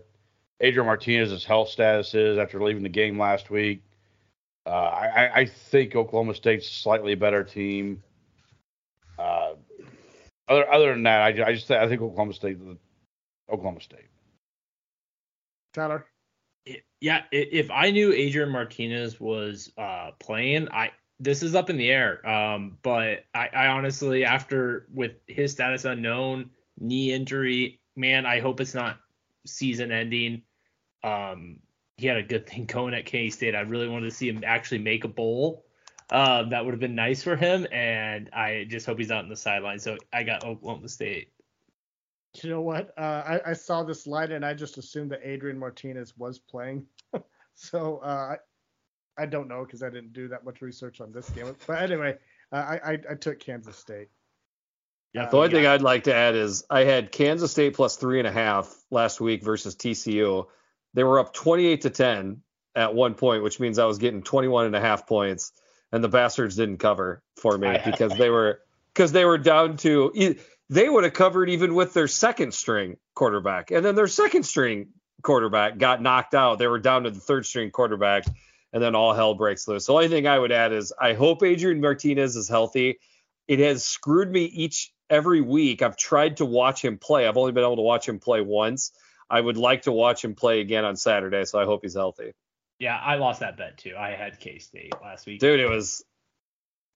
Adrian 0.61 0.87
Martinez's 0.87 1.45
health 1.45 1.69
status 1.69 2.15
is 2.15 2.39
after 2.39 2.63
leaving 2.63 2.83
the 2.83 2.89
game 2.89 3.19
last 3.19 3.51
week. 3.51 3.83
Uh, 4.67 4.71
I, 4.71 5.41
I 5.41 5.45
think 5.47 5.95
Oklahoma 5.95 6.35
State's 6.35 6.69
slightly 6.69 7.15
better 7.15 7.45
team. 7.45 8.03
Uh, 9.19 9.55
other 10.49 10.73
other 10.73 10.93
than 10.93 11.03
that, 11.05 11.21
I, 11.21 11.49
I 11.49 11.55
just 11.55 11.71
I 11.71 11.87
think 11.89 12.03
Oklahoma 12.03 12.33
State, 12.33 12.59
Oklahoma 13.51 13.81
State. 13.81 14.09
Tyler 15.73 16.07
yeah, 17.01 17.23
if 17.31 17.71
I 17.71 17.91
knew 17.91 18.13
Adrian 18.13 18.51
Martinez 18.51 19.21
was 19.21 19.73
uh, 19.77 20.11
playing, 20.19 20.69
I 20.71 20.91
this 21.19 21.43
is 21.43 21.55
up 21.55 21.71
in 21.71 21.77
the 21.77 21.91
air. 21.91 22.27
Um, 22.29 22.79
but 22.83 23.25
I, 23.35 23.49
I 23.49 23.67
honestly, 23.69 24.25
after 24.25 24.87
with 24.93 25.13
his 25.27 25.53
status 25.53 25.85
unknown, 25.85 26.51
knee 26.79 27.13
injury, 27.13 27.81
man, 27.97 28.27
I 28.27 28.41
hope 28.41 28.61
it's 28.61 28.75
not 28.75 28.99
season 29.47 29.93
ending. 29.93 30.43
Um, 31.03 31.61
he 31.97 32.07
had 32.07 32.19
a 32.19 32.23
good 32.23 32.47
thing 32.47 32.65
going 32.67 32.95
at 32.95 33.07
K 33.07 33.31
State. 33.31 33.55
I 33.55 33.61
really 33.61 33.89
wanted 33.89 34.11
to 34.11 34.17
see 34.17 34.29
him 34.29 34.43
actually 34.47 34.79
make 34.79 35.05
a 35.05 35.09
bowl. 35.09 35.65
Um, 36.09 36.51
that 36.51 36.65
would 36.65 36.73
have 36.73 36.81
been 36.81 36.95
nice 36.95 37.23
for 37.23 37.35
him, 37.35 37.67
and 37.73 38.31
I 38.33 38.65
just 38.69 38.87
hope 38.87 38.99
he's 38.99 39.09
not 39.09 39.25
in 39.25 39.31
the 39.31 39.37
sideline. 39.37 39.81
So 39.81 39.97
I 40.13 40.23
got 40.23 40.45
Oklahoma 40.45 40.89
State. 40.89 41.33
You 42.43 42.51
know 42.51 42.61
what? 42.61 42.93
Uh, 42.99 43.23
I, 43.47 43.51
I, 43.51 43.53
saw 43.53 43.83
this 43.83 44.07
line 44.07 44.33
and 44.33 44.45
I 44.45 44.55
just 44.55 44.79
assumed 44.79 45.11
that 45.13 45.21
Adrian 45.23 45.59
Martinez 45.59 46.17
was 46.17 46.39
playing. 46.39 46.87
so 47.55 47.99
uh, 47.99 48.37
I, 49.19 49.23
I 49.23 49.27
don't 49.27 49.49
know 49.49 49.65
because 49.65 49.83
I 49.83 49.91
didn't 49.91 50.13
do 50.13 50.29
that 50.29 50.45
much 50.45 50.61
research 50.61 51.01
on 51.01 51.13
this 51.13 51.29
game. 51.31 51.55
But 51.67 51.83
anyway, 51.83 52.17
uh, 52.53 52.57
I, 52.57 52.93
I, 52.93 52.99
I 53.11 53.15
took 53.15 53.41
Kansas 53.41 53.77
State. 53.77 54.09
Yeah, 55.13 55.31
the 55.31 55.37
only 55.37 55.49
yeah. 55.49 55.55
thing 55.55 55.67
I'd 55.67 55.83
like 55.83 56.05
to 56.05 56.15
add 56.15 56.35
is 56.35 56.65
I 56.69 56.85
had 56.85 57.11
Kansas 57.11 57.51
State 57.51 57.75
plus 57.75 57.97
three 57.97 58.19
and 58.19 58.29
a 58.29 58.33
half 58.33 58.75
last 58.91 59.21
week 59.21 59.43
versus 59.43 59.75
TCU. 59.75 60.47
They 60.93 61.05
were 61.05 61.19
up 61.19 61.33
28 61.33 61.83
to 61.83 61.91
10 61.91 62.43
at 62.75 62.95
one 62.95 63.15
point, 63.15 63.43
which 63.43 63.59
means 63.59 63.79
I 63.79 63.87
was 63.87 63.99
getting 63.99 64.23
21 64.23 64.67
and 64.67 64.77
a 64.77 64.81
half 64.81 65.07
points, 65.07 65.53
and 65.91 66.05
the 66.05 66.09
bastards 66.09 66.57
didn't 66.57 66.79
cover 66.79 67.23
for 67.37 67.57
me 67.57 67.79
because 67.85 68.13
they 68.19 68.29
were 68.29 68.61
because 68.93 69.13
they 69.13 69.25
were 69.25 69.39
down 69.39 69.77
to 69.79 70.13
they 70.69 70.89
would 70.89 71.05
have 71.05 71.13
covered 71.13 71.49
even 71.51 71.75
with 71.75 71.93
their 71.95 72.09
second 72.09 72.53
string 72.53 72.97
quarterback. 73.15 73.71
And 73.71 73.85
then 73.85 73.95
their 73.95 74.09
second 74.09 74.45
string 74.45 74.89
quarterback 75.23 75.79
got 75.79 76.03
knocked 76.03 76.35
out. 76.35 76.59
They 76.59 76.67
were 76.67 76.79
down 76.79 77.05
to 77.05 77.11
the 77.11 77.21
third 77.21 77.47
string 77.47 77.71
quarterback, 77.71 78.25
and 78.73 78.83
then 78.83 78.95
all 78.95 79.13
hell 79.13 79.35
breaks 79.35 79.67
loose. 79.69 79.87
The 79.87 79.93
only 79.93 80.09
thing 80.09 80.27
I 80.27 80.39
would 80.39 80.53
add 80.53 80.73
is 80.73 80.93
I 81.01 81.15
hope 81.15 81.43
Adrian 81.43 81.81
Martinez 81.81 82.37
is 82.37 82.49
healthy. 82.49 82.99
It 83.49 83.61
has 83.61 83.85
screwed 83.85 84.31
me 84.31 84.45
each 84.45 84.93
every 85.09 85.41
week. 85.41 85.83
I've 85.83 85.97
tried 85.97 86.39
to 86.39 86.45
watch 86.45 86.85
him 86.85 86.99
play. 86.99 87.27
I've 87.27 87.37
only 87.37 87.53
been 87.53 87.65
able 87.65 87.77
to 87.77 87.83
watch 87.83 88.09
him 88.09 88.19
play 88.19 88.41
once. 88.41 88.93
I 89.31 89.41
would 89.41 89.57
like 89.57 89.83
to 89.83 89.93
watch 89.93 90.25
him 90.25 90.35
play 90.35 90.61
again 90.61 90.85
on 90.85 90.97
Saturday, 90.97 91.45
so 91.45 91.61
I 91.61 91.65
hope 91.65 91.81
he's 91.83 91.95
healthy. 91.95 92.33
Yeah, 92.79 92.97
I 92.97 93.17
lost 93.17 93.41
that 93.41 93.57
bet 93.57 93.79
too. 93.79 93.95
I 93.99 94.11
had 94.11 94.39
K 94.39 94.59
State 94.59 94.93
last 95.03 95.27
week. 95.27 95.41
Dude, 95.41 95.61
it 95.61 95.69
was 95.69 96.05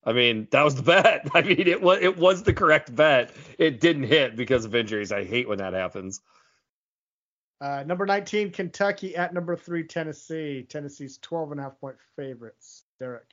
I 0.05 0.13
mean, 0.13 0.49
that 0.51 0.63
was 0.63 0.77
the 0.77 0.83
bet. 1.03 1.29
I 1.35 1.43
mean, 1.43 1.67
it 1.67 1.83
was 1.83 1.99
it 2.01 2.17
was 2.17 2.43
the 2.43 2.55
correct 2.55 2.95
bet. 2.95 3.33
It 3.59 3.81
didn't 3.81 4.05
hit 4.05 4.37
because 4.37 4.65
of 4.65 4.75
injuries. 4.75 5.13
I 5.13 5.25
hate 5.25 5.49
when 5.49 5.59
that 5.59 5.75
happens. 5.75 6.21
Uh, 7.61 7.85
number 7.87 8.07
19, 8.07 8.53
Kentucky 8.53 9.15
at 9.17 9.35
number 9.35 9.55
three, 9.55 9.85
Tennessee. 9.85 10.65
Tennessee's 10.67 11.19
12 11.19 11.53
and 11.53 11.61
a 11.61 11.65
half 11.65 11.79
point 11.79 11.97
favorites. 12.17 12.85
Derek. 12.99 13.27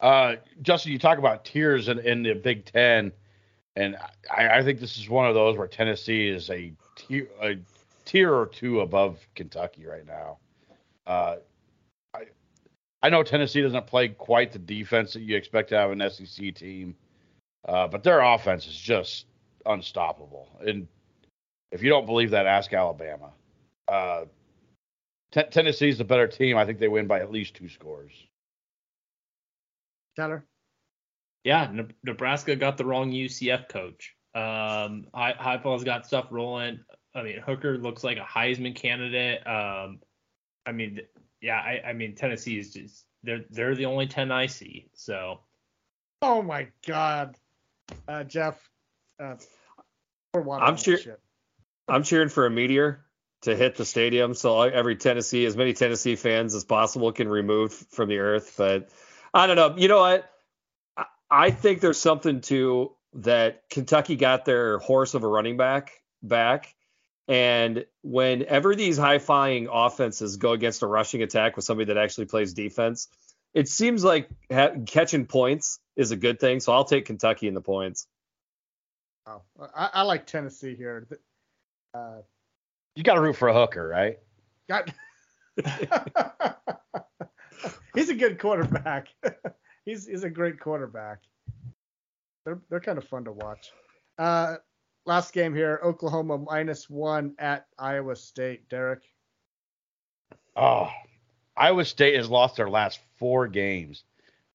Uh, 0.00 0.36
Justin, 0.62 0.92
you 0.92 0.98
talk 0.98 1.18
about 1.18 1.44
tiers 1.44 1.88
in, 1.88 1.98
in 1.98 2.22
the 2.22 2.32
Big 2.32 2.64
Ten, 2.64 3.12
and 3.76 3.96
I, 4.34 4.48
I, 4.48 4.62
think 4.62 4.80
this 4.80 4.96
is 4.96 5.10
one 5.10 5.26
of 5.26 5.34
those 5.34 5.58
where 5.58 5.66
Tennessee 5.66 6.28
is 6.28 6.48
a 6.48 6.72
tier, 6.96 7.28
a 7.42 7.56
tier 8.06 8.32
or 8.32 8.46
two 8.46 8.80
above 8.80 9.18
Kentucky 9.34 9.84
right 9.84 10.06
now. 10.06 10.38
Uh, 11.06 11.36
I 13.02 13.08
know 13.08 13.22
Tennessee 13.22 13.62
doesn't 13.62 13.86
play 13.86 14.08
quite 14.08 14.52
the 14.52 14.58
defense 14.58 15.14
that 15.14 15.22
you 15.22 15.36
expect 15.36 15.70
to 15.70 15.78
have 15.78 15.90
an 15.90 16.10
SEC 16.10 16.54
team, 16.54 16.94
uh, 17.66 17.88
but 17.88 18.02
their 18.02 18.20
offense 18.20 18.66
is 18.66 18.76
just 18.76 19.26
unstoppable. 19.64 20.48
And 20.66 20.86
if 21.72 21.82
you 21.82 21.88
don't 21.88 22.06
believe 22.06 22.30
that, 22.30 22.46
ask 22.46 22.72
Alabama. 22.72 23.30
Uh, 23.88 24.24
T- 25.32 25.42
Tennessee's 25.50 25.98
the 25.98 26.04
better 26.04 26.26
team. 26.26 26.56
I 26.56 26.66
think 26.66 26.78
they 26.78 26.88
win 26.88 27.06
by 27.06 27.20
at 27.20 27.30
least 27.30 27.54
two 27.54 27.68
scores. 27.68 28.12
Tyler? 30.16 30.44
Yeah, 31.44 31.72
Nebraska 32.04 32.56
got 32.56 32.76
the 32.76 32.84
wrong 32.84 33.12
UCF 33.12 33.68
coach. 33.68 34.14
Um, 34.34 35.06
Heupel's 35.14 35.84
got 35.84 36.06
stuff 36.06 36.26
rolling. 36.30 36.80
I 37.14 37.22
mean, 37.22 37.40
Hooker 37.40 37.78
looks 37.78 38.04
like 38.04 38.18
a 38.18 38.20
Heisman 38.20 38.76
candidate. 38.76 39.46
Um, 39.46 40.00
I 40.66 40.72
mean, 40.72 41.00
yeah, 41.40 41.56
I, 41.58 41.80
I 41.88 41.92
mean 41.92 42.14
Tennessee 42.14 42.58
is 42.58 42.72
just 42.72 43.04
they're 43.22 43.44
they're 43.50 43.74
the 43.74 43.86
only 43.86 44.06
ten 44.06 44.30
I 44.32 44.46
see. 44.46 44.88
So 44.94 45.40
Oh 46.22 46.42
my 46.42 46.68
God, 46.86 47.36
uh, 48.06 48.24
Jeff. 48.24 48.60
Uh, 49.18 49.36
we're 50.34 50.42
watching 50.42 50.66
I'm 50.68 50.74
that 50.76 50.82
cheer- 50.82 50.98
shit. 50.98 51.20
I'm 51.88 52.02
cheering 52.02 52.28
for 52.28 52.46
a 52.46 52.50
meteor 52.50 53.04
to 53.42 53.56
hit 53.56 53.76
the 53.76 53.84
stadium, 53.86 54.34
so 54.34 54.60
every 54.60 54.96
Tennessee, 54.96 55.46
as 55.46 55.56
many 55.56 55.72
Tennessee 55.72 56.16
fans 56.16 56.54
as 56.54 56.64
possible, 56.64 57.10
can 57.12 57.28
remove 57.28 57.72
from 57.72 58.08
the 58.10 58.18
earth. 58.18 58.54
But 58.58 58.90
I 59.32 59.46
don't 59.46 59.56
know. 59.56 59.74
You 59.76 59.88
know 59.88 60.00
what? 60.00 60.30
I, 60.96 61.04
I 61.30 61.50
think 61.50 61.80
there's 61.80 62.00
something 62.00 62.42
to 62.42 62.92
that. 63.14 63.62
Kentucky 63.70 64.16
got 64.16 64.44
their 64.44 64.78
horse 64.78 65.14
of 65.14 65.24
a 65.24 65.28
running 65.28 65.56
back 65.56 65.92
back, 66.22 66.74
and 67.28 67.84
whenever 68.02 68.74
these 68.74 68.96
high-flying 68.98 69.68
offenses 69.70 70.36
go 70.36 70.52
against 70.52 70.82
a 70.82 70.86
rushing 70.86 71.22
attack 71.22 71.56
with 71.56 71.64
somebody 71.64 71.86
that 71.92 71.96
actually 71.98 72.26
plays 72.26 72.52
defense, 72.54 73.08
it 73.54 73.68
seems 73.68 74.02
like 74.04 74.28
ha- 74.52 74.74
catching 74.86 75.26
points 75.26 75.80
is 75.96 76.10
a 76.10 76.16
good 76.16 76.40
thing. 76.40 76.60
So 76.60 76.72
I'll 76.72 76.84
take 76.84 77.06
Kentucky 77.06 77.48
in 77.48 77.54
the 77.54 77.60
points. 77.60 78.06
Oh, 79.26 79.42
I, 79.74 79.90
I 79.94 80.02
like 80.02 80.26
Tennessee 80.26 80.74
here. 80.74 81.06
Uh, 81.94 82.22
You 82.96 83.02
got 83.02 83.14
to 83.14 83.20
root 83.20 83.36
for 83.36 83.48
a 83.48 83.54
hooker, 83.54 83.86
right? 83.86 84.18
got. 84.68 84.90
he's 87.94 88.08
a 88.08 88.14
good 88.14 88.38
quarterback. 88.38 89.08
he's 89.84 90.06
he's 90.06 90.24
a 90.24 90.30
great 90.30 90.58
quarterback. 90.60 91.18
They're 92.44 92.60
they're 92.70 92.80
kind 92.80 92.98
of 92.98 93.04
fun 93.04 93.24
to 93.24 93.32
watch. 93.32 93.70
Uh, 94.18 94.56
last 95.10 95.32
game 95.32 95.54
here, 95.54 95.80
Oklahoma 95.82 96.38
minus 96.38 96.88
one 96.88 97.34
at 97.38 97.66
Iowa 97.78 98.14
State. 98.14 98.68
Derek. 98.68 99.02
Oh, 100.56 100.88
Iowa 101.56 101.84
State 101.84 102.16
has 102.16 102.28
lost 102.30 102.56
their 102.56 102.70
last 102.70 103.00
four 103.18 103.48
games, 103.48 104.04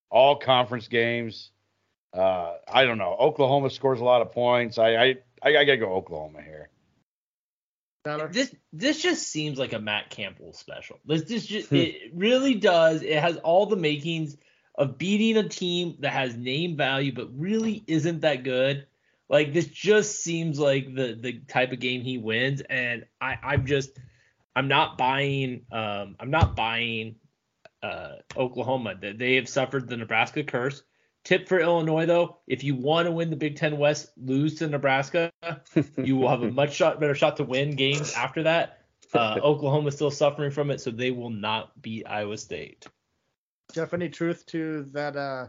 all 0.10 0.38
conference 0.38 0.88
games. 0.88 1.52
Uh, 2.14 2.54
I 2.72 2.86
don't 2.86 2.98
know. 2.98 3.16
Oklahoma 3.20 3.70
scores 3.70 4.00
a 4.00 4.06
lot 4.06 4.22
of 4.22 4.32
points. 4.32 4.78
I 4.78 4.96
I 4.96 5.06
I, 5.44 5.50
I 5.58 5.66
gotta 5.66 5.78
go 5.78 5.94
Oklahoma 5.94 6.42
here. 6.42 6.70
Tyler? 8.06 8.30
This 8.32 8.56
this 8.72 9.02
just 9.02 9.28
seems 9.28 9.60
like 9.60 9.74
a 9.74 9.80
Matt 9.80 10.10
Campbell 10.10 10.54
special. 10.54 11.00
This 11.06 11.24
this 11.24 11.46
just 11.46 11.70
Hmm. 11.70 11.76
it 11.76 12.12
really 12.14 12.56
does. 12.56 13.02
It 13.02 13.20
has 13.20 13.36
all 13.38 13.66
the 13.66 13.76
makings 13.76 14.38
of 14.76 14.98
beating 14.98 15.36
a 15.38 15.50
team 15.50 15.98
that 16.00 16.14
has 16.14 16.36
name 16.36 16.78
value 16.78 17.14
but 17.14 17.38
really 17.38 17.84
isn't 17.88 18.22
that 18.22 18.44
good. 18.44 18.88
Like 19.30 19.54
this 19.54 19.68
just 19.68 20.24
seems 20.24 20.60
like 20.60 20.94
the 20.94 21.18
the 21.20 21.40
type 21.48 21.72
of 21.72 21.80
game 21.80 22.02
he 22.02 22.18
wins, 22.18 22.62
and 22.62 23.06
I 23.20 23.38
I'm 23.42 23.66
just 23.66 23.98
I'm 24.56 24.68
not 24.68 24.98
buying 24.98 25.66
um 25.72 26.16
I'm 26.20 26.30
not 26.30 26.56
buying 26.56 27.16
uh 27.82 28.14
Oklahoma. 28.38 28.96
That 29.02 29.18
they 29.18 29.36
have 29.36 29.50
suffered 29.50 29.88
the 29.88 29.98
Nebraska 29.98 30.44
curse. 30.44 30.84
Tip 31.24 31.48
for 31.48 31.60
Illinois 31.60 32.06
though, 32.06 32.38
if 32.46 32.64
you 32.64 32.76
want 32.76 33.08
to 33.08 33.12
win 33.12 33.32
the 33.32 33.36
Big 33.36 33.56
Ten 33.56 33.80
West, 33.80 34.12
lose 34.16 34.56
to 34.56 34.68
Nebraska, 34.68 35.32
you 35.98 36.18
will 36.18 36.30
have 36.30 36.44
a 36.44 36.52
much 36.52 36.76
shot, 36.76 37.00
better 37.00 37.16
shot 37.16 37.38
to 37.38 37.44
win 37.44 37.72
games 37.76 38.14
after 38.14 38.44
that. 38.44 38.82
Uh, 39.12 39.40
Oklahoma's 39.44 39.96
still 39.96 40.12
suffering 40.12 40.52
from 40.52 40.70
it, 40.70 40.82
so 40.82 40.92
they 40.92 41.10
will 41.10 41.32
not 41.32 41.82
beat 41.82 42.06
Iowa 42.08 42.38
State. 42.38 42.86
Jeff, 43.74 43.96
any 43.96 44.08
truth 44.08 44.46
to 44.48 44.84
that? 44.92 45.18
Uh, 45.18 45.48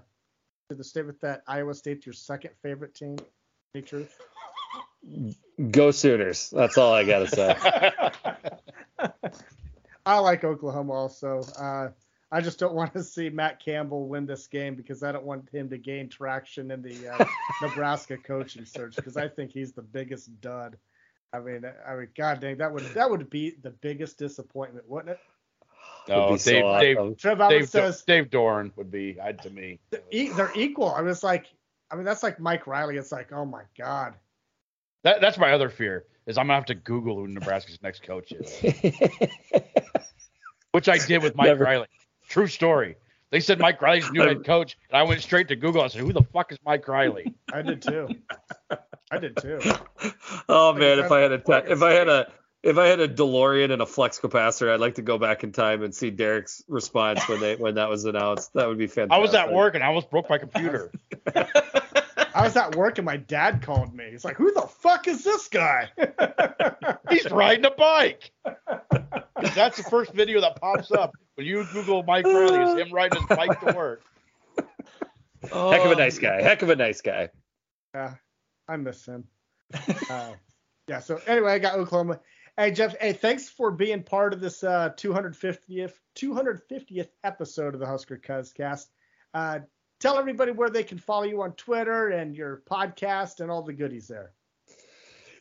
to 0.71 0.75
the 0.75 0.85
statement 0.85 1.21
that 1.21 1.43
Iowa 1.47 1.75
State's 1.75 2.07
your 2.07 2.13
second 2.13 2.51
favorite 2.63 2.95
team? 2.95 3.17
Any 3.75 3.83
truth? 3.83 4.19
Go 5.71 5.91
Sooners. 5.91 6.51
That's 6.51 6.79
all 6.79 6.93
I 6.93 7.05
gotta 7.05 7.29
say. 7.29 7.57
I 10.07 10.19
like 10.19 10.45
Oklahoma 10.45 10.93
also. 10.93 11.43
Uh, 11.59 11.89
I 12.31 12.41
just 12.41 12.59
don't 12.59 12.75
want 12.75 12.93
to 12.95 13.03
see 13.03 13.29
Matt 13.31 13.61
Campbell 13.65 14.09
win 14.09 14.27
this 14.27 14.47
game 14.47 14.75
because 14.75 15.03
I 15.03 15.13
don't 15.13 15.25
want 15.25 15.49
him 15.51 15.69
to 15.71 15.79
gain 15.79 16.09
traction 16.09 16.71
in 16.71 16.83
the 16.83 17.09
uh, 17.09 17.25
Nebraska 17.63 18.17
coaching 18.17 18.65
search 18.65 18.97
because 18.97 19.17
I 19.17 19.29
think 19.29 19.53
he's 19.53 19.73
the 19.73 19.83
biggest 19.83 20.41
dud. 20.41 20.77
I 21.33 21.41
mean, 21.41 21.65
I 21.87 21.95
mean, 21.95 22.09
God 22.17 22.41
dang, 22.41 22.59
that 22.59 22.73
would 22.73 22.85
that 22.95 23.11
would 23.11 23.29
be 23.31 23.57
the 23.63 23.71
biggest 23.71 24.19
disappointment, 24.19 24.89
wouldn't 24.89 25.11
it? 25.11 25.21
No, 26.09 26.31
Would 26.31 26.39
be 26.39 26.51
Dave, 26.51 26.63
so 26.63 26.81
Dave, 26.81 26.99
awesome. 26.99 27.17
Trev 27.17 27.49
Dave, 27.49 27.69
says 27.69 28.03
Dave 28.03 28.31
Doeren 28.31 28.71
would 28.77 28.91
be 28.91 29.19
I, 29.21 29.33
to 29.33 29.51
me. 29.51 29.81
e- 30.11 30.29
they're 30.29 30.53
equal. 30.55 30.95
I 30.95 31.01
mean, 31.01 31.11
it's 31.11 31.25
like, 31.25 31.47
I 31.91 31.97
mean, 31.97 32.05
that's 32.05 32.23
like 32.23 32.41
Mike 32.41 32.67
Riley. 32.67 32.97
It's 32.97 33.13
like, 33.13 33.33
oh 33.33 33.45
my 33.45 33.63
God. 33.79 34.15
That, 35.05 35.21
that's 35.21 35.39
my 35.39 35.53
other 35.53 35.69
fear 35.71 36.05
is 36.27 36.37
I'm 36.37 36.47
gonna 36.47 36.55
have 36.57 36.67
to 36.67 36.75
Google 36.75 37.17
who 37.17 37.29
Nebraska's 37.29 37.79
next 37.83 38.03
coach 38.03 38.33
is, 38.33 38.61
which 40.73 40.89
I 40.89 40.99
did 40.99 41.23
with 41.23 41.37
Mike 41.37 41.47
Never. 41.47 41.65
Riley. 41.65 41.87
True 42.29 42.49
story. 42.49 42.97
They 43.31 43.41
said 43.41 43.59
Mike 43.59 43.81
Riley's 43.83 44.11
new 44.11 44.23
head 44.23 44.45
coach, 44.45 44.77
and 44.89 44.97
I 44.97 45.03
went 45.03 45.21
straight 45.23 45.49
to 45.49 45.57
Google. 45.57 45.83
I 45.83 45.89
said, 45.89 46.01
"Who 46.01 46.13
the 46.13 46.23
fuck 46.33 46.53
is 46.53 46.59
Mike 46.65 46.87
Riley?" 46.89 47.35
I 47.53 47.63
did 47.63 47.83
too. 47.83 48.09
I 49.11 49.19
did 49.19 49.37
too. 49.37 49.59
oh 50.49 50.71
Like 50.71 50.79
man, 50.81 50.99
if 50.99 51.11
I 51.13 51.21
had 51.21 51.33
a 51.33 51.41
friend- 51.41 51.69
if 51.69 51.83
I 51.83 51.93
had 51.93 52.09
a 52.09 52.33
if 52.67 52.79
I 52.79 52.89
had 52.89 52.99
a 52.99 53.07
DeLorean 53.07 53.71
and 53.71 53.81
a 53.81 53.87
flux 53.87 54.19
capacitor, 54.19 54.73
I'd 54.73 54.81
like 54.81 54.97
to 54.97 55.03
go 55.03 55.19
back 55.19 55.45
in 55.45 55.53
time 55.53 55.85
and 55.85 55.95
see 55.95 56.11
Derek's 56.11 56.65
response 56.67 57.29
when 57.29 57.41
they 57.41 57.55
when 57.55 57.77
that 57.77 57.89
was 57.89 58.05
announced. 58.05 58.53
That 58.55 58.67
would 58.67 58.77
be 58.77 58.89
fantastic. 58.89 59.13
I 59.17 59.19
was 59.19 59.35
at 59.35 59.53
work 59.53 59.77
and 59.77 59.85
I 59.85 59.87
almost 59.87 60.11
broke 60.11 60.29
my 60.29 60.39
computer. 60.39 60.91
I 62.35 62.43
was 62.43 62.57
at 62.57 62.75
work 62.75 62.99
and 62.99 63.07
my 63.07 63.19
dad 63.19 63.63
called 63.63 63.95
me. 63.95 64.09
He's 64.11 64.25
like, 64.25 64.37
"Who 64.37 64.53
the 64.53 64.63
fuck 64.63 65.07
is 65.07 65.23
this 65.23 65.49
guy?" 65.49 65.89
He's 67.09 67.31
riding 67.31 67.65
a 67.65 67.71
bike. 67.71 68.33
That's 69.55 69.77
the 69.77 69.85
first 69.89 70.13
video 70.13 70.41
that 70.41 70.61
pops 70.61 70.91
up 70.91 71.13
when 71.37 71.47
you 71.47 71.65
Google 71.73 72.03
Mike 72.03 72.25
Riley. 72.25 72.63
Is 72.63 72.87
him 72.87 72.93
riding 72.93 73.21
his 73.21 73.37
bike 73.37 73.61
to 73.61 73.75
work. 73.75 74.03
Heck 75.43 75.85
of 75.85 75.93
a 75.93 75.97
nice 75.97 76.19
guy. 76.19 76.43
Heck 76.43 76.63
of 76.63 76.71
a 76.71 76.77
nice 76.77 77.01
guy. 77.01 77.29
Yeah, 77.95 78.15
I 78.69 78.77
miss 78.77 79.07
him. 79.07 79.25
Uh, 80.11 80.33
yeah. 80.89 80.99
So 80.99 81.21
anyway, 81.29 81.53
I 81.53 81.59
got 81.61 81.79
Oklahoma. 81.79 82.19
Hey 82.59 82.71
Jeff. 82.71 82.97
Hey, 82.99 83.13
thanks 83.13 83.51
for 83.51 83.71
being 83.71 84.03
part 84.03 84.33
of 84.33 84.41
this 84.41 84.65
uh, 84.65 84.89
250th 84.97 85.93
250th 86.17 87.09
episode 87.23 87.75
of 87.75 87.81
the 87.81 87.87
Husker 87.87 88.17
Cuzcast. 88.17 88.87
Uh, 89.35 89.59
tell 90.01 90.19
everybody 90.19 90.53
where 90.53 90.71
they 90.71 90.83
can 90.83 90.97
follow 90.97 91.25
you 91.25 91.43
on 91.43 91.53
Twitter 91.53 92.09
and 92.09 92.35
your 92.35 92.63
podcast 92.71 93.41
and 93.41 93.51
all 93.51 93.63
the 93.63 93.75
goodies 93.75 94.09
there. 94.09 94.33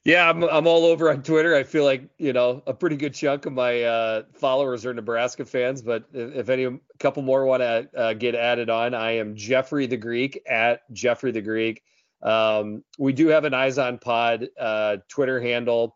Yeah, 0.03 0.30
I'm 0.30 0.43
I'm 0.43 0.68
all 0.68 0.84
over 0.84 1.09
on 1.09 1.24
Twitter. 1.24 1.55
I 1.55 1.63
feel 1.63 1.86
like 1.86 2.03
you 2.18 2.34
know 2.34 2.61
a 2.68 2.74
pretty 2.74 2.97
good 2.97 3.13
chunk 3.13 3.45
of 3.45 3.53
my 3.53 3.84
uh, 3.84 4.24
followers 4.34 4.86
are 4.86 4.93
Nebraska 4.93 5.45
fans, 5.45 5.82
but 5.82 6.03
if, 6.11 6.49
any 6.49 6.66
a 6.66 6.78
couple 6.99 7.24
more 7.24 7.45
want 7.45 7.61
to 7.61 7.89
uh, 7.95 8.13
get 8.13 8.36
added 8.36 8.70
on, 8.70 8.93
I 8.93 9.11
am 9.11 9.38
Jeffrey 9.38 9.88
the 9.88 9.95
Greek 9.95 10.43
at 10.49 10.82
Jeffrey 10.91 11.32
the 11.32 11.41
Greek. 11.41 11.82
Um, 12.22 12.84
we 12.99 13.13
do 13.13 13.28
have 13.30 13.45
an 13.45 13.53
Eyes 13.53 13.78
on 13.78 13.99
Pod 13.99 14.49
uh, 14.59 14.97
Twitter 15.07 15.39
handle, 15.39 15.95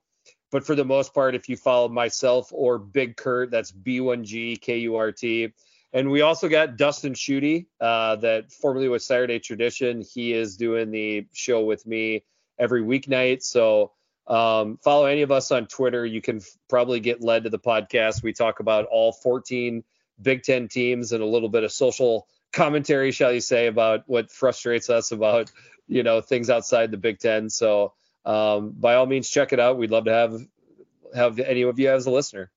but 0.51 0.65
for 0.65 0.75
the 0.75 0.85
most 0.85 1.13
part, 1.13 1.35
if 1.35 1.49
you 1.49 1.57
follow 1.57 1.89
myself 1.89 2.49
or 2.51 2.77
Big 2.77 3.15
Kurt, 3.17 3.51
that's 3.51 3.71
B1G 3.71 4.59
K 4.61 4.79
U 4.79 4.95
R 4.95 5.11
T. 5.11 5.53
And 5.91 6.11
we 6.11 6.21
also 6.21 6.47
got 6.47 6.77
Dustin 6.77 7.13
Schutte, 7.13 7.65
uh, 7.81 8.15
that 8.17 8.51
formerly 8.51 8.89
was 8.89 9.05
Saturday 9.05 9.39
Tradition. 9.39 10.01
He 10.01 10.33
is 10.33 10.55
doing 10.55 10.91
the 10.91 11.25
show 11.33 11.63
with 11.63 11.85
me 11.87 12.23
every 12.59 12.83
weeknight. 12.83 13.41
So 13.41 13.93
um, 14.27 14.77
follow 14.83 15.05
any 15.05 15.23
of 15.23 15.31
us 15.31 15.51
on 15.51 15.65
Twitter. 15.65 16.05
You 16.05 16.21
can 16.21 16.37
f- 16.37 16.57
probably 16.69 16.99
get 16.99 17.23
led 17.23 17.45
to 17.45 17.49
the 17.49 17.57
podcast. 17.57 18.21
We 18.21 18.34
talk 18.34 18.59
about 18.59 18.85
all 18.85 19.11
14 19.11 19.84
Big 20.21 20.43
Ten 20.43 20.67
teams 20.67 21.11
and 21.11 21.23
a 21.23 21.26
little 21.26 21.49
bit 21.49 21.63
of 21.63 21.71
social 21.71 22.27
commentary, 22.53 23.11
shall 23.11 23.31
you 23.31 23.41
say, 23.41 23.67
about 23.67 24.03
what 24.05 24.31
frustrates 24.31 24.89
us 24.89 25.11
about 25.11 25.51
you 25.88 26.03
know 26.03 26.21
things 26.21 26.49
outside 26.49 26.91
the 26.91 26.97
Big 26.97 27.19
Ten. 27.19 27.49
So 27.49 27.93
um, 28.25 28.71
by 28.71 28.95
all 28.95 29.05
means, 29.05 29.29
check 29.29 29.53
it 29.53 29.59
out. 29.59 29.77
We'd 29.77 29.91
love 29.91 30.05
to 30.05 30.13
have 30.13 30.41
have 31.15 31.39
any 31.39 31.63
of 31.63 31.79
you 31.79 31.89
as 31.89 32.05
a 32.05 32.11
listener. 32.11 32.51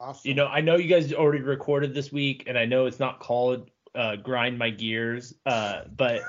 Awesome. 0.00 0.28
You 0.28 0.34
know, 0.34 0.46
I 0.46 0.60
know 0.60 0.76
you 0.76 0.88
guys 0.88 1.12
already 1.12 1.42
recorded 1.42 1.94
this 1.94 2.12
week, 2.12 2.44
and 2.46 2.58
I 2.58 2.66
know 2.66 2.86
it's 2.86 3.00
not 3.00 3.20
called 3.20 3.70
uh, 3.94 4.16
"Grind 4.16 4.58
My 4.58 4.70
Gears," 4.70 5.34
uh, 5.46 5.82
but 5.96 6.22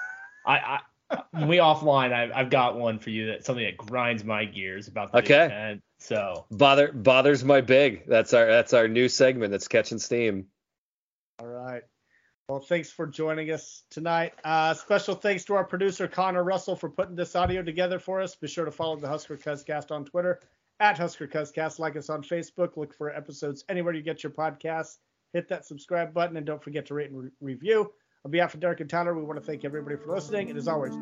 I, 0.45 0.57
I 0.57 0.79
when 1.31 1.47
we 1.47 1.57
offline, 1.57 2.13
I, 2.13 2.31
I've 2.33 2.49
got 2.49 2.77
one 2.77 2.99
for 2.99 3.09
you 3.09 3.27
that 3.27 3.45
something 3.45 3.65
that 3.65 3.77
grinds 3.77 4.23
my 4.23 4.45
gears 4.45 4.87
about 4.87 5.11
the 5.11 5.19
Okay. 5.19 5.47
Ten. 5.47 5.81
So 5.99 6.45
Bother 6.51 6.91
bothers 6.91 7.43
my 7.43 7.61
big. 7.61 8.07
That's 8.07 8.33
our 8.33 8.45
that's 8.45 8.73
our 8.73 8.87
new 8.87 9.09
segment 9.09 9.51
that's 9.51 9.67
catching 9.67 9.99
steam. 9.99 10.47
Well, 12.47 12.59
thanks 12.59 12.91
for 12.91 13.07
joining 13.07 13.49
us 13.49 13.83
tonight. 13.89 14.33
Uh, 14.43 14.75
special 14.75 15.15
thanks 15.15 15.45
to 15.45 15.55
our 15.55 15.63
producer, 15.63 16.07
Connor 16.07 16.43
Russell, 16.43 16.75
for 16.75 16.89
putting 16.89 17.15
this 17.15 17.35
audio 17.35 17.63
together 17.63 17.97
for 17.97 18.21
us. 18.21 18.35
Be 18.35 18.47
sure 18.47 18.65
to 18.65 18.71
follow 18.71 18.95
the 18.97 19.07
Husker 19.07 19.35
Cuzcast 19.35 19.89
on 19.89 20.05
Twitter 20.05 20.39
at 20.79 20.95
Husker 20.95 21.27
Cuzcast. 21.27 21.79
Like 21.79 21.95
us 21.95 22.07
on 22.11 22.21
Facebook. 22.21 22.77
Look 22.77 22.93
for 22.93 23.09
episodes 23.09 23.65
anywhere 23.67 23.95
you 23.95 24.03
get 24.03 24.21
your 24.21 24.31
podcasts. 24.31 24.97
Hit 25.33 25.47
that 25.49 25.65
subscribe 25.65 26.13
button 26.13 26.37
and 26.37 26.45
don't 26.45 26.63
forget 26.63 26.85
to 26.85 26.93
rate 26.93 27.09
and 27.09 27.23
re- 27.23 27.31
review. 27.41 27.91
On 28.25 28.31
behalf 28.31 28.53
of 28.53 28.59
Derek 28.59 28.79
and 28.79 28.89
Tyler, 28.89 29.15
we 29.15 29.23
want 29.23 29.39
to 29.39 29.45
thank 29.45 29.65
everybody 29.65 29.95
for 29.95 30.13
listening. 30.13 30.51
And 30.51 30.59
as 30.59 30.67
always. 30.67 30.93